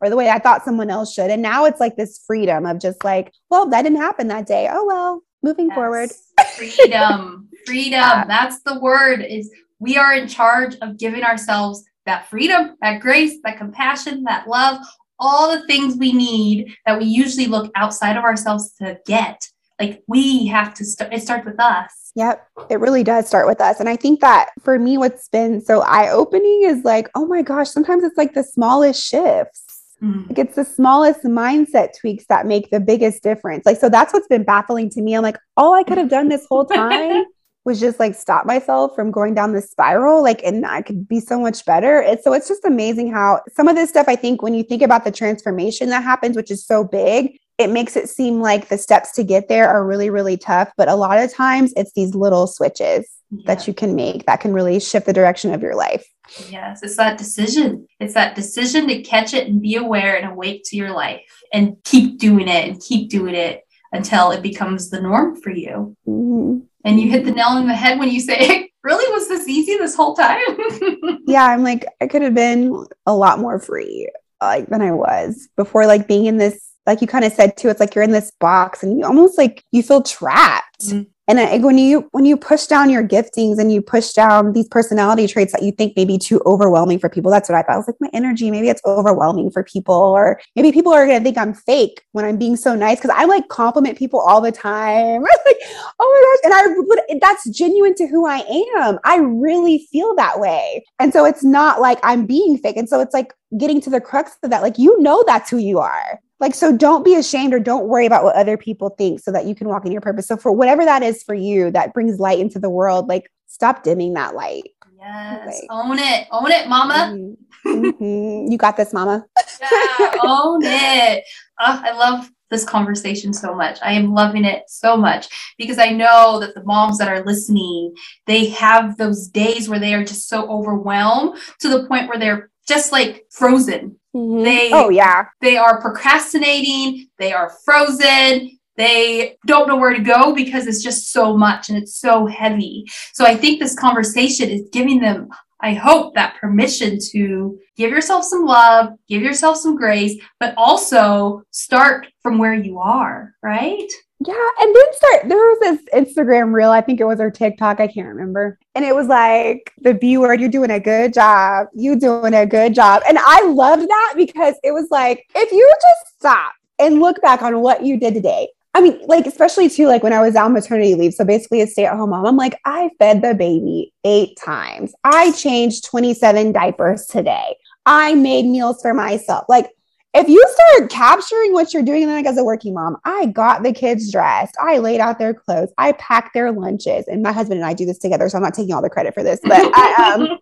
or 0.00 0.10
the 0.10 0.16
way 0.16 0.30
I 0.30 0.38
thought 0.38 0.64
someone 0.64 0.90
else 0.90 1.14
should. 1.14 1.30
And 1.30 1.42
now 1.42 1.64
it's 1.64 1.80
like 1.80 1.96
this 1.96 2.22
freedom 2.26 2.66
of 2.66 2.80
just 2.80 3.04
like, 3.04 3.32
well, 3.50 3.68
that 3.70 3.82
didn't 3.82 4.00
happen 4.00 4.28
that 4.28 4.46
day. 4.46 4.68
Oh, 4.70 4.84
well, 4.84 5.22
moving 5.42 5.68
yes. 5.68 5.74
forward. 5.74 6.10
freedom, 6.56 7.48
freedom. 7.66 7.92
Yeah. 7.92 8.24
That's 8.26 8.60
the 8.62 8.78
word 8.80 9.22
is 9.22 9.50
we 9.78 9.96
are 9.96 10.12
in 10.12 10.28
charge 10.28 10.76
of 10.82 10.98
giving 10.98 11.22
ourselves 11.22 11.84
that 12.06 12.28
freedom, 12.28 12.76
that 12.82 13.00
grace, 13.00 13.38
that 13.44 13.58
compassion, 13.58 14.24
that 14.24 14.48
love, 14.48 14.78
all 15.18 15.50
the 15.50 15.66
things 15.66 15.96
we 15.96 16.12
need 16.12 16.74
that 16.86 16.98
we 16.98 17.06
usually 17.06 17.46
look 17.46 17.70
outside 17.74 18.16
of 18.16 18.24
ourselves 18.24 18.72
to 18.80 18.98
get. 19.06 19.46
Like 19.80 20.02
we 20.06 20.46
have 20.46 20.72
to 20.74 20.84
start, 20.84 21.12
it 21.12 21.22
starts 21.22 21.44
with 21.44 21.58
us. 21.58 22.12
Yep, 22.14 22.48
it 22.70 22.78
really 22.78 23.02
does 23.02 23.26
start 23.26 23.46
with 23.46 23.60
us. 23.60 23.80
And 23.80 23.88
I 23.88 23.96
think 23.96 24.20
that 24.20 24.50
for 24.62 24.78
me, 24.78 24.98
what's 24.98 25.28
been 25.28 25.60
so 25.60 25.80
eye 25.82 26.10
opening 26.10 26.62
is 26.64 26.84
like, 26.84 27.08
oh 27.16 27.26
my 27.26 27.42
gosh, 27.42 27.70
sometimes 27.70 28.04
it's 28.04 28.16
like 28.16 28.34
the 28.34 28.44
smallest 28.44 29.04
shifts. 29.04 29.64
Mm. 30.00 30.28
Like 30.28 30.38
it's 30.38 30.56
the 30.56 30.64
smallest 30.64 31.24
mindset 31.24 31.98
tweaks 31.98 32.26
that 32.28 32.46
make 32.46 32.70
the 32.70 32.80
biggest 32.80 33.22
difference. 33.22 33.66
Like, 33.66 33.78
so 33.78 33.88
that's 33.88 34.12
what's 34.12 34.28
been 34.28 34.44
baffling 34.44 34.90
to 34.90 35.02
me. 35.02 35.16
I'm 35.16 35.22
like, 35.22 35.38
all 35.56 35.74
I 35.74 35.82
could 35.82 35.98
have 35.98 36.10
done 36.10 36.28
this 36.28 36.46
whole 36.48 36.64
time 36.66 37.24
was 37.64 37.80
just 37.80 37.98
like 37.98 38.14
stop 38.14 38.46
myself 38.46 38.94
from 38.94 39.10
going 39.10 39.34
down 39.34 39.52
the 39.52 39.60
spiral 39.60 40.22
like 40.22 40.42
and 40.44 40.66
i 40.66 40.82
could 40.82 41.08
be 41.08 41.20
so 41.20 41.38
much 41.40 41.64
better 41.64 42.00
it's 42.02 42.24
so 42.24 42.32
it's 42.32 42.48
just 42.48 42.64
amazing 42.64 43.10
how 43.10 43.40
some 43.52 43.68
of 43.68 43.76
this 43.76 43.90
stuff 43.90 44.06
i 44.08 44.16
think 44.16 44.42
when 44.42 44.54
you 44.54 44.62
think 44.62 44.82
about 44.82 45.04
the 45.04 45.10
transformation 45.10 45.88
that 45.88 46.02
happens 46.02 46.36
which 46.36 46.50
is 46.50 46.64
so 46.64 46.84
big 46.84 47.38
it 47.58 47.70
makes 47.70 47.96
it 47.96 48.08
seem 48.08 48.40
like 48.40 48.68
the 48.68 48.78
steps 48.78 49.12
to 49.12 49.22
get 49.22 49.48
there 49.48 49.68
are 49.68 49.86
really 49.86 50.10
really 50.10 50.36
tough 50.36 50.72
but 50.76 50.88
a 50.88 50.94
lot 50.94 51.18
of 51.18 51.32
times 51.32 51.72
it's 51.76 51.92
these 51.92 52.14
little 52.14 52.46
switches 52.46 53.08
yeah. 53.30 53.42
that 53.46 53.66
you 53.66 53.74
can 53.74 53.94
make 53.94 54.26
that 54.26 54.40
can 54.40 54.52
really 54.52 54.78
shift 54.78 55.06
the 55.06 55.12
direction 55.12 55.52
of 55.54 55.62
your 55.62 55.74
life 55.74 56.06
yes 56.48 56.82
it's 56.82 56.96
that 56.96 57.18
decision 57.18 57.86
it's 58.00 58.14
that 58.14 58.34
decision 58.34 58.88
to 58.88 59.02
catch 59.02 59.34
it 59.34 59.46
and 59.46 59.62
be 59.62 59.76
aware 59.76 60.16
and 60.16 60.30
awake 60.30 60.62
to 60.64 60.76
your 60.76 60.92
life 60.92 61.42
and 61.52 61.76
keep 61.84 62.18
doing 62.18 62.48
it 62.48 62.68
and 62.68 62.80
keep 62.80 63.10
doing 63.10 63.34
it 63.34 63.62
until 63.92 64.32
it 64.32 64.42
becomes 64.42 64.90
the 64.90 65.00
norm 65.00 65.40
for 65.40 65.50
you 65.50 65.96
mm-hmm. 66.06 66.58
And 66.84 67.00
you 67.00 67.10
hit 67.10 67.24
the 67.24 67.32
nail 67.32 67.48
on 67.48 67.66
the 67.66 67.74
head 67.74 67.98
when 67.98 68.10
you 68.10 68.20
say 68.20 68.70
really 68.82 69.12
was 69.12 69.28
this 69.28 69.48
easy 69.48 69.76
this 69.76 69.96
whole 69.96 70.14
time? 70.14 70.40
yeah, 71.26 71.46
I'm 71.46 71.62
like, 71.62 71.86
I 72.00 72.06
could 72.06 72.22
have 72.22 72.34
been 72.34 72.84
a 73.06 73.14
lot 73.14 73.38
more 73.38 73.58
free 73.58 74.10
like 74.42 74.68
than 74.68 74.82
I 74.82 74.92
was 74.92 75.48
before, 75.56 75.86
like 75.86 76.06
being 76.06 76.26
in 76.26 76.36
this, 76.36 76.72
like 76.86 77.00
you 77.00 77.06
kind 77.06 77.24
of 77.24 77.32
said 77.32 77.56
too, 77.56 77.70
it's 77.70 77.80
like 77.80 77.94
you're 77.94 78.04
in 78.04 78.10
this 78.10 78.30
box 78.40 78.82
and 78.82 78.98
you 78.98 79.06
almost 79.06 79.38
like 79.38 79.64
you 79.72 79.82
feel 79.82 80.02
trapped. 80.02 80.80
Mm-hmm 80.80 81.13
and 81.26 81.40
I, 81.40 81.58
when 81.58 81.78
you 81.78 82.08
when 82.12 82.24
you 82.24 82.36
push 82.36 82.66
down 82.66 82.90
your 82.90 83.06
giftings 83.06 83.58
and 83.58 83.72
you 83.72 83.80
push 83.80 84.12
down 84.12 84.52
these 84.52 84.68
personality 84.68 85.26
traits 85.26 85.52
that 85.52 85.62
you 85.62 85.72
think 85.72 85.96
may 85.96 86.04
be 86.04 86.18
too 86.18 86.40
overwhelming 86.44 86.98
for 86.98 87.08
people 87.08 87.30
that's 87.30 87.48
what 87.48 87.56
i 87.56 87.62
thought. 87.62 87.74
I 87.74 87.76
was 87.76 87.86
like 87.86 87.96
my 88.00 88.10
energy 88.12 88.50
maybe 88.50 88.68
it's 88.68 88.82
overwhelming 88.84 89.50
for 89.50 89.62
people 89.62 89.94
or 89.94 90.40
maybe 90.54 90.72
people 90.72 90.92
are 90.92 91.06
going 91.06 91.18
to 91.18 91.24
think 91.24 91.38
i'm 91.38 91.54
fake 91.54 92.02
when 92.12 92.24
i'm 92.24 92.36
being 92.36 92.56
so 92.56 92.74
nice 92.74 92.98
because 92.98 93.14
i 93.16 93.24
like 93.24 93.48
compliment 93.48 93.98
people 93.98 94.20
all 94.20 94.40
the 94.40 94.52
time. 94.52 95.24
Like 95.46 95.56
oh 96.00 96.40
my 96.42 96.50
gosh 96.50 96.96
and 96.96 97.18
i 97.18 97.18
that's 97.20 97.48
genuine 97.50 97.94
to 97.96 98.06
who 98.06 98.26
i 98.26 98.38
am. 98.78 98.98
I 99.04 99.16
really 99.18 99.86
feel 99.92 100.14
that 100.14 100.40
way. 100.40 100.82
And 100.98 101.12
so 101.12 101.26
it's 101.26 101.44
not 101.44 101.80
like 101.80 101.98
i'm 102.02 102.24
being 102.24 102.56
fake. 102.56 102.76
And 102.76 102.88
so 102.88 103.00
it's 103.00 103.12
like 103.12 103.34
getting 103.58 103.80
to 103.82 103.90
the 103.90 104.00
crux 104.00 104.36
of 104.42 104.50
that. 104.50 104.62
Like 104.62 104.78
you 104.78 104.98
know 105.02 105.22
that's 105.26 105.50
who 105.50 105.58
you 105.58 105.80
are 105.80 106.20
like, 106.40 106.54
so 106.54 106.76
don't 106.76 107.04
be 107.04 107.14
ashamed 107.14 107.54
or 107.54 107.60
don't 107.60 107.86
worry 107.86 108.06
about 108.06 108.24
what 108.24 108.36
other 108.36 108.56
people 108.56 108.90
think 108.90 109.20
so 109.20 109.30
that 109.32 109.46
you 109.46 109.54
can 109.54 109.68
walk 109.68 109.86
in 109.86 109.92
your 109.92 110.00
purpose. 110.00 110.26
So, 110.26 110.36
for 110.36 110.52
whatever 110.52 110.84
that 110.84 111.02
is 111.02 111.22
for 111.22 111.34
you 111.34 111.70
that 111.70 111.94
brings 111.94 112.18
light 112.18 112.38
into 112.38 112.58
the 112.58 112.70
world, 112.70 113.08
like, 113.08 113.30
stop 113.46 113.82
dimming 113.82 114.14
that 114.14 114.34
light. 114.34 114.64
Yes, 114.98 115.46
like, 115.46 115.70
own 115.70 115.98
it. 115.98 116.26
Own 116.32 116.50
it, 116.50 116.68
mama. 116.68 117.14
Mm-hmm. 117.14 117.84
mm-hmm. 117.84 118.50
You 118.50 118.58
got 118.58 118.76
this, 118.76 118.92
mama. 118.92 119.24
yeah, 119.60 120.10
own 120.22 120.60
it. 120.64 121.24
Oh, 121.60 121.82
I 121.84 121.92
love 121.92 122.30
this 122.50 122.64
conversation 122.64 123.32
so 123.32 123.54
much. 123.54 123.78
I 123.82 123.92
am 123.92 124.12
loving 124.12 124.44
it 124.44 124.64
so 124.68 124.96
much 124.96 125.28
because 125.58 125.78
I 125.78 125.90
know 125.90 126.40
that 126.40 126.54
the 126.54 126.64
moms 126.64 126.98
that 126.98 127.08
are 127.08 127.24
listening, 127.24 127.94
they 128.26 128.46
have 128.46 128.96
those 128.96 129.28
days 129.28 129.68
where 129.68 129.78
they 129.78 129.94
are 129.94 130.04
just 130.04 130.28
so 130.28 130.48
overwhelmed 130.48 131.38
to 131.60 131.68
the 131.68 131.86
point 131.86 132.08
where 132.08 132.18
they're 132.18 132.50
just 132.66 132.92
like 132.92 133.26
frozen 133.30 133.98
Mm-hmm. 134.14 134.44
They 134.44 134.70
oh 134.72 134.90
yeah, 134.90 135.26
they 135.40 135.56
are 135.56 135.80
procrastinating, 135.80 137.08
they 137.18 137.32
are 137.32 137.52
frozen, 137.64 138.58
they 138.76 139.36
don't 139.46 139.68
know 139.68 139.76
where 139.76 139.94
to 139.94 140.02
go 140.02 140.34
because 140.34 140.66
it's 140.66 140.82
just 140.82 141.12
so 141.12 141.36
much 141.36 141.68
and 141.68 141.78
it's 141.78 141.96
so 141.96 142.26
heavy. 142.26 142.84
So 143.12 143.24
I 143.24 143.36
think 143.36 143.58
this 143.58 143.78
conversation 143.78 144.50
is 144.50 144.68
giving 144.72 145.00
them 145.00 145.28
I 145.64 145.72
hope 145.72 146.14
that 146.14 146.36
permission 146.38 146.98
to 147.12 147.58
give 147.74 147.90
yourself 147.90 148.24
some 148.24 148.44
love, 148.44 148.90
give 149.08 149.22
yourself 149.22 149.56
some 149.56 149.76
grace, 149.76 150.20
but 150.38 150.52
also 150.58 151.42
start 151.52 152.06
from 152.22 152.36
where 152.36 152.52
you 152.52 152.78
are, 152.78 153.32
right? 153.42 153.90
Yeah. 154.26 154.48
And 154.60 154.74
then 154.74 154.84
start, 154.92 155.28
there 155.28 155.36
was 155.36 155.58
this 155.60 155.80
Instagram 155.92 156.52
reel, 156.52 156.70
I 156.70 156.80
think 156.80 157.00
it 157.00 157.04
was 157.04 157.18
her 157.18 157.30
TikTok, 157.30 157.80
I 157.80 157.88
can't 157.88 158.08
remember. 158.08 158.58
And 158.74 158.84
it 158.84 158.94
was 158.94 159.06
like 159.06 159.72
the 159.78 159.94
B 159.94 160.16
word, 160.16 160.40
you're 160.40 160.48
doing 160.48 160.70
a 160.70 160.80
good 160.80 161.12
job. 161.12 161.66
You 161.74 161.98
doing 161.98 162.32
a 162.32 162.46
good 162.46 162.74
job. 162.74 163.02
And 163.08 163.18
I 163.18 163.44
loved 163.46 163.88
that 163.88 164.14
because 164.16 164.54
it 164.62 164.72
was 164.72 164.88
like, 164.90 165.26
if 165.34 165.52
you 165.52 165.72
just 165.74 166.16
stop 166.18 166.54
and 166.78 167.00
look 167.00 167.20
back 167.20 167.42
on 167.42 167.60
what 167.60 167.84
you 167.84 167.98
did 167.98 168.14
today, 168.14 168.48
I 168.76 168.80
mean, 168.80 169.00
like, 169.06 169.26
especially 169.26 169.68
too, 169.68 169.86
like 169.86 170.02
when 170.02 170.12
I 170.12 170.20
was 170.20 170.34
on 170.34 170.52
maternity 170.52 170.96
leave. 170.96 171.14
So 171.14 171.24
basically, 171.24 171.60
a 171.60 171.66
stay 171.66 171.86
at 171.86 171.96
home 171.96 172.10
mom, 172.10 172.26
I'm 172.26 172.36
like, 172.36 172.58
I 172.64 172.90
fed 172.98 173.22
the 173.22 173.34
baby 173.34 173.92
eight 174.04 174.36
times. 174.36 174.92
I 175.04 175.30
changed 175.32 175.84
27 175.84 176.50
diapers 176.50 177.06
today. 177.06 177.54
I 177.86 178.14
made 178.14 178.46
meals 178.46 178.82
for 178.82 178.92
myself. 178.92 179.44
Like, 179.48 179.68
if 180.14 180.28
you 180.28 180.44
start 180.48 180.90
capturing 180.90 181.52
what 181.52 181.74
you're 181.74 181.82
doing, 181.82 182.06
then 182.06 182.16
like 182.16 182.26
as 182.26 182.38
a 182.38 182.44
working 182.44 182.72
mom, 182.72 182.96
I 183.04 183.26
got 183.26 183.64
the 183.64 183.72
kids 183.72 184.12
dressed. 184.12 184.54
I 184.60 184.78
laid 184.78 185.00
out 185.00 185.18
their 185.18 185.34
clothes. 185.34 185.72
I 185.76 185.92
packed 185.92 186.34
their 186.34 186.52
lunches. 186.52 187.08
And 187.08 187.22
my 187.22 187.32
husband 187.32 187.60
and 187.60 187.66
I 187.66 187.74
do 187.74 187.84
this 187.84 187.98
together. 187.98 188.28
So 188.28 188.38
I'm 188.38 188.42
not 188.42 188.54
taking 188.54 188.72
all 188.74 188.82
the 188.82 188.90
credit 188.90 189.12
for 189.12 189.24
this, 189.24 189.40
but 189.42 189.70
I 189.74 190.14
um, 190.14 190.38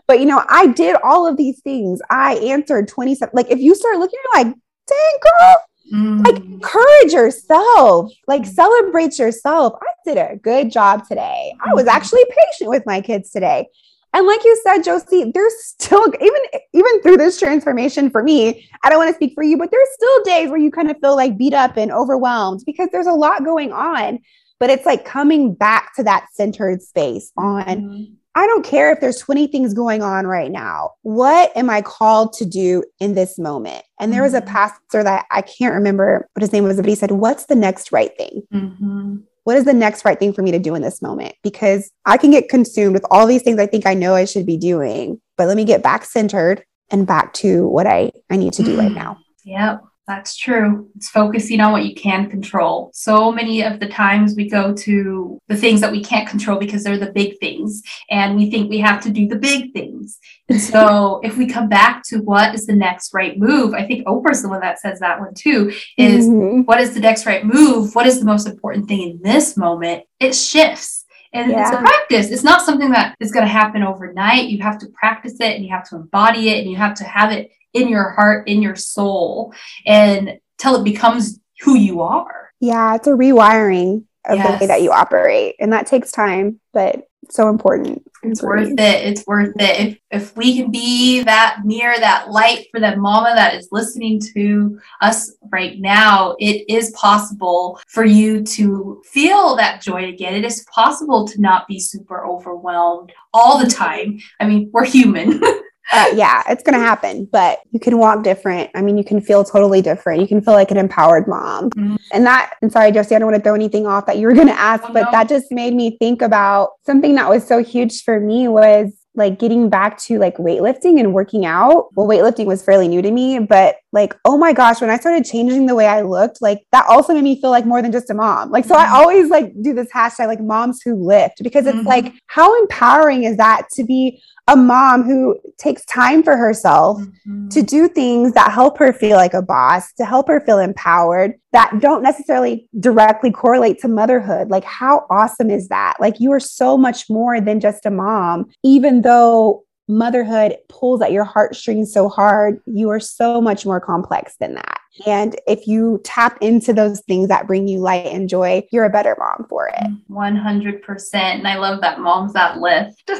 but 0.08 0.20
you 0.20 0.26
know, 0.26 0.42
I 0.48 0.68
did 0.68 0.96
all 1.04 1.26
of 1.26 1.36
these 1.36 1.60
things. 1.60 2.00
I 2.08 2.36
answered 2.36 2.88
27. 2.88 3.30
Like, 3.34 3.50
if 3.50 3.58
you 3.58 3.74
start 3.74 3.98
looking, 3.98 4.18
you're 4.24 4.44
like, 4.44 4.54
dang, 4.86 5.18
girl, 5.22 5.56
Mm. 5.92 6.24
Like, 6.24 6.36
encourage 6.36 7.12
yourself, 7.12 8.12
like, 8.28 8.46
celebrate 8.46 9.18
yourself. 9.18 9.74
I 9.82 9.92
did 10.04 10.18
a 10.18 10.36
good 10.36 10.70
job 10.70 11.06
today. 11.08 11.52
I 11.64 11.74
was 11.74 11.84
mm-hmm. 11.84 11.96
actually 11.96 12.24
patient 12.26 12.70
with 12.70 12.84
my 12.86 13.00
kids 13.00 13.30
today. 13.30 13.66
And 14.12 14.26
like 14.26 14.44
you 14.44 14.60
said, 14.64 14.82
Josie, 14.82 15.30
there's 15.32 15.54
still 15.62 16.04
even 16.20 16.42
even 16.72 17.02
through 17.02 17.16
this 17.16 17.38
transformation 17.38 18.10
for 18.10 18.22
me, 18.22 18.68
I 18.84 18.90
don't 18.90 18.98
want 18.98 19.10
to 19.10 19.14
speak 19.14 19.34
for 19.34 19.42
you, 19.42 19.56
but 19.56 19.70
there's 19.70 19.88
still 19.92 20.22
days 20.24 20.50
where 20.50 20.58
you 20.58 20.70
kind 20.70 20.90
of 20.90 20.96
feel 21.00 21.16
like 21.16 21.38
beat 21.38 21.54
up 21.54 21.76
and 21.76 21.92
overwhelmed 21.92 22.62
because 22.66 22.88
there's 22.92 23.06
a 23.06 23.12
lot 23.12 23.44
going 23.44 23.72
on. 23.72 24.18
But 24.58 24.70
it's 24.70 24.84
like 24.84 25.04
coming 25.04 25.54
back 25.54 25.94
to 25.96 26.02
that 26.02 26.26
centered 26.32 26.82
space 26.82 27.32
on 27.36 27.64
mm-hmm. 27.64 28.14
I 28.34 28.46
don't 28.46 28.64
care 28.64 28.92
if 28.92 29.00
there's 29.00 29.18
20 29.18 29.48
things 29.48 29.74
going 29.74 30.02
on 30.02 30.26
right 30.26 30.52
now. 30.52 30.92
What 31.02 31.54
am 31.56 31.68
I 31.68 31.82
called 31.82 32.32
to 32.34 32.44
do 32.44 32.84
in 33.00 33.14
this 33.14 33.38
moment? 33.38 33.84
And 33.98 34.12
there 34.12 34.22
was 34.22 34.34
a 34.34 34.40
mm-hmm. 34.40 34.48
pastor 34.48 35.02
that 35.02 35.26
I 35.30 35.42
can't 35.42 35.74
remember 35.74 36.28
what 36.34 36.42
his 36.42 36.52
name 36.52 36.64
was, 36.64 36.76
but 36.76 36.86
he 36.86 36.94
said, 36.94 37.10
What's 37.10 37.46
the 37.46 37.56
next 37.56 37.90
right 37.90 38.16
thing? 38.16 38.42
Mm-hmm. 38.52 39.16
What 39.44 39.56
is 39.56 39.64
the 39.64 39.72
next 39.72 40.04
right 40.04 40.18
thing 40.18 40.32
for 40.32 40.42
me 40.42 40.50
to 40.50 40.58
do 40.58 40.74
in 40.74 40.82
this 40.82 41.00
moment? 41.00 41.34
Because 41.42 41.90
I 42.06 42.16
can 42.16 42.30
get 42.30 42.48
consumed 42.48 42.94
with 42.94 43.04
all 43.10 43.26
these 43.26 43.42
things 43.42 43.58
I 43.58 43.66
think 43.66 43.86
I 43.86 43.94
know 43.94 44.14
I 44.14 44.24
should 44.24 44.46
be 44.46 44.56
doing, 44.56 45.20
but 45.36 45.48
let 45.48 45.56
me 45.56 45.64
get 45.64 45.82
back 45.82 46.04
centered 46.04 46.62
and 46.90 47.06
back 47.06 47.32
to 47.34 47.66
what 47.68 47.86
I, 47.86 48.12
I 48.28 48.36
need 48.36 48.52
to 48.54 48.62
do 48.62 48.78
right 48.78 48.90
mm. 48.90 48.96
now. 48.96 49.18
Yep. 49.44 49.82
That's 50.10 50.36
true. 50.36 50.90
It's 50.96 51.08
focusing 51.08 51.60
on 51.60 51.70
what 51.70 51.84
you 51.84 51.94
can 51.94 52.28
control. 52.28 52.90
So 52.92 53.30
many 53.30 53.62
of 53.62 53.78
the 53.78 53.86
times 53.86 54.34
we 54.34 54.50
go 54.50 54.74
to 54.74 55.38
the 55.46 55.56
things 55.56 55.80
that 55.82 55.92
we 55.92 56.02
can't 56.02 56.28
control 56.28 56.58
because 56.58 56.82
they're 56.82 56.98
the 56.98 57.12
big 57.12 57.38
things, 57.38 57.80
and 58.10 58.36
we 58.36 58.50
think 58.50 58.68
we 58.68 58.78
have 58.78 59.00
to 59.04 59.10
do 59.10 59.28
the 59.28 59.36
big 59.36 59.72
things. 59.72 60.18
And 60.48 60.60
so, 60.72 61.20
if 61.22 61.36
we 61.36 61.46
come 61.46 61.68
back 61.68 62.02
to 62.08 62.18
what 62.22 62.56
is 62.56 62.66
the 62.66 62.74
next 62.74 63.14
right 63.14 63.38
move, 63.38 63.72
I 63.72 63.86
think 63.86 64.04
Oprah's 64.08 64.42
the 64.42 64.48
one 64.48 64.60
that 64.62 64.80
says 64.80 64.98
that 64.98 65.20
one 65.20 65.32
too 65.32 65.72
is 65.96 66.26
mm-hmm. 66.26 66.62
what 66.62 66.80
is 66.80 66.92
the 66.92 67.00
next 67.00 67.24
right 67.24 67.46
move? 67.46 67.94
What 67.94 68.08
is 68.08 68.18
the 68.18 68.26
most 68.26 68.48
important 68.48 68.88
thing 68.88 69.10
in 69.10 69.20
this 69.22 69.56
moment? 69.56 70.06
It 70.18 70.34
shifts. 70.34 71.06
And 71.32 71.52
yeah. 71.52 71.62
it's 71.62 71.70
a 71.70 71.78
practice. 71.78 72.32
It's 72.32 72.42
not 72.42 72.62
something 72.62 72.90
that 72.90 73.14
is 73.20 73.30
going 73.30 73.46
to 73.46 73.52
happen 73.52 73.84
overnight. 73.84 74.48
You 74.48 74.60
have 74.64 74.78
to 74.78 74.88
practice 74.88 75.34
it 75.34 75.54
and 75.54 75.64
you 75.64 75.70
have 75.70 75.88
to 75.90 75.94
embody 75.94 76.48
it 76.48 76.58
and 76.58 76.68
you 76.68 76.76
have 76.76 76.94
to 76.94 77.04
have 77.04 77.30
it 77.30 77.52
in 77.72 77.88
your 77.88 78.10
heart, 78.10 78.48
in 78.48 78.62
your 78.62 78.76
soul, 78.76 79.54
and 79.86 80.38
till 80.58 80.76
it 80.76 80.84
becomes 80.84 81.40
who 81.60 81.76
you 81.76 82.00
are. 82.00 82.50
Yeah, 82.60 82.94
it's 82.94 83.06
a 83.06 83.10
rewiring 83.10 84.04
of 84.26 84.36
yes. 84.36 84.46
the 84.46 84.64
way 84.64 84.66
that 84.66 84.82
you 84.82 84.92
operate. 84.92 85.56
And 85.58 85.72
that 85.72 85.86
takes 85.86 86.12
time, 86.12 86.60
but 86.72 87.06
so 87.30 87.48
important. 87.48 88.02
It's 88.22 88.42
worth 88.42 88.72
it. 88.72 88.78
It's 88.78 89.26
worth 89.26 89.54
it. 89.58 89.80
If 89.80 89.98
if 90.10 90.36
we 90.36 90.56
can 90.56 90.70
be 90.70 91.22
that 91.22 91.60
mirror, 91.64 91.94
that 91.98 92.30
light 92.30 92.66
for 92.70 92.80
that 92.80 92.98
mama 92.98 93.32
that 93.34 93.54
is 93.54 93.68
listening 93.70 94.20
to 94.34 94.78
us 95.00 95.32
right 95.50 95.78
now, 95.78 96.36
it 96.38 96.64
is 96.68 96.90
possible 96.90 97.80
for 97.88 98.04
you 98.04 98.42
to 98.44 99.02
feel 99.06 99.56
that 99.56 99.80
joy 99.80 100.08
again. 100.08 100.34
It 100.34 100.44
is 100.44 100.66
possible 100.72 101.26
to 101.28 101.40
not 101.40 101.66
be 101.66 101.78
super 101.78 102.26
overwhelmed 102.26 103.12
all 103.32 103.58
the 103.58 103.70
time. 103.70 104.18
I 104.38 104.46
mean, 104.46 104.70
we're 104.72 104.84
human. 104.84 105.40
uh, 105.92 106.06
yeah, 106.14 106.42
it's 106.48 106.62
going 106.62 106.78
to 106.78 106.84
happen, 106.84 107.28
but 107.32 107.60
you 107.72 107.80
can 107.80 107.98
walk 107.98 108.22
different. 108.22 108.70
I 108.74 108.82
mean, 108.82 108.96
you 108.96 109.04
can 109.04 109.20
feel 109.20 109.44
totally 109.44 109.82
different. 109.82 110.20
You 110.20 110.28
can 110.28 110.40
feel 110.40 110.54
like 110.54 110.70
an 110.70 110.76
empowered 110.76 111.26
mom. 111.26 111.70
Mm-hmm. 111.70 111.96
And 112.12 112.26
that, 112.26 112.54
and 112.62 112.70
sorry, 112.70 112.92
Josie, 112.92 113.16
I 113.16 113.18
don't 113.18 113.30
want 113.30 113.42
to 113.42 113.42
throw 113.42 113.54
anything 113.54 113.86
off 113.86 114.06
that 114.06 114.18
you 114.18 114.26
were 114.26 114.34
going 114.34 114.46
to 114.46 114.58
ask, 114.58 114.84
oh, 114.86 114.92
but 114.92 115.04
no. 115.04 115.10
that 115.10 115.28
just 115.28 115.50
made 115.50 115.74
me 115.74 115.96
think 115.98 116.22
about 116.22 116.70
something 116.86 117.14
that 117.16 117.28
was 117.28 117.46
so 117.46 117.62
huge 117.62 118.04
for 118.04 118.20
me 118.20 118.46
was 118.46 118.92
like 119.16 119.40
getting 119.40 119.68
back 119.68 119.98
to 119.98 120.18
like 120.18 120.36
weightlifting 120.36 121.00
and 121.00 121.12
working 121.12 121.44
out. 121.44 121.88
Well, 121.96 122.06
weightlifting 122.06 122.46
was 122.46 122.64
fairly 122.64 122.86
new 122.86 123.02
to 123.02 123.10
me, 123.10 123.40
but 123.40 123.76
like, 123.92 124.14
oh 124.24 124.38
my 124.38 124.52
gosh, 124.52 124.80
when 124.80 124.90
I 124.90 124.98
started 124.98 125.24
changing 125.24 125.66
the 125.66 125.74
way 125.74 125.86
I 125.86 126.02
looked, 126.02 126.40
like 126.40 126.64
that 126.72 126.86
also 126.86 127.12
made 127.12 127.24
me 127.24 127.40
feel 127.40 127.50
like 127.50 127.66
more 127.66 127.82
than 127.82 127.92
just 127.92 128.10
a 128.10 128.14
mom. 128.14 128.50
Like, 128.50 128.64
so 128.64 128.74
I 128.74 128.84
mm-hmm. 128.84 128.94
always 128.94 129.30
like 129.30 129.52
do 129.62 129.74
this 129.74 129.90
hashtag 129.92 130.26
like 130.26 130.40
moms 130.40 130.80
who 130.82 130.94
lift 130.94 131.42
because 131.42 131.66
it's 131.66 131.76
mm-hmm. 131.76 131.88
like, 131.88 132.14
how 132.26 132.56
empowering 132.62 133.24
is 133.24 133.36
that 133.38 133.66
to 133.72 133.84
be 133.84 134.22
a 134.48 134.56
mom 134.56 135.02
who 135.02 135.38
takes 135.58 135.84
time 135.84 136.22
for 136.22 136.36
herself 136.36 137.00
mm-hmm. 137.00 137.48
to 137.48 137.62
do 137.62 137.88
things 137.88 138.32
that 138.32 138.52
help 138.52 138.78
her 138.78 138.92
feel 138.92 139.16
like 139.16 139.34
a 139.34 139.42
boss, 139.42 139.92
to 139.94 140.04
help 140.04 140.28
her 140.28 140.40
feel 140.40 140.58
empowered, 140.58 141.34
that 141.52 141.78
don't 141.80 142.02
necessarily 142.02 142.68
directly 142.78 143.30
correlate 143.30 143.78
to 143.80 143.88
motherhood. 143.88 144.50
Like, 144.50 144.64
how 144.64 145.06
awesome 145.10 145.50
is 145.50 145.68
that? 145.68 145.96
Like, 146.00 146.20
you 146.20 146.32
are 146.32 146.40
so 146.40 146.76
much 146.76 147.08
more 147.08 147.40
than 147.40 147.60
just 147.60 147.86
a 147.86 147.90
mom, 147.90 148.50
even 148.64 149.02
though 149.02 149.64
motherhood 149.90 150.56
pulls 150.68 151.02
at 151.02 151.12
your 151.12 151.24
heartstrings 151.24 151.92
so 151.92 152.08
hard, 152.08 152.60
you 152.66 152.88
are 152.90 153.00
so 153.00 153.40
much 153.40 153.66
more 153.66 153.80
complex 153.80 154.36
than 154.36 154.54
that. 154.54 154.80
And 155.06 155.38
if 155.46 155.66
you 155.66 156.00
tap 156.04 156.38
into 156.40 156.72
those 156.72 157.00
things 157.00 157.28
that 157.28 157.46
bring 157.46 157.68
you 157.68 157.78
light 157.78 158.06
and 158.06 158.28
joy, 158.28 158.66
you're 158.70 158.84
a 158.84 158.90
better 158.90 159.16
mom 159.18 159.46
for 159.48 159.68
it. 159.68 160.10
100%. 160.10 161.14
And 161.14 161.48
I 161.48 161.56
love 161.56 161.80
that 161.80 162.00
moms 162.00 162.32
that 162.34 162.58
lift. 162.58 163.02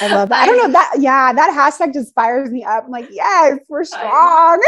I 0.00 0.08
love 0.08 0.28
that. 0.28 0.42
I 0.42 0.46
don't 0.46 0.58
know 0.58 0.72
that. 0.72 0.96
Yeah, 0.98 1.32
that 1.32 1.54
hashtag 1.54 1.94
just 1.94 2.14
fires 2.14 2.50
me 2.50 2.64
up. 2.64 2.84
I'm 2.84 2.90
like, 2.90 3.08
yes, 3.10 3.58
we're 3.68 3.84
strong. 3.84 4.02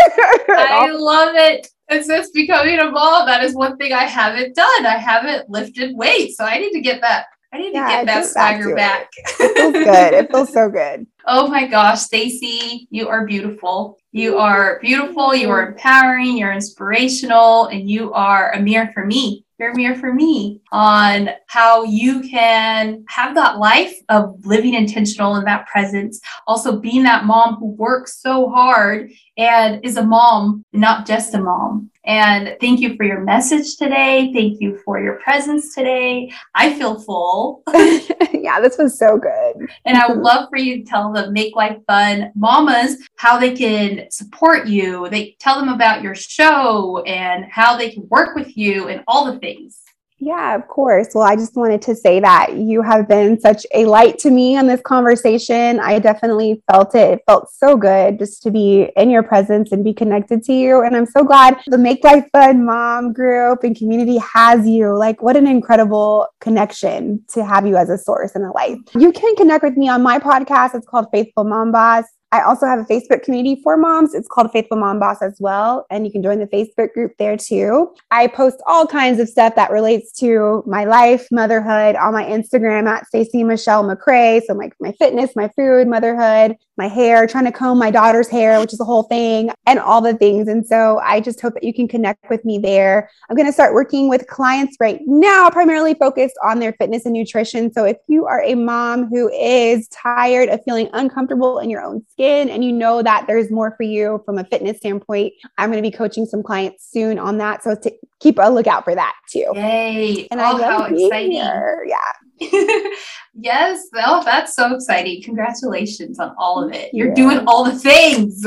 I, 0.48 0.90
love 0.92 1.34
it. 1.34 1.68
And 1.88 2.04
since 2.04 2.30
becoming 2.30 2.78
a 2.78 2.90
mom, 2.90 3.26
that 3.26 3.44
is 3.44 3.54
one 3.54 3.76
thing 3.76 3.92
I 3.92 4.04
haven't 4.04 4.54
done. 4.54 4.86
I 4.86 4.96
haven't 4.98 5.50
lifted 5.50 5.96
weights. 5.96 6.36
So 6.36 6.44
I 6.44 6.58
need 6.58 6.72
to 6.72 6.80
get 6.80 7.00
that 7.00 7.26
I 7.56 7.58
need 7.58 7.72
yeah, 7.72 8.00
to 8.00 8.04
get 8.04 8.06
that 8.06 8.26
swagger 8.26 8.74
back. 8.74 9.10
back. 9.16 9.40
it 9.40 9.56
feels 9.56 9.72
good. 9.84 10.14
It 10.14 10.30
feels 10.30 10.52
so 10.52 10.68
good. 10.68 11.06
Oh 11.26 11.48
my 11.48 11.66
gosh, 11.66 12.02
Stacy, 12.02 12.86
you 12.90 13.08
are 13.08 13.26
beautiful. 13.26 13.98
You 14.12 14.36
are 14.36 14.78
beautiful. 14.80 15.34
You 15.34 15.48
are 15.48 15.68
empowering. 15.68 16.36
You're 16.36 16.52
inspirational, 16.52 17.66
and 17.68 17.88
you 17.88 18.12
are 18.12 18.52
a 18.52 18.60
mirror 18.60 18.90
for 18.92 19.06
me 19.06 19.46
you're 19.58 19.70
a 19.70 19.76
mirror 19.76 19.94
for 19.94 20.12
me 20.12 20.60
on 20.70 21.30
how 21.46 21.82
you 21.84 22.20
can 22.20 23.04
have 23.08 23.34
that 23.34 23.58
life 23.58 23.94
of 24.08 24.44
living 24.44 24.74
intentional 24.74 25.36
in 25.36 25.44
that 25.44 25.66
presence. 25.66 26.20
Also, 26.46 26.78
being 26.78 27.02
that 27.04 27.24
mom 27.24 27.54
who 27.56 27.68
works 27.68 28.20
so 28.20 28.50
hard 28.50 29.10
and 29.38 29.82
is 29.84 29.96
a 29.96 30.04
mom, 30.04 30.62
not 30.72 31.06
just 31.06 31.34
a 31.34 31.40
mom. 31.40 31.90
And 32.06 32.56
thank 32.60 32.80
you 32.80 32.96
for 32.96 33.04
your 33.04 33.20
message 33.20 33.76
today. 33.76 34.32
Thank 34.32 34.60
you 34.60 34.78
for 34.84 35.00
your 35.00 35.14
presence 35.16 35.74
today. 35.74 36.32
I 36.54 36.72
feel 36.78 37.00
full. 37.00 37.62
yeah, 38.32 38.60
this 38.60 38.78
was 38.78 38.98
so 38.98 39.18
good. 39.18 39.68
And 39.84 39.96
I 39.96 40.06
would 40.06 40.18
love 40.18 40.48
for 40.48 40.58
you 40.58 40.78
to 40.78 40.84
tell 40.84 41.12
the 41.12 41.30
Make 41.32 41.56
Life 41.56 41.78
Fun 41.86 42.30
mamas 42.34 42.96
how 43.16 43.38
they 43.38 43.54
can 43.54 44.10
support 44.10 44.66
you. 44.66 45.08
They 45.10 45.36
tell 45.40 45.58
them 45.58 45.68
about 45.68 46.02
your 46.02 46.14
show 46.14 47.02
and 47.02 47.44
how 47.50 47.76
they 47.76 47.90
can 47.90 48.06
work 48.08 48.36
with 48.36 48.56
you 48.56 48.88
and 48.88 49.02
all 49.08 49.30
the 49.30 49.38
things. 49.38 49.80
Yeah, 50.18 50.54
of 50.54 50.66
course. 50.68 51.08
Well, 51.14 51.24
I 51.24 51.36
just 51.36 51.56
wanted 51.56 51.82
to 51.82 51.94
say 51.94 52.20
that 52.20 52.56
you 52.56 52.80
have 52.80 53.06
been 53.06 53.38
such 53.38 53.66
a 53.74 53.84
light 53.84 54.18
to 54.20 54.30
me 54.30 54.56
on 54.56 54.66
this 54.66 54.80
conversation. 54.80 55.78
I 55.78 55.98
definitely 55.98 56.62
felt 56.70 56.94
it. 56.94 57.18
It 57.18 57.22
felt 57.26 57.50
so 57.52 57.76
good 57.76 58.18
just 58.18 58.42
to 58.44 58.50
be 58.50 58.90
in 58.96 59.10
your 59.10 59.22
presence 59.22 59.72
and 59.72 59.84
be 59.84 59.92
connected 59.92 60.42
to 60.44 60.54
you. 60.54 60.82
And 60.82 60.96
I'm 60.96 61.04
so 61.04 61.22
glad 61.22 61.58
the 61.66 61.76
Make 61.76 62.02
Life 62.02 62.24
Fun 62.32 62.64
mom 62.64 63.12
group 63.12 63.62
and 63.62 63.76
community 63.76 64.16
has 64.18 64.66
you. 64.66 64.96
Like, 64.96 65.22
what 65.22 65.36
an 65.36 65.46
incredible 65.46 66.28
connection 66.40 67.22
to 67.34 67.44
have 67.44 67.66
you 67.66 67.76
as 67.76 67.90
a 67.90 67.98
source 67.98 68.34
and 68.34 68.44
a 68.44 68.50
light. 68.52 68.78
You 68.94 69.12
can 69.12 69.36
connect 69.36 69.64
with 69.64 69.76
me 69.76 69.90
on 69.90 70.02
my 70.02 70.18
podcast. 70.18 70.74
It's 70.74 70.86
called 70.86 71.08
Faithful 71.12 71.44
Mom 71.44 71.72
Boss. 71.72 72.04
I 72.36 72.42
also 72.42 72.66
have 72.66 72.78
a 72.78 72.84
Facebook 72.84 73.22
community 73.22 73.62
for 73.62 73.78
moms. 73.78 74.12
It's 74.12 74.28
called 74.28 74.52
Faithful 74.52 74.76
Mom 74.76 75.00
Boss 75.00 75.22
as 75.22 75.38
well. 75.40 75.86
And 75.90 76.04
you 76.04 76.12
can 76.12 76.22
join 76.22 76.38
the 76.38 76.46
Facebook 76.46 76.92
group 76.92 77.12
there 77.18 77.38
too. 77.38 77.94
I 78.10 78.26
post 78.26 78.58
all 78.66 78.86
kinds 78.86 79.20
of 79.20 79.28
stuff 79.28 79.54
that 79.54 79.70
relates 79.70 80.12
to 80.18 80.62
my 80.66 80.84
life, 80.84 81.26
motherhood 81.32 81.96
on 81.96 82.12
my 82.12 82.24
Instagram 82.24 82.86
at 82.86 83.06
Stacy 83.06 83.42
Michelle 83.42 83.84
McCray. 83.84 84.42
So 84.46 84.52
like 84.52 84.74
my 84.80 84.92
fitness, 84.98 85.30
my 85.34 85.48
food, 85.56 85.88
motherhood, 85.88 86.56
my 86.76 86.88
hair, 86.88 87.26
trying 87.26 87.46
to 87.46 87.52
comb 87.52 87.78
my 87.78 87.90
daughter's 87.90 88.28
hair, 88.28 88.60
which 88.60 88.74
is 88.74 88.80
a 88.80 88.84
whole 88.84 89.04
thing, 89.04 89.50
and 89.64 89.78
all 89.78 90.02
the 90.02 90.12
things. 90.12 90.46
And 90.46 90.66
so 90.66 91.00
I 91.02 91.22
just 91.22 91.40
hope 91.40 91.54
that 91.54 91.64
you 91.64 91.72
can 91.72 91.88
connect 91.88 92.28
with 92.28 92.44
me 92.44 92.58
there. 92.58 93.08
I'm 93.30 93.36
going 93.36 93.46
to 93.46 93.52
start 93.52 93.72
working 93.72 94.10
with 94.10 94.26
clients 94.26 94.76
right 94.78 95.00
now, 95.06 95.48
primarily 95.48 95.94
focused 95.94 96.36
on 96.44 96.58
their 96.58 96.74
fitness 96.74 97.06
and 97.06 97.14
nutrition. 97.14 97.72
So 97.72 97.84
if 97.84 97.96
you 98.08 98.26
are 98.26 98.42
a 98.42 98.54
mom 98.54 99.08
who 99.08 99.30
is 99.30 99.88
tired 99.88 100.50
of 100.50 100.60
feeling 100.66 100.90
uncomfortable 100.92 101.60
in 101.60 101.70
your 101.70 101.82
own 101.82 102.04
skin 102.10 102.25
and 102.26 102.64
you 102.64 102.72
know 102.72 103.02
that 103.02 103.26
there's 103.26 103.50
more 103.50 103.74
for 103.76 103.82
you 103.82 104.22
from 104.24 104.38
a 104.38 104.44
fitness 104.44 104.78
standpoint, 104.78 105.32
I'm 105.58 105.70
going 105.70 105.82
to 105.82 105.88
be 105.88 105.94
coaching 105.94 106.26
some 106.26 106.42
clients 106.42 106.90
soon 106.90 107.18
on 107.18 107.38
that. 107.38 107.62
So 107.62 107.74
to 107.74 107.92
keep 108.20 108.38
a 108.40 108.50
lookout 108.50 108.84
for 108.84 108.94
that 108.94 109.14
too. 109.30 109.46
Yay. 109.54 110.26
And 110.30 110.40
oh, 110.40 110.44
I 110.44 110.52
love 110.52 110.60
how 110.60 110.84
exciting. 110.84 111.32
Here. 111.32 111.86
Yeah. 111.86 112.88
yes. 113.34 113.86
Oh, 113.94 114.22
that's 114.24 114.54
so 114.54 114.74
exciting. 114.74 115.22
Congratulations 115.22 116.18
on 116.18 116.34
all 116.38 116.62
of 116.62 116.72
it. 116.72 116.90
You're 116.92 117.14
doing 117.14 117.44
all 117.46 117.64
the 117.64 117.78
things. 117.78 118.46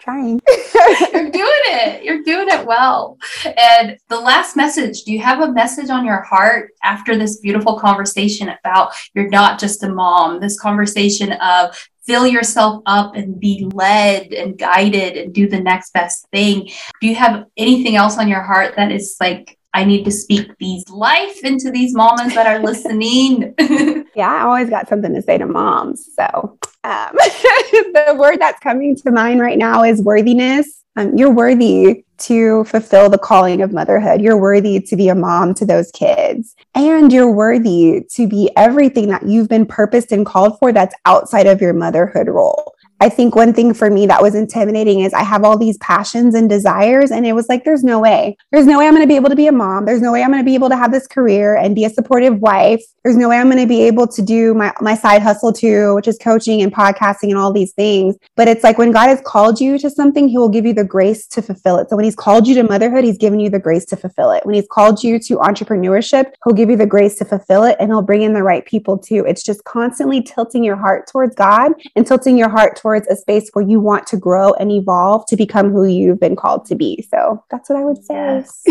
Trying. 0.00 0.40
You're 1.12 1.30
doing 1.30 1.62
it. 1.64 2.02
You're 2.02 2.22
doing 2.22 2.48
it 2.48 2.66
well. 2.66 3.18
And 3.44 3.96
the 4.08 4.18
last 4.18 4.56
message 4.56 5.02
do 5.02 5.12
you 5.12 5.20
have 5.20 5.40
a 5.40 5.52
message 5.52 5.90
on 5.90 6.04
your 6.04 6.22
heart 6.22 6.70
after 6.82 7.16
this 7.16 7.38
beautiful 7.38 7.78
conversation 7.78 8.48
about 8.48 8.92
you're 9.14 9.28
not 9.28 9.60
just 9.60 9.82
a 9.82 9.88
mom? 9.88 10.40
This 10.40 10.58
conversation 10.58 11.32
of 11.32 11.76
fill 12.06 12.26
yourself 12.26 12.82
up 12.86 13.14
and 13.14 13.38
be 13.38 13.68
led 13.72 14.32
and 14.32 14.58
guided 14.58 15.16
and 15.16 15.32
do 15.32 15.48
the 15.48 15.60
next 15.60 15.92
best 15.92 16.26
thing. 16.32 16.70
Do 17.00 17.06
you 17.06 17.14
have 17.14 17.46
anything 17.56 17.96
else 17.96 18.18
on 18.18 18.28
your 18.28 18.42
heart 18.42 18.74
that 18.76 18.90
is 18.90 19.16
like, 19.20 19.58
I 19.74 19.84
need 19.84 20.04
to 20.04 20.10
speak 20.10 20.50
these 20.58 20.88
life 20.90 21.42
into 21.44 21.70
these 21.70 21.94
mamas 21.94 22.34
that 22.34 22.46
are 22.46 22.58
listening? 22.58 23.54
yeah, 24.14 24.30
I 24.30 24.42
always 24.42 24.68
got 24.68 24.88
something 24.88 25.14
to 25.14 25.22
say 25.22 25.38
to 25.38 25.46
moms. 25.46 26.08
So 26.14 26.58
um, 26.84 27.10
the 27.14 28.14
word 28.18 28.38
that's 28.38 28.60
coming 28.60 28.96
to 28.96 29.10
mind 29.10 29.40
right 29.40 29.58
now 29.58 29.82
is 29.82 30.02
worthiness. 30.02 30.84
Um, 30.96 31.16
you're 31.16 31.30
worthy 31.30 32.04
to 32.18 32.64
fulfill 32.64 33.08
the 33.08 33.18
calling 33.18 33.62
of 33.62 33.72
motherhood. 33.72 34.20
You're 34.20 34.38
worthy 34.38 34.78
to 34.80 34.96
be 34.96 35.08
a 35.08 35.14
mom 35.14 35.54
to 35.54 35.64
those 35.64 35.90
kids. 35.92 36.54
And 36.74 37.10
you're 37.10 37.32
worthy 37.32 38.06
to 38.10 38.28
be 38.28 38.50
everything 38.56 39.08
that 39.08 39.26
you've 39.26 39.48
been 39.48 39.64
purposed 39.64 40.12
and 40.12 40.26
called 40.26 40.58
for 40.58 40.70
that's 40.70 40.94
outside 41.06 41.46
of 41.46 41.62
your 41.62 41.72
motherhood 41.72 42.28
role. 42.28 42.74
I 43.02 43.08
think 43.08 43.34
one 43.34 43.52
thing 43.52 43.74
for 43.74 43.90
me 43.90 44.06
that 44.06 44.22
was 44.22 44.36
intimidating 44.36 45.00
is 45.00 45.12
I 45.12 45.24
have 45.24 45.42
all 45.42 45.58
these 45.58 45.76
passions 45.78 46.36
and 46.36 46.48
desires. 46.48 47.10
And 47.10 47.26
it 47.26 47.32
was 47.32 47.48
like, 47.48 47.64
there's 47.64 47.82
no 47.82 47.98
way. 47.98 48.36
There's 48.52 48.64
no 48.64 48.78
way 48.78 48.86
I'm 48.86 48.94
going 48.94 49.02
to 49.02 49.08
be 49.08 49.16
able 49.16 49.28
to 49.28 49.34
be 49.34 49.48
a 49.48 49.52
mom. 49.52 49.86
There's 49.86 50.00
no 50.00 50.12
way 50.12 50.22
I'm 50.22 50.30
going 50.30 50.40
to 50.40 50.48
be 50.48 50.54
able 50.54 50.68
to 50.68 50.76
have 50.76 50.92
this 50.92 51.08
career 51.08 51.56
and 51.56 51.74
be 51.74 51.84
a 51.84 51.90
supportive 51.90 52.38
wife. 52.38 52.80
There's 53.02 53.16
no 53.16 53.28
way 53.28 53.38
I'm 53.38 53.50
going 53.50 53.60
to 53.60 53.66
be 53.66 53.82
able 53.82 54.06
to 54.06 54.22
do 54.22 54.54
my, 54.54 54.72
my 54.80 54.94
side 54.94 55.20
hustle 55.20 55.52
too, 55.52 55.96
which 55.96 56.06
is 56.06 56.16
coaching 56.18 56.62
and 56.62 56.72
podcasting 56.72 57.30
and 57.30 57.36
all 57.36 57.52
these 57.52 57.72
things. 57.72 58.14
But 58.36 58.46
it's 58.46 58.62
like 58.62 58.78
when 58.78 58.92
God 58.92 59.08
has 59.08 59.20
called 59.26 59.60
you 59.60 59.80
to 59.80 59.90
something, 59.90 60.28
he 60.28 60.38
will 60.38 60.48
give 60.48 60.64
you 60.64 60.72
the 60.72 60.84
grace 60.84 61.26
to 61.26 61.42
fulfill 61.42 61.78
it. 61.78 61.90
So 61.90 61.96
when 61.96 62.04
he's 62.04 62.14
called 62.14 62.46
you 62.46 62.54
to 62.54 62.62
motherhood, 62.62 63.02
he's 63.02 63.18
given 63.18 63.40
you 63.40 63.50
the 63.50 63.58
grace 63.58 63.84
to 63.86 63.96
fulfill 63.96 64.30
it. 64.30 64.46
When 64.46 64.54
he's 64.54 64.68
called 64.70 65.02
you 65.02 65.18
to 65.18 65.38
entrepreneurship, 65.38 66.34
he'll 66.44 66.54
give 66.54 66.70
you 66.70 66.76
the 66.76 66.86
grace 66.86 67.16
to 67.16 67.24
fulfill 67.24 67.64
it 67.64 67.76
and 67.80 67.90
he'll 67.90 68.00
bring 68.00 68.22
in 68.22 68.32
the 68.32 68.44
right 68.44 68.64
people 68.64 68.96
too. 68.96 69.24
It's 69.26 69.42
just 69.42 69.64
constantly 69.64 70.22
tilting 70.22 70.62
your 70.62 70.76
heart 70.76 71.08
towards 71.08 71.34
God 71.34 71.72
and 71.96 72.06
tilting 72.06 72.38
your 72.38 72.48
heart 72.48 72.76
towards 72.76 72.91
towards 72.92 73.08
a 73.08 73.16
space 73.16 73.48
where 73.52 73.66
you 73.66 73.80
want 73.80 74.06
to 74.06 74.16
grow 74.16 74.52
and 74.54 74.70
evolve 74.70 75.24
to 75.26 75.36
become 75.36 75.70
who 75.70 75.84
you've 75.84 76.20
been 76.20 76.36
called 76.36 76.66
to 76.66 76.74
be. 76.74 77.06
So 77.10 77.42
that's 77.50 77.70
what 77.70 77.78
I 77.78 77.84
would 77.84 78.04
say. 78.04 78.14
Yes. 78.14 78.62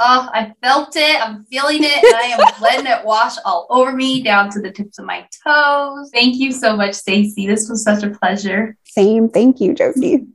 oh, 0.00 0.28
I 0.32 0.52
felt 0.60 0.96
it. 0.96 1.20
I'm 1.20 1.44
feeling 1.44 1.84
it. 1.84 2.04
And 2.04 2.16
I 2.16 2.36
am 2.36 2.40
letting 2.60 2.86
it 2.86 3.04
wash 3.04 3.36
all 3.44 3.66
over 3.70 3.92
me 3.92 4.22
down 4.22 4.50
to 4.50 4.60
the 4.60 4.72
tips 4.72 4.98
of 4.98 5.04
my 5.04 5.26
toes. 5.46 6.10
Thank 6.12 6.36
you 6.36 6.52
so 6.52 6.76
much, 6.76 6.94
Stacy. 6.94 7.46
This 7.46 7.68
was 7.68 7.84
such 7.84 8.02
a 8.02 8.10
pleasure. 8.10 8.76
Same. 8.84 9.28
Thank 9.28 9.60
you, 9.60 9.74
Josie. 9.74 10.26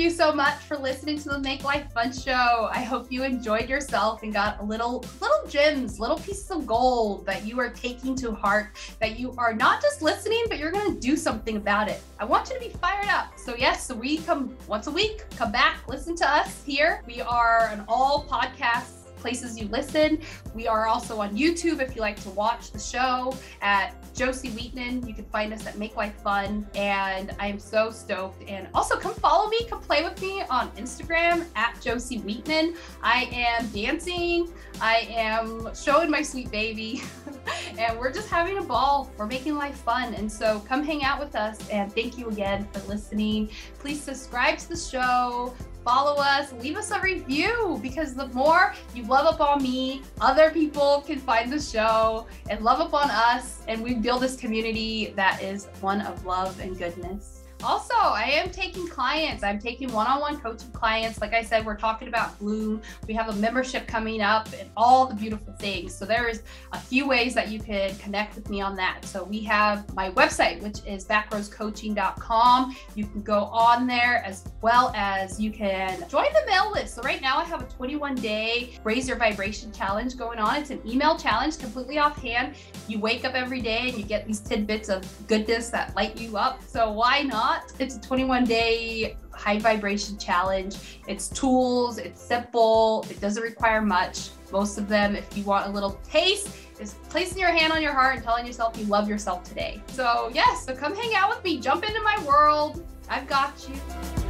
You 0.00 0.08
so 0.08 0.32
much 0.32 0.54
for 0.54 0.78
listening 0.78 1.18
to 1.18 1.28
the 1.28 1.38
Make 1.38 1.62
Life 1.62 1.92
Fun 1.92 2.10
show. 2.10 2.70
I 2.72 2.80
hope 2.80 3.12
you 3.12 3.22
enjoyed 3.22 3.68
yourself 3.68 4.22
and 4.22 4.32
got 4.32 4.66
little 4.66 5.04
little 5.20 5.46
gems, 5.46 6.00
little 6.00 6.16
pieces 6.16 6.50
of 6.50 6.66
gold 6.66 7.26
that 7.26 7.44
you 7.44 7.60
are 7.60 7.68
taking 7.68 8.16
to 8.16 8.32
heart, 8.32 8.78
that 8.98 9.18
you 9.18 9.34
are 9.36 9.52
not 9.52 9.82
just 9.82 10.00
listening, 10.00 10.42
but 10.48 10.58
you're 10.58 10.72
going 10.72 10.94
to 10.94 10.98
do 10.98 11.16
something 11.16 11.58
about 11.58 11.90
it. 11.90 12.00
I 12.18 12.24
want 12.24 12.48
you 12.48 12.54
to 12.54 12.60
be 12.60 12.70
fired 12.70 13.08
up. 13.08 13.38
So 13.38 13.54
yes, 13.56 13.86
so 13.86 13.94
we 13.94 14.16
come 14.18 14.56
once 14.66 14.86
a 14.86 14.90
week, 14.90 15.22
come 15.36 15.52
back, 15.52 15.86
listen 15.86 16.16
to 16.16 16.28
us 16.28 16.64
here. 16.64 17.02
We 17.06 17.20
are 17.20 17.68
an 17.70 17.84
all 17.86 18.24
podcasts 18.24 18.99
places 19.20 19.58
you 19.58 19.68
listen. 19.68 20.20
We 20.54 20.66
are 20.66 20.86
also 20.86 21.20
on 21.20 21.36
YouTube 21.36 21.80
if 21.80 21.94
you 21.94 22.00
like 22.00 22.20
to 22.22 22.30
watch 22.30 22.70
the 22.70 22.78
show 22.78 23.36
at 23.60 23.94
Josie 24.14 24.50
Wheatman. 24.50 25.06
You 25.06 25.14
can 25.14 25.24
find 25.26 25.52
us 25.52 25.66
at 25.66 25.78
Make 25.78 25.96
Life 25.96 26.16
Fun. 26.22 26.66
And 26.74 27.34
I 27.38 27.46
am 27.46 27.58
so 27.58 27.90
stoked. 27.90 28.48
And 28.48 28.68
also 28.74 28.96
come 28.96 29.14
follow 29.14 29.48
me, 29.48 29.64
come 29.68 29.80
play 29.80 30.02
with 30.02 30.20
me 30.20 30.42
on 30.50 30.70
Instagram 30.72 31.46
at 31.56 31.80
Josie 31.80 32.20
Wheatman. 32.20 32.76
I 33.02 33.28
am 33.32 33.66
dancing. 33.68 34.52
I 34.80 35.08
am 35.10 35.74
showing 35.74 36.10
my 36.10 36.22
sweet 36.22 36.50
baby. 36.50 37.02
and 37.78 37.98
we're 37.98 38.12
just 38.12 38.28
having 38.28 38.58
a 38.58 38.62
ball. 38.62 39.10
We're 39.16 39.26
making 39.26 39.56
life 39.56 39.76
fun. 39.76 40.14
And 40.14 40.30
so 40.30 40.60
come 40.60 40.82
hang 40.82 41.04
out 41.04 41.20
with 41.20 41.36
us. 41.36 41.68
And 41.70 41.92
thank 41.92 42.18
you 42.18 42.28
again 42.28 42.66
for 42.72 42.80
listening. 42.88 43.50
Please 43.78 44.00
subscribe 44.00 44.58
to 44.58 44.68
the 44.68 44.76
show 44.76 45.54
follow 45.84 46.20
us, 46.20 46.52
leave 46.60 46.76
us 46.76 46.90
a 46.90 47.00
review 47.00 47.78
because 47.82 48.14
the 48.14 48.28
more 48.28 48.74
you 48.94 49.02
love 49.04 49.26
up 49.26 49.40
on 49.40 49.62
me, 49.62 50.02
other 50.20 50.50
people 50.50 51.02
can 51.06 51.18
find 51.18 51.52
the 51.52 51.60
show 51.60 52.26
and 52.48 52.62
love 52.62 52.80
up 52.80 52.94
on 52.94 53.10
us. 53.10 53.62
And 53.68 53.82
we 53.82 53.94
build 53.94 54.22
this 54.22 54.36
community 54.36 55.12
that 55.16 55.42
is 55.42 55.66
one 55.80 56.00
of 56.02 56.24
love 56.24 56.58
and 56.60 56.76
goodness. 56.78 57.39
Also, 57.62 57.94
I 57.94 58.24
am 58.24 58.50
taking 58.50 58.88
clients. 58.88 59.42
I'm 59.42 59.58
taking 59.58 59.92
one 59.92 60.06
on 60.06 60.20
one 60.20 60.40
coaching 60.40 60.70
clients. 60.70 61.20
Like 61.20 61.34
I 61.34 61.42
said, 61.42 61.66
we're 61.66 61.76
talking 61.76 62.08
about 62.08 62.38
Bloom. 62.38 62.80
We 63.06 63.12
have 63.14 63.28
a 63.28 63.34
membership 63.34 63.86
coming 63.86 64.22
up 64.22 64.48
and 64.58 64.70
all 64.78 65.06
the 65.06 65.14
beautiful 65.14 65.52
things. 65.54 65.94
So, 65.94 66.06
there 66.06 66.28
is 66.28 66.42
a 66.72 66.78
few 66.78 67.06
ways 67.06 67.34
that 67.34 67.48
you 67.48 67.60
can 67.60 67.94
connect 67.96 68.34
with 68.34 68.48
me 68.48 68.62
on 68.62 68.76
that. 68.76 69.04
So, 69.04 69.24
we 69.24 69.40
have 69.40 69.92
my 69.94 70.10
website, 70.12 70.62
which 70.62 70.78
is 70.86 71.04
backrowscoaching.com. 71.04 72.76
You 72.94 73.06
can 73.06 73.22
go 73.22 73.44
on 73.44 73.86
there 73.86 74.22
as 74.24 74.44
well 74.62 74.90
as 74.96 75.38
you 75.38 75.50
can 75.50 76.08
join 76.08 76.32
the 76.32 76.46
mail 76.46 76.72
list. 76.72 76.94
So, 76.94 77.02
right 77.02 77.20
now, 77.20 77.36
I 77.36 77.44
have 77.44 77.60
a 77.60 77.66
21 77.66 78.14
day 78.14 78.78
raise 78.84 79.06
your 79.06 79.18
vibration 79.18 79.70
challenge 79.70 80.16
going 80.16 80.38
on. 80.38 80.56
It's 80.56 80.70
an 80.70 80.80
email 80.86 81.18
challenge 81.18 81.58
completely 81.58 81.98
offhand. 81.98 82.54
You 82.88 83.00
wake 83.00 83.26
up 83.26 83.34
every 83.34 83.60
day 83.60 83.88
and 83.90 83.98
you 83.98 84.04
get 84.04 84.26
these 84.26 84.40
tidbits 84.40 84.88
of 84.88 85.04
goodness 85.26 85.68
that 85.70 85.94
light 85.94 86.18
you 86.18 86.38
up. 86.38 86.62
So, 86.66 86.90
why 86.90 87.22
not? 87.22 87.49
Not. 87.50 87.72
It's 87.78 87.96
a 87.96 88.00
21 88.00 88.44
day 88.44 89.16
high 89.32 89.58
vibration 89.58 90.18
challenge. 90.18 91.00
It's 91.08 91.28
tools, 91.28 91.98
it's 91.98 92.20
simple, 92.20 93.06
it 93.10 93.20
doesn't 93.20 93.42
require 93.42 93.80
much. 93.80 94.30
Most 94.52 94.78
of 94.78 94.88
them, 94.88 95.16
if 95.16 95.36
you 95.36 95.44
want 95.44 95.66
a 95.66 95.70
little 95.70 95.98
taste, 96.04 96.56
is 96.80 96.94
placing 97.08 97.38
your 97.38 97.50
hand 97.50 97.72
on 97.72 97.82
your 97.82 97.92
heart 97.92 98.16
and 98.16 98.24
telling 98.24 98.46
yourself 98.46 98.76
you 98.78 98.84
love 98.86 99.08
yourself 99.08 99.44
today. 99.44 99.82
So, 99.88 100.30
yes, 100.34 100.64
so 100.64 100.74
come 100.74 100.94
hang 100.94 101.14
out 101.14 101.28
with 101.28 101.42
me, 101.44 101.58
jump 101.60 101.84
into 101.84 102.02
my 102.02 102.22
world. 102.24 102.84
I've 103.08 103.26
got 103.26 103.68
you. 103.68 104.29